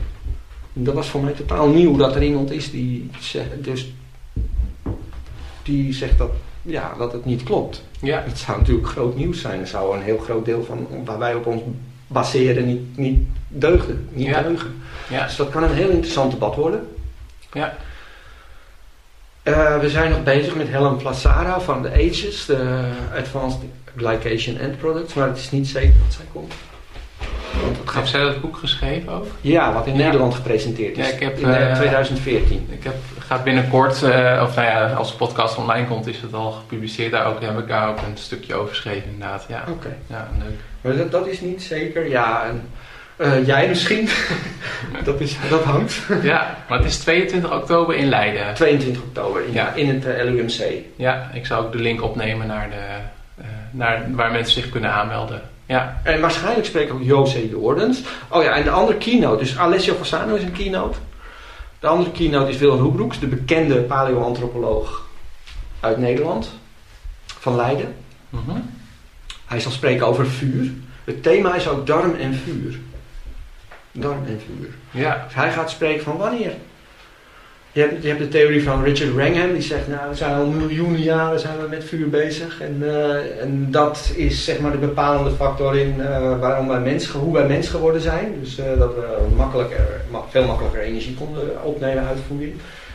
[0.73, 3.93] Dat was voor mij totaal nieuw dat er iemand is die zegt, dus,
[5.63, 6.31] die zegt dat,
[6.61, 7.83] ja, dat het niet klopt.
[7.99, 8.23] Ja.
[8.25, 9.59] Het zou natuurlijk groot nieuws zijn.
[9.59, 11.61] Er zou een heel groot deel van waar wij op ons
[12.07, 14.09] baseren niet, niet deugden.
[14.11, 14.41] Niet ja.
[14.41, 14.81] deugen.
[15.09, 15.25] Ja.
[15.25, 16.87] Dus dat kan een heel interessant debat worden.
[17.53, 17.77] Ja.
[19.43, 23.59] Uh, we zijn nog bezig met Helen Plassara van de AGES, de Advanced
[23.95, 26.53] Glycation End Products, maar het is niet zeker dat zij komt.
[27.85, 29.25] Het Heeft zij dat boek geschreven ook?
[29.41, 31.07] Ja, wat in Nederland gepresenteerd is.
[31.07, 32.67] Ja, ik heb, in uh, 2014.
[32.71, 36.33] Ik heb, gaat binnenkort, uh, of nou ja, als de podcast online komt, is het
[36.33, 37.11] al gepubliceerd.
[37.11, 39.45] Daar ook, heb ik daar ook een stukje over geschreven, inderdaad.
[39.47, 39.63] Ja.
[39.69, 39.95] Oké.
[40.07, 40.59] Ja, leuk.
[40.81, 42.45] Maar dat, dat, is niet zeker, ja.
[42.45, 42.69] En,
[43.17, 44.09] uh, jij misschien.
[45.03, 46.01] dat, is, dat hangt.
[46.21, 48.53] ja, maar het is 22 oktober in Leiden.
[48.53, 49.73] 22 oktober in, ja.
[49.73, 50.83] in het uh, eh, LUMC.
[50.95, 52.85] Ja, ik zou ook de link opnemen naar, de,
[53.43, 55.41] uh, naar waar mensen zich kunnen aanmelden.
[55.65, 56.01] Ja.
[56.03, 58.01] En waarschijnlijk spreekt ook Jose Jordens.
[58.29, 60.97] Oh ja, en de andere keynote, dus Alessio Fassano is een keynote.
[61.79, 65.07] De andere keynote is Willem Roebroeks, de bekende paleoantropoloog
[65.79, 66.51] uit Nederland,
[67.25, 67.95] van Leiden.
[68.29, 68.69] Mm -hmm.
[69.45, 70.71] Hij zal spreken over vuur.
[71.03, 72.79] Het thema is ook darm en vuur
[73.95, 74.69] darm en vuur.
[74.91, 75.23] Ja.
[75.23, 76.53] Dus hij gaat spreken van wanneer.
[77.75, 80.45] Je hebt, je hebt de theorie van Richard Wrangham, die zegt, nou, we zijn al
[80.45, 82.61] miljoenen jaren zijn we met vuur bezig.
[82.61, 87.07] En, uh, en dat is zeg maar de bepalende factor in uh, waarom wij mens,
[87.07, 88.39] hoe wij mens geworden zijn.
[88.39, 92.53] Dus uh, dat we makkelijker, veel makkelijker energie konden opnemen uit voeding.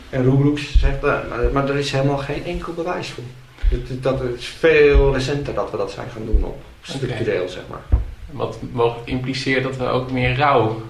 [0.09, 1.23] En Roebroeks zegt, maar,
[1.53, 3.23] maar er is helemaal geen enkel bewijs voor.
[3.69, 7.47] Dat, dat is veel recenter dat we dat zijn gaan doen op structureel, okay.
[7.47, 7.99] zeg maar.
[8.31, 10.81] Wat mogelijk impliceert dat we ook meer rauw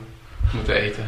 [0.53, 1.03] moeten eten.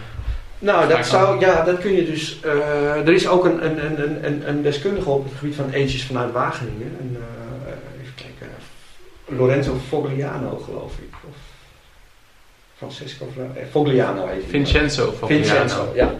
[0.63, 2.39] Nou, dat zou, ja, dat kun je dus.
[2.45, 6.05] Uh, er is ook een, een, een, een, een deskundige op het gebied van ages
[6.05, 6.97] vanuit Wageningen.
[6.99, 8.47] En, uh, even kijken.
[9.25, 11.13] Lorenzo Fogliano, geloof ik.
[11.29, 11.35] Of
[12.77, 15.43] Francesco eh, Fogliano heet Vincenzo Fogliano.
[15.43, 16.13] Vincenzo, ja.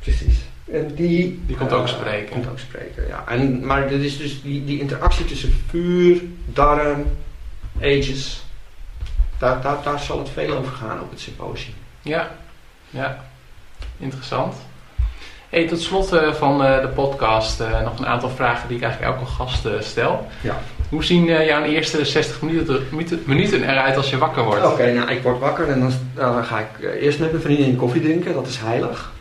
[0.00, 0.38] Precies.
[0.70, 2.32] En die, die komt ook spreken.
[2.32, 3.24] Komt ook spreken, ja.
[3.28, 7.04] En, maar er is dus die, die interactie tussen vuur, darm,
[7.80, 8.42] ages
[9.38, 11.74] daar, daar, daar zal het veel over gaan op het symposium.
[12.02, 12.30] Ja,
[12.90, 13.24] ja.
[13.98, 14.54] Interessant.
[15.48, 18.82] Hey, tot slot uh, van uh, de podcast uh, nog een aantal vragen die ik
[18.82, 20.26] eigenlijk elke gast stel.
[20.40, 20.60] Ja.
[20.88, 22.86] Hoe zien jouw eerste 60 minuten,
[23.24, 24.66] minuten eruit als je wakker wordt?
[24.66, 28.02] Oké, nou ik word wakker en dan, dan ga ik eerst met mijn vriendin koffie
[28.02, 29.12] drinken, dat is heilig.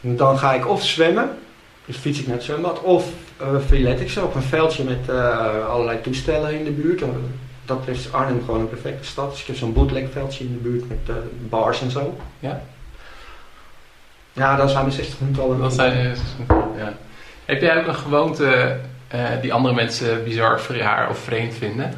[0.00, 1.30] Dan ga ik of zwemmen,
[1.84, 3.06] dus fiets ik naar het zwembad, of
[3.72, 5.16] uh, ik zo op een veldje met
[5.68, 7.02] allerlei toestellen in de buurt
[7.64, 9.30] dat is Arnhem gewoon een perfecte stad.
[9.30, 11.14] Dus ik heb zo'n bootlegveldje in de buurt met uh,
[11.48, 12.16] bars en zo.
[12.38, 12.62] Ja?
[14.34, 15.58] Ja, dan zijn we 60 minuten al.
[15.58, 16.16] Dat zijn
[16.76, 16.92] ja.
[17.44, 18.76] Heb jij ook een gewoonte
[19.14, 21.94] uh, die andere mensen bizar, raar of vreemd vinden?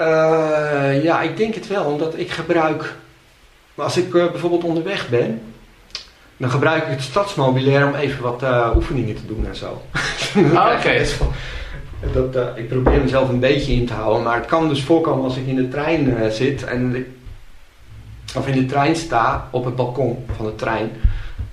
[0.00, 1.84] Uh, ja, ik denk het wel.
[1.84, 2.94] Omdat ik gebruik
[3.74, 5.42] als ik bijvoorbeeld onderweg ben,
[6.36, 8.42] dan gebruik ik het stadsmobilair om even wat
[8.74, 9.82] oefeningen te doen en zo.
[10.54, 11.04] Ah, oké.
[12.12, 15.36] Dat, ik probeer mezelf een beetje in te houden, maar het kan dus voorkomen als
[15.36, 17.06] ik in de trein zit en ik,
[18.34, 20.90] of in de trein sta op het balkon van de trein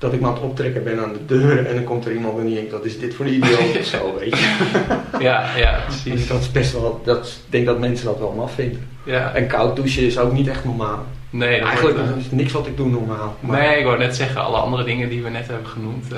[0.02, 2.40] dat ik me aan het optrekken ben aan de deur en dan komt er iemand
[2.40, 4.56] en die denkt, dat is dit voor een idioot of zo, weet je.
[5.20, 6.14] Ja, ja, precies.
[6.14, 8.88] Dus dat is best wel, dat, ik denk dat mensen dat wel maf vinden.
[9.04, 9.34] Ja.
[9.34, 11.06] En koud douchen is ook niet echt normaal.
[11.30, 13.36] Nee, Eigenlijk wordt, is niks wat ik doe normaal.
[13.40, 13.60] Maar...
[13.60, 16.18] Nee, ik wou net zeggen, alle andere dingen die we net hebben genoemd, uh,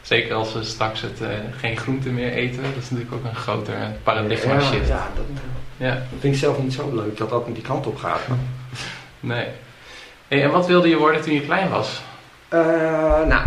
[0.00, 3.36] zeker als we straks het, uh, geen groente meer eten, dat is natuurlijk ook een
[3.36, 4.88] groter paradigma ja, shift.
[4.88, 5.24] Ja, dat,
[5.76, 5.94] ja.
[5.94, 8.20] dat vind ik zelf niet zo leuk, dat dat die kant op gaat.
[9.20, 9.46] Nee.
[10.40, 12.02] En wat wilde je worden toen je klein was?
[12.54, 12.60] Uh,
[13.26, 13.42] nou,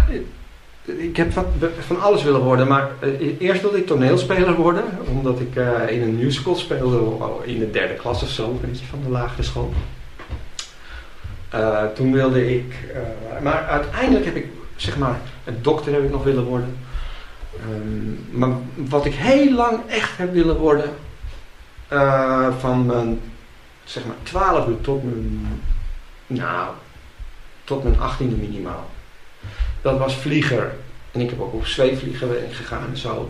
[0.85, 1.31] ik heb
[1.79, 6.01] van, alles willen worden, maar uh, eerst wilde ik toneelspeler worden, omdat ik uh, in
[6.01, 7.01] een musical speelde
[7.43, 9.73] in de derde klas of zo, een beetje van de lagere school.
[11.93, 12.75] toen wilde ik,
[13.41, 16.77] maar uiteindelijk heb ik, zeg maar, een dokter heb ik nog willen worden.
[17.69, 20.89] Um, maar wat ik heel lang echt heb willen worden,
[22.59, 23.19] van mijn,
[23.83, 25.61] zeg maar, twaalfde tot mijn,
[26.27, 26.69] nou,
[27.63, 28.89] tot mijn achttiende minimaal
[29.85, 30.75] dat was vlieger.
[31.11, 33.29] En ik heb ook op zweefvliegen gegaan en zo.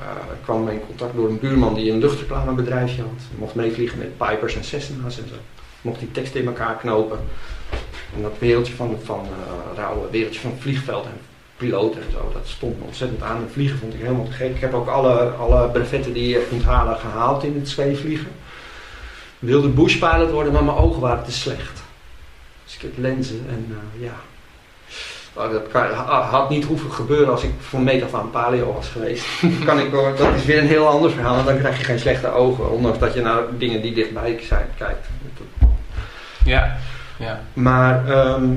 [0.00, 3.20] Uh, ik kwam in contact door een buurman die een luchtreclamebedrijfje had.
[3.32, 5.34] Ik mocht meevliegen met Pipers en Cessna's en zo.
[5.80, 7.18] Mocht die teksten in elkaar knopen.
[8.16, 11.18] En dat wereldje van, van uh, rauwe wereldje van vliegveld en
[11.56, 13.36] piloten en zo, dat stond me ontzettend aan.
[13.36, 14.54] En vliegen vond ik helemaal te gek.
[14.54, 18.28] Ik heb ook alle, alle brevetten die je kunt halen gehaald in het zweefvliegen.
[19.38, 21.83] Ik wilde bushpilot worden, maar mijn ogen waren te slecht.
[22.64, 24.14] Dus ik heb lenzen en uh, ja,
[25.34, 25.86] dat kan,
[26.30, 29.26] had niet hoeven gebeuren als ik van meet af aan paleo was geweest.
[29.66, 32.32] kan ik, dat is weer een heel ander verhaal, want dan krijg je geen slechte
[32.32, 32.70] ogen.
[32.70, 35.06] Ondanks dat je naar dingen die dichtbij zijn kijkt.
[36.44, 36.76] Ja,
[37.16, 37.40] ja.
[37.52, 38.54] Maar ehm,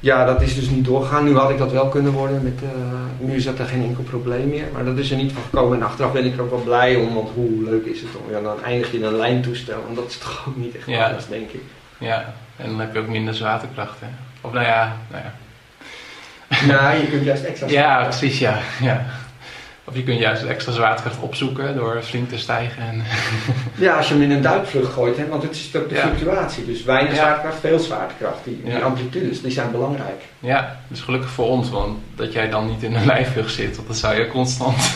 [0.00, 1.24] ja, dat is dus niet doorgegaan.
[1.24, 2.42] Nu had ik dat wel kunnen worden.
[2.42, 2.70] Met, uh,
[3.18, 4.66] nu is dat er geen enkel probleem meer.
[4.72, 5.78] Maar dat is er niet van gekomen.
[5.78, 7.14] En achteraf ben ik er ook wel blij om.
[7.14, 8.32] Want hoe leuk is het om.
[8.34, 9.84] Ja, dan eindig je in een lijntoestel.
[9.88, 11.06] En dat is toch ook niet echt ja.
[11.06, 11.62] anders, denk ik.
[11.98, 14.00] Ja, en dan heb je ook minder zwaartekracht.
[14.00, 14.06] Hè?
[14.40, 15.32] Of nou ja, nou ja
[16.66, 18.58] nou, je kunt juist extra Ja, precies, ja.
[18.80, 19.04] ja.
[19.84, 22.82] Of je kunt juist extra zwaartekracht opzoeken door flink te stijgen.
[22.82, 23.02] En
[23.74, 26.64] ja, als je hem in een duikvlucht gooit, hè, want het is ook de fluctuatie.
[26.64, 28.44] Dus weinig zwaartekracht, veel zwaartekracht.
[28.44, 30.22] Die, die amplitudes, die zijn belangrijk.
[30.38, 33.86] Ja, dus gelukkig voor ons, want dat jij dan niet in een lijfvlucht zit, want
[33.86, 34.94] dan zou je constant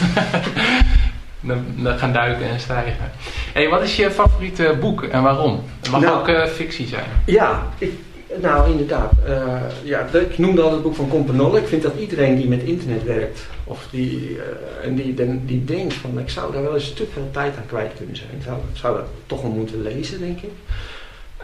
[1.84, 3.10] gaan duiken en stijgen.
[3.52, 5.62] hey, wat is je favoriete boek en waarom?
[5.80, 7.04] Het mag nou, ook uh, fictie zijn.
[7.24, 7.92] Ja, ik,
[8.40, 9.12] nou, inderdaad.
[9.28, 11.56] Uh, ja, ik noemde al het boek van Companol.
[11.56, 14.42] Ik vind dat iedereen die met internet werkt, of die, uh,
[14.82, 17.92] en die, die denkt van ik zou daar wel eens te veel tijd aan kwijt
[17.96, 20.50] kunnen zijn, zou, zou dat toch wel moeten lezen, denk ik.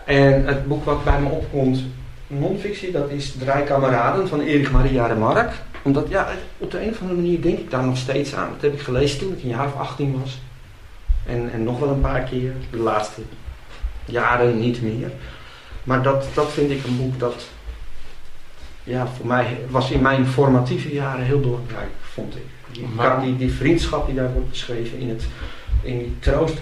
[0.05, 1.83] En het boek wat bij me opkomt,
[2.27, 5.55] non-fictie, dat is Draai Kameraden van Erich Maria Remarque.
[5.83, 6.29] Omdat, ja,
[6.59, 8.51] op de een of andere manier denk ik daar nog steeds aan.
[8.53, 10.41] Dat heb ik gelezen toen ik een jaar of 18 was.
[11.27, 13.21] En, en nog wel een paar keer, de laatste
[14.05, 15.11] jaren niet meer.
[15.85, 17.47] Maar dat, dat vind ik een boek dat,
[18.85, 22.43] ja, voor mij was in mijn formatieve jaren heel belangrijk, vond ik.
[22.73, 22.87] Die,
[23.21, 25.27] die, die vriendschap die daar wordt beschreven in, het,
[25.83, 26.59] in, die troost,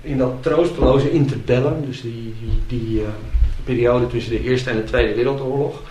[0.00, 3.06] in dat troosteloze interbellum, dus die, die, die uh,
[3.64, 5.82] periode tussen de Eerste en de Tweede Wereldoorlog.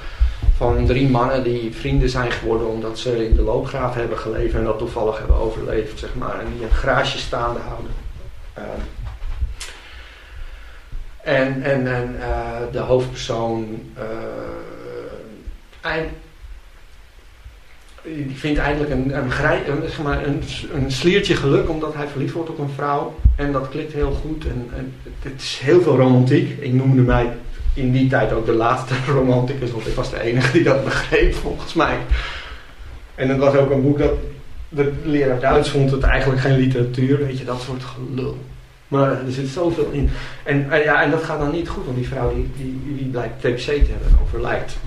[0.57, 4.63] Van drie mannen die vrienden zijn geworden omdat ze in de loopgraaf hebben geleefd en
[4.63, 6.39] dat toevallig hebben overleefd, zeg maar.
[6.39, 7.91] En die een graasje staande houden.
[8.57, 8.63] Uh,
[11.23, 13.81] en, en, en uh, de hoofdpersoon
[15.81, 16.09] eind,
[18.03, 19.31] die vindt eindelijk een, een,
[19.67, 23.15] een, zeg maar een, een sliertje geluk omdat hij verliefd wordt op een vrouw.
[23.35, 24.45] En dat klikt heel goed.
[24.45, 26.57] En, en het is heel veel romantiek.
[26.59, 27.33] Ik noemde mij
[27.75, 31.33] in die tijd ook de laatste romanticus, want ik was de enige die dat begreep
[31.33, 31.97] volgens mij.
[33.15, 34.11] En het was ook een boek dat
[34.69, 38.37] de leraar Duits vond het eigenlijk geen literatuur, weet je, dat soort gelul.
[38.87, 40.09] Maar er zit zoveel in.
[40.43, 43.07] En, en, ja, en dat gaat dan niet goed, want die vrouw die, die, die
[43.07, 44.77] blijkt TBC te hebben, overlijdt.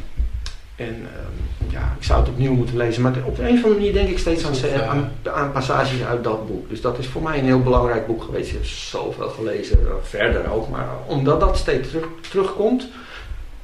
[0.78, 3.02] En uh, ja, ik zou het opnieuw moeten lezen.
[3.02, 6.24] Maar op de een of andere manier denk ik steeds aan, aan, aan, passages uit
[6.24, 6.68] dat boek.
[6.68, 8.48] Dus dat is voor mij een heel belangrijk boek geweest.
[8.48, 10.68] Ik heb zoveel gelezen, eh, verder ook.
[10.68, 12.88] Maar omdat dat steeds terug, terugkomt.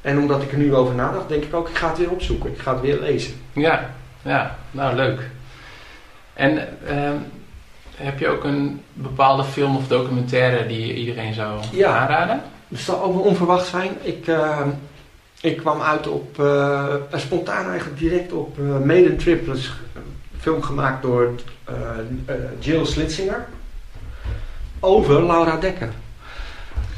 [0.01, 2.51] En omdat ik er nu over nadacht, denk ik ook, ik ga het weer opzoeken.
[2.51, 3.33] Ik ga het weer lezen.
[3.53, 3.89] Ja,
[4.21, 5.29] ja nou leuk.
[6.33, 6.67] En...
[6.89, 7.09] Uh,
[7.95, 12.41] heb je ook een bepaalde film of documentaire die je iedereen zou ja, aanraden?
[12.67, 13.91] Het zal ook wel onverwacht zijn.
[14.01, 14.61] Ik, uh,
[15.45, 19.45] ik kwam uit op, uh, spontaan eigenlijk direct op uh, Maiden Trip.
[19.45, 20.01] Dat is een
[20.39, 21.29] film gemaakt door
[22.59, 23.45] Jill Slitzinger.
[24.79, 25.89] Over Laura Dekker.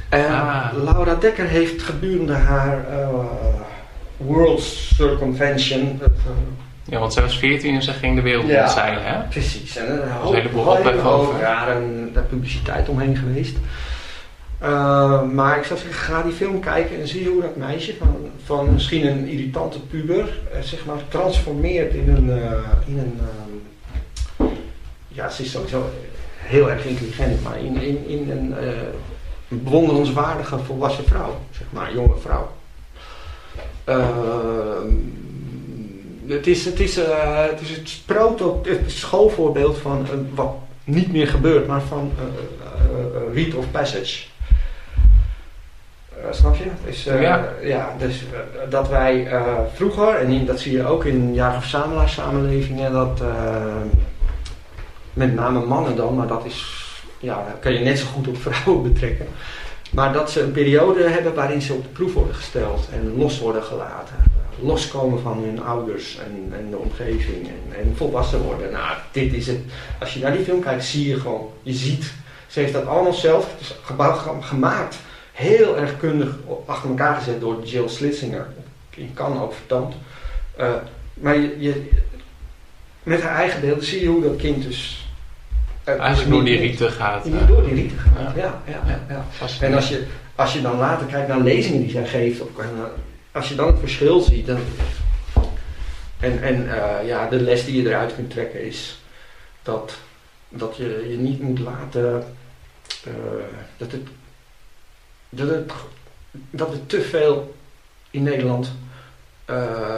[0.10, 0.66] En ah.
[0.84, 2.86] Laura Dekker heeft gedurende haar
[4.18, 6.02] World Circumvention.
[6.84, 9.20] Ja, want zij was 14 en ze ging de wereld ja, zeilen, hè?
[9.30, 9.76] Precies.
[9.76, 11.40] En er een heleboel ophef over.
[12.14, 13.58] daar publiciteit omheen geweest.
[14.62, 18.30] Uh, maar ik zou zeggen, ga die film kijken en zie hoe dat meisje van,
[18.46, 22.52] van misschien een irritante puber, uh, zeg maar, transformeert in een, uh,
[22.86, 23.20] in een
[25.08, 25.90] ja, ze is sowieso
[26.36, 28.56] heel erg intelligent, maar in, in, in een
[29.48, 32.52] bewonderenswaardige volwassen vrouw, zeg maar, jonge vrouw.
[36.28, 41.68] Het, is, het, is, het is het proto, het schoolvoorbeeld van wat niet meer gebeurt,
[41.68, 42.12] maar van
[43.34, 44.27] rite of passage.
[46.26, 46.66] Uh, snap je?
[46.86, 47.50] Is, uh, ja.
[47.62, 47.94] ja.
[47.98, 48.24] dus
[48.70, 49.28] dat wij
[49.74, 53.22] vroeger, en dat zie je ook in jager samenlevingen, dat
[55.14, 56.66] met name mannen dan, maar dat is,
[57.20, 59.28] ja, kan je net zo goed op vrouwen betrekken.
[59.92, 63.40] Maar dat ze een periode hebben waarin ze op de proef worden gesteld en los
[63.40, 64.16] worden gelaten.
[64.60, 68.72] Loskomen van hun ouders en, en de omgeving en, en, volwassen worden.
[68.72, 69.60] Nou, dit is het.
[70.00, 72.14] Als je naar die film kijkt, zie je gewoon, je ziet,
[72.48, 73.54] ze heeft dat allemaal zelf
[73.84, 74.98] gebouwd, gemaakt
[75.38, 76.36] heel erg kundig
[76.66, 78.48] achter elkaar gezet door Jill Slitzinger.
[78.90, 79.94] Je kan ook vertand.
[80.60, 80.74] Uh,
[81.14, 81.90] maar je, je,
[83.04, 85.08] met haar eigen beelden zie je hoe dat kind dus...
[85.88, 87.28] Uh, Eigenlijk door die rieten gaat.
[87.28, 88.62] Uh, door die rieten gaat, ja.
[88.66, 89.26] ja, ja, ja,
[89.60, 90.06] En als je,
[90.36, 92.50] als je dan later kijkt naar lezingen die zij geeft, of,
[93.32, 94.60] als je dan het verschil ziet, dan,
[96.20, 96.70] en, en
[97.06, 99.00] ja, de les die je eruit kunt trekken is
[99.64, 99.98] dat,
[100.50, 102.24] dat je je niet moet laten...
[103.78, 104.08] dat het
[105.30, 105.72] dat, het,
[106.50, 107.56] dat we te veel
[108.12, 108.72] in Nederland
[109.50, 109.96] uh,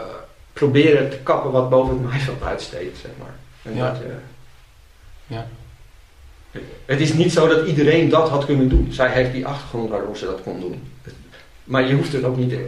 [0.54, 3.36] proberen te kappen wat boven het maaiveld uitsteekt, zeg maar.
[3.62, 3.92] En ja.
[3.92, 4.08] Dat, uh,
[5.28, 5.48] ja.
[6.86, 8.88] Het is niet zo dat iedereen dat had kunnen doen.
[8.92, 10.84] Zij heeft die achtergrond waardoor ze dat kon doen.
[11.64, 12.60] Maar je hoeft het ook niet eh,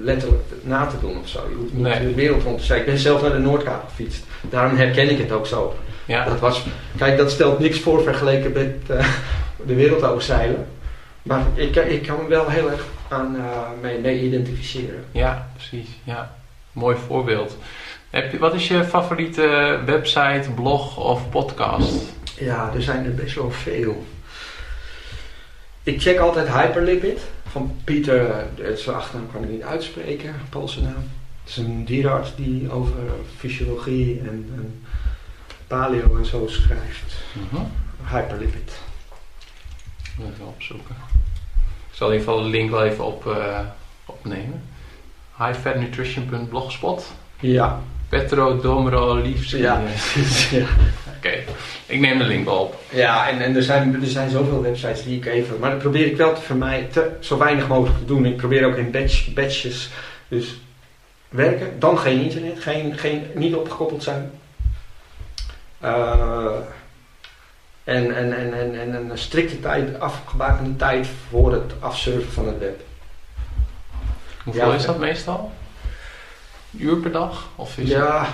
[0.00, 1.46] letterlijk na te doen of zo.
[1.48, 2.00] Je hoeft niet nee.
[2.00, 2.80] de wereld rond te zijn.
[2.80, 4.24] Ik ben zelf naar de Noordkaap gefietst.
[4.40, 5.74] Daarom herken ik het ook zo.
[6.04, 6.24] Ja.
[6.24, 6.64] Dat was,
[6.96, 9.08] kijk, dat stelt niks voor vergeleken met uh,
[9.66, 10.66] de wereld overzeilen.
[11.26, 15.04] Maar ik, ik kan me wel heel erg aan uh, mee, mee, identificeren.
[15.12, 15.88] Ja, precies.
[16.04, 16.36] Ja.
[16.72, 17.56] Mooi voorbeeld.
[18.10, 22.14] Heb je, wat is je favoriete website, blog of podcast?
[22.38, 24.06] Ja, er zijn er best wel veel.
[25.82, 31.10] Ik check altijd Hyperlipid van Pieter, zijn achternaam kan ik niet uitspreken, Poolse naam.
[31.40, 32.96] Het is een dierenarts die over
[33.36, 34.84] fysiologie en, en
[35.66, 37.14] paleo en zo schrijft.
[37.52, 37.60] Uh
[38.12, 38.72] Hyperlipid.
[40.18, 40.96] Even opzoeken.
[41.96, 43.58] Zal in ieder geval de link wel even op, uh,
[44.06, 44.62] opnemen.
[45.38, 47.12] Highfatnutrition.blogspot.
[47.40, 47.80] Ja.
[48.08, 49.50] Petro Domro Liefst.
[49.50, 49.80] Ja,
[50.50, 50.66] ja.
[51.16, 51.34] Oké,
[51.86, 52.80] ik neem de link wel op.
[52.90, 55.58] Ja, en, en er, zijn, er zijn zoveel websites die ik even...
[55.58, 58.26] Maar dat probeer ik wel te vermijden, zo weinig mogelijk te doen.
[58.26, 59.90] Ik probeer ook in batch, batches
[60.28, 60.56] dus
[61.28, 61.78] werken.
[61.78, 64.30] Dan geen internet, geen, geen, niet opgekoppeld zijn.
[65.84, 66.46] Uh,
[67.86, 72.58] en, en, en, en, en een strikte tijd, afgebakende tijd voor het afsurfen van het
[72.58, 72.80] web.
[74.44, 75.52] Hoeveel is dat meestal?
[76.78, 77.48] uur per dag?
[77.56, 78.28] Of is ja,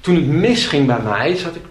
[0.00, 1.62] toen het misging bij mij, zat ik,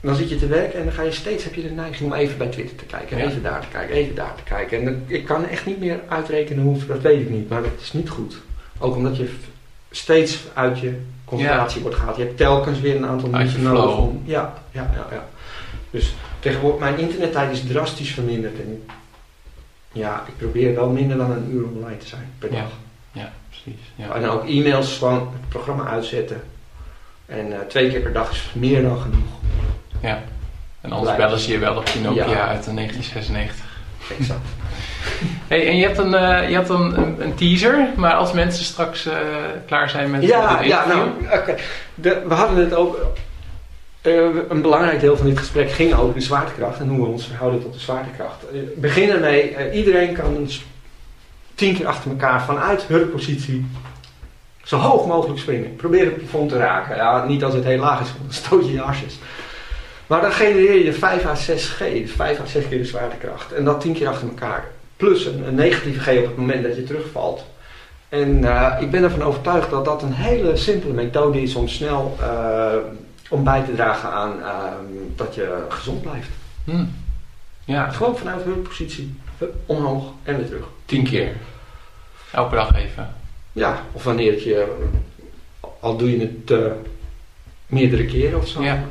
[0.00, 2.18] dan zit je te werken en dan ga je steeds, heb je de neiging om
[2.18, 4.78] even bij Twitter te kijken, even daar te kijken, even daar te kijken.
[4.78, 7.80] En dan, ik kan echt niet meer uitrekenen hoeveel, dat weet ik niet, maar dat
[7.80, 8.36] is niet goed.
[8.78, 9.34] Ook omdat je
[9.90, 11.00] steeds uit je
[11.30, 12.16] concentratie wordt gehaald.
[12.16, 14.22] Je hebt telkens weer een aantal minuten nodig om.
[14.24, 15.24] Ja, ja, ja, ja.
[15.90, 18.60] Dus tegenwoordig, mijn internettijd is drastisch verminderd.
[18.60, 18.82] En
[19.92, 22.70] ja, ik probeer wel minder dan een uur online te zijn per dag.
[23.12, 23.80] Ja, precies.
[23.94, 24.14] Ja.
[24.14, 26.42] En ook e-mails van het programma uitzetten.
[27.26, 29.28] En uh, twee keer per dag is meer dan genoeg.
[30.02, 30.22] Ja,
[30.80, 33.64] en anders bellen ze je wel op je Nokia uit de 1996.
[34.18, 34.40] Exact.
[35.50, 38.64] Hey, en je hebt, een, uh, je hebt een, een, een, teaser, maar als mensen
[38.64, 39.14] straks uh,
[39.66, 41.56] klaar zijn met ja, het Ja, nou, oké.
[42.28, 42.98] We hadden het ook...
[44.02, 47.26] Uh, een belangrijk deel van dit gesprek ging over de zwaartekracht en hoe we ons
[47.26, 48.44] verhouden tot de zwaartekracht.
[48.76, 50.48] begin ermee, iedereen kan
[51.54, 53.66] tien keer achter elkaar vanuit hurkpositie
[54.62, 55.76] zo hoog mogelijk springen.
[55.76, 56.96] Probeer het plafond te raken.
[56.96, 59.18] Ja, niet als het heel laag is, want dan stoot je je asjes.
[60.06, 63.52] Maar dan genereer je 5 à 6 G, dus 5 à 6 keer de zwaartekracht.
[63.52, 64.64] En dat 10 keer achter elkaar.
[65.00, 67.44] Plus een, een negatieve G op het moment dat je terugvalt.
[68.08, 72.16] En uh, ik ben ervan overtuigd dat dat een hele simpele methode is om snel
[72.20, 72.74] uh,
[73.28, 74.64] om bij te dragen aan uh,
[75.16, 76.28] dat je gezond blijft.
[76.64, 76.94] Hmm.
[77.64, 77.90] Ja.
[77.90, 79.14] Gewoon vanuit hulppositie
[79.66, 80.64] omhoog en weer terug.
[80.84, 81.36] 10 keer.
[82.32, 83.14] Elke dag even.
[83.52, 84.76] Ja, of wanneer je,
[85.80, 86.72] al doe je het
[87.66, 88.62] meerdere keren of zo.
[88.62, 88.84] Ja,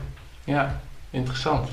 [0.44, 1.70] ja interessant.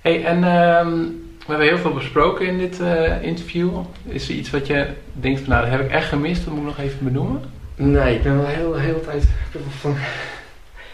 [0.00, 3.70] Hey, en um, We hebben heel veel besproken in dit uh, interview.
[4.04, 6.62] Is er iets wat je denkt van nou dat heb ik echt gemist, dat moet
[6.62, 7.42] ik nog even benoemen?
[7.74, 9.96] Nee, ik ben wel heel de hele tijd ik van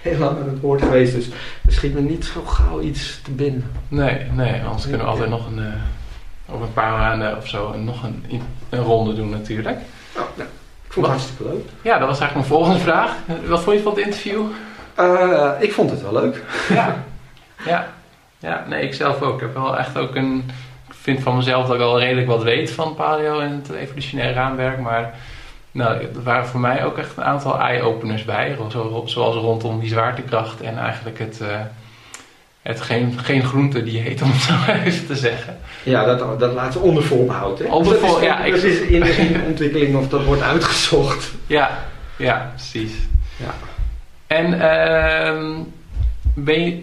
[0.02, 1.28] heel lang aan het woord geweest, dus
[1.66, 3.70] er schiet me niet zo gauw iets te binnen.
[3.88, 7.76] Nee, nee, anders kunnen we altijd nog een, uh, over een paar maanden of zo
[7.76, 9.78] nog een, een ronde doen natuurlijk.
[10.16, 10.48] Oh, nou,
[10.86, 11.68] ik vond het hartstikke leuk.
[11.82, 13.16] Ja, dat was eigenlijk mijn volgende vraag.
[13.46, 14.42] Wat vond je van het interview?
[14.98, 16.42] Uh, ik vond het wel leuk.
[16.68, 17.04] Ja,
[17.72, 17.92] ja.
[18.42, 19.34] Ja nee, ik zelf ook.
[19.34, 20.50] Ik heb wel echt ook een...
[20.88, 24.34] Ik vind van mezelf dat ik al redelijk wat weet van paleo en het evolutionaire
[24.34, 25.14] raamwerk, maar
[25.72, 28.56] nou, er waren voor mij ook echt een aantal eye-openers bij.
[29.04, 31.48] Zoals rondom die zwaartekracht en eigenlijk het, uh,
[32.62, 35.58] het geen, geen groente dieet, om het zo even te zeggen.
[35.82, 37.58] Ja, dat, dat laat ze onder voorbehoud.
[37.58, 37.64] Hè?
[37.64, 38.80] Onder dat is, ja, dat is
[39.16, 41.32] in de ontwikkeling of dat wordt uitgezocht.
[41.46, 41.70] Ja,
[42.16, 42.92] ja precies.
[43.36, 43.54] Ja.
[44.26, 45.58] En uh,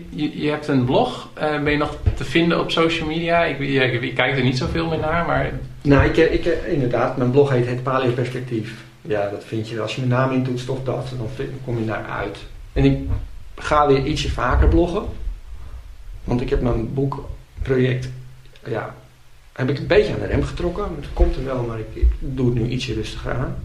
[0.09, 1.29] je, hebt een blog.
[1.37, 3.43] Uh, ben je nog te vinden op social media?
[3.43, 5.51] Ik, kijkt er niet zoveel meer naar, maar...
[5.81, 8.73] Nou, ik, ik, inderdaad, mijn blog heet Het Paleo Perspectief.
[9.01, 12.05] Ja, dat vind je als je mijn naam intoetst of dat, dan kom je daar
[12.05, 12.37] uit.
[12.73, 12.97] En ik
[13.55, 15.03] ga weer ietsje vaker bloggen.
[16.23, 18.09] Want ik heb mijn boekproject,
[18.65, 18.95] ja,
[19.53, 20.83] heb ik een beetje aan de rem getrokken.
[20.83, 23.55] Het komt er wel, maar ik, doe het nu ietsje rustiger aan.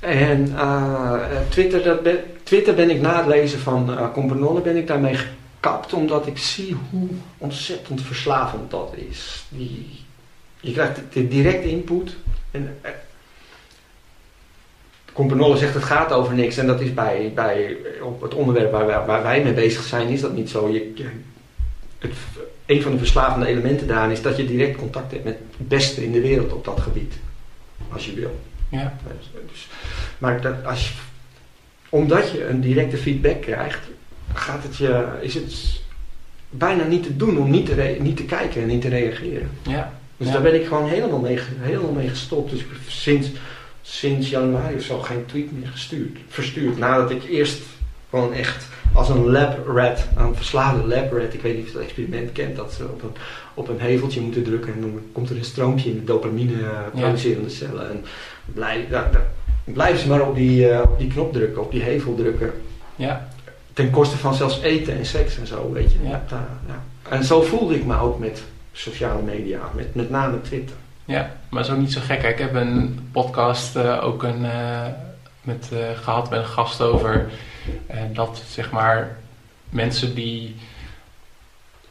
[0.00, 2.04] En uh, Twitter, dat
[2.46, 5.92] Twitter ben ik na het lezen van uh, Companolle ben ik daarmee gekapt.
[5.92, 7.08] Omdat ik zie hoe
[7.38, 9.44] ontzettend verslavend dat is.
[9.48, 10.04] Die,
[10.60, 12.16] je krijgt de directe input.
[12.50, 12.90] En uh,
[15.12, 16.56] Companolle zegt het gaat over niks.
[16.56, 20.08] En dat is bij, bij op het onderwerp waar wij, waar wij mee bezig zijn,
[20.08, 20.68] is dat niet zo.
[20.68, 21.10] Je, je,
[21.98, 22.12] het,
[22.66, 26.04] een van de verslavende elementen daarin is dat je direct contact hebt met het beste
[26.04, 27.14] in de wereld op dat gebied.
[27.92, 28.40] Als je wil.
[28.68, 28.96] Ja.
[29.50, 29.68] Dus,
[30.18, 30.94] maar dat als je,
[31.88, 33.88] omdat je een directe feedback krijgt,
[34.32, 35.80] gaat het je, is het
[36.50, 39.50] bijna niet te doen om niet te, niet te kijken en niet te reageren.
[39.62, 39.92] Ja.
[40.16, 40.32] Dus ja.
[40.32, 42.50] daar ben ik gewoon helemaal mee, helemaal mee gestopt.
[42.50, 43.28] Dus sinds,
[43.82, 46.78] sinds januari of zo geen tweet meer gestuurd, verstuurd.
[46.78, 47.62] Nadat ik eerst
[48.10, 51.74] gewoon echt als een lab rat, een verslaafde lab rat, ik weet niet of je
[51.74, 53.12] dat experiment kent, dat ze op een,
[53.54, 57.50] op een heveltje moeten drukken en dan komt er een stroompje in de dopamine producerende
[57.50, 57.90] cellen.
[57.90, 58.04] En
[58.44, 59.26] blij, daar, daar
[59.72, 62.52] blijven ze maar op die, uh, op die knop drukken, op die hevel drukken.
[62.96, 63.28] Ja.
[63.72, 65.98] Ten koste van zelfs eten en seks en zo, weet je.
[66.02, 66.22] Ja.
[66.28, 66.82] Dat, uh, ja.
[67.08, 70.76] En zo voelde ik me ook met sociale media, met, met name Twitter.
[71.04, 72.22] Ja, maar zo niet zo gek.
[72.22, 74.46] Ik heb een podcast uh, ook een,
[75.42, 77.26] met, gehad met een gast over
[78.12, 79.16] dat zeg maar
[79.68, 80.56] mensen die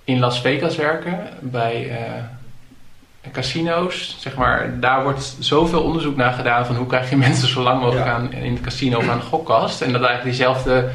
[0.03, 1.91] in Las Vegas werken bij
[3.31, 7.61] casino's, zeg maar, daar wordt zoveel onderzoek naar gedaan van hoe krijg je mensen zo
[7.61, 8.14] lang mogelijk Ja.
[8.14, 9.81] aan in het casino of aan de gokkast.
[9.81, 10.89] En dat eigenlijk diezelfde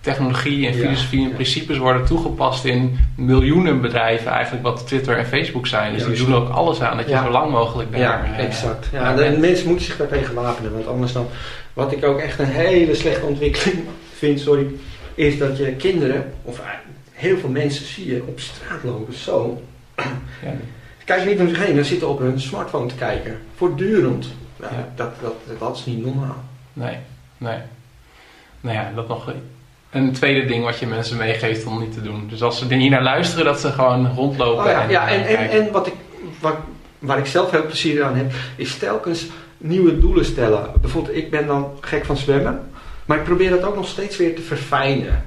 [0.00, 1.34] technologie en Ja, filosofie en ja.
[1.34, 5.92] principes worden toegepast in miljoenen bedrijven, eigenlijk wat Twitter en Facebook zijn.
[5.92, 8.00] Dus die doen ook alles aan dat je zo lang mogelijk daar...
[8.00, 8.88] Ja, eh, exact.
[8.92, 9.38] Ja, de bent.
[9.38, 11.26] mensen moeten zich daartegen wapenen, want anders dan...
[11.72, 13.78] Wat ik ook echt een hele slechte ontwikkeling
[14.18, 14.66] vind, sorry,
[15.14, 16.60] is dat je kinderen, of
[17.12, 19.62] heel veel mensen zie je op straat lopen, zo.
[21.06, 21.14] Ja.
[21.14, 23.38] Kijk niet om zich heen, zitten op hun smartphone te kijken.
[23.56, 24.26] Voortdurend.
[24.60, 24.92] Ja, Ja.
[24.94, 26.44] Dat, dat, dat is niet normaal.
[26.72, 26.96] Nee,
[27.38, 27.58] nee.
[28.60, 29.32] Nou ja, dat nog
[29.90, 32.26] een tweede ding wat je mensen meegeeft om niet te doen.
[32.28, 34.64] Dus als ze hier naar luisteren, dat ze gewoon rondlopen.
[34.64, 35.66] Oh ja, ja, en, eh, en, kijken.
[35.66, 35.94] en wat ik,
[36.40, 36.56] wat,
[36.98, 39.26] waar ik zelf heel plezier aan heb, is telkens
[39.58, 40.70] nieuwe doelen stellen.
[40.80, 42.70] Bijvoorbeeld, ik ben dan gek van zwemmen,
[43.04, 45.24] maar ik probeer dat ook nog steeds weer te verfijnen.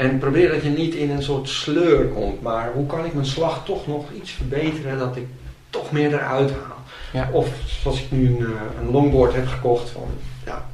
[0.00, 3.26] En probeer dat je niet in een soort sleur komt, maar hoe kan ik mijn
[3.26, 5.26] slag toch nog iets verbeteren dat ik
[5.70, 6.76] toch meer eruit haal.
[7.12, 7.28] Ja.
[7.32, 10.08] Of zoals ik nu een, eh, een longboard heb gekocht, van
[10.44, 10.66] ja,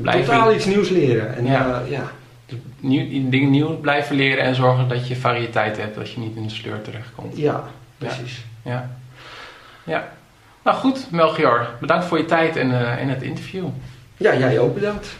[0.00, 1.36] Blijf totaal iets nieuws leren.
[1.36, 1.50] En, Ja.
[1.50, 1.82] ja.
[1.88, 2.56] ja.
[2.80, 6.42] nieuw, dingen nieuw blijven leren en zorgen dat je variëteit hebt, dat je niet in
[6.42, 7.36] de sleur terechtkomt.
[7.36, 7.64] ja,
[7.98, 8.44] precies.
[8.64, 8.90] Ja.
[9.84, 10.08] ja.
[10.64, 13.66] Nou goed, Melchior, bedankt voor je tijd en, eh, en het interview.
[14.16, 15.16] Ja, jij ook bedankt.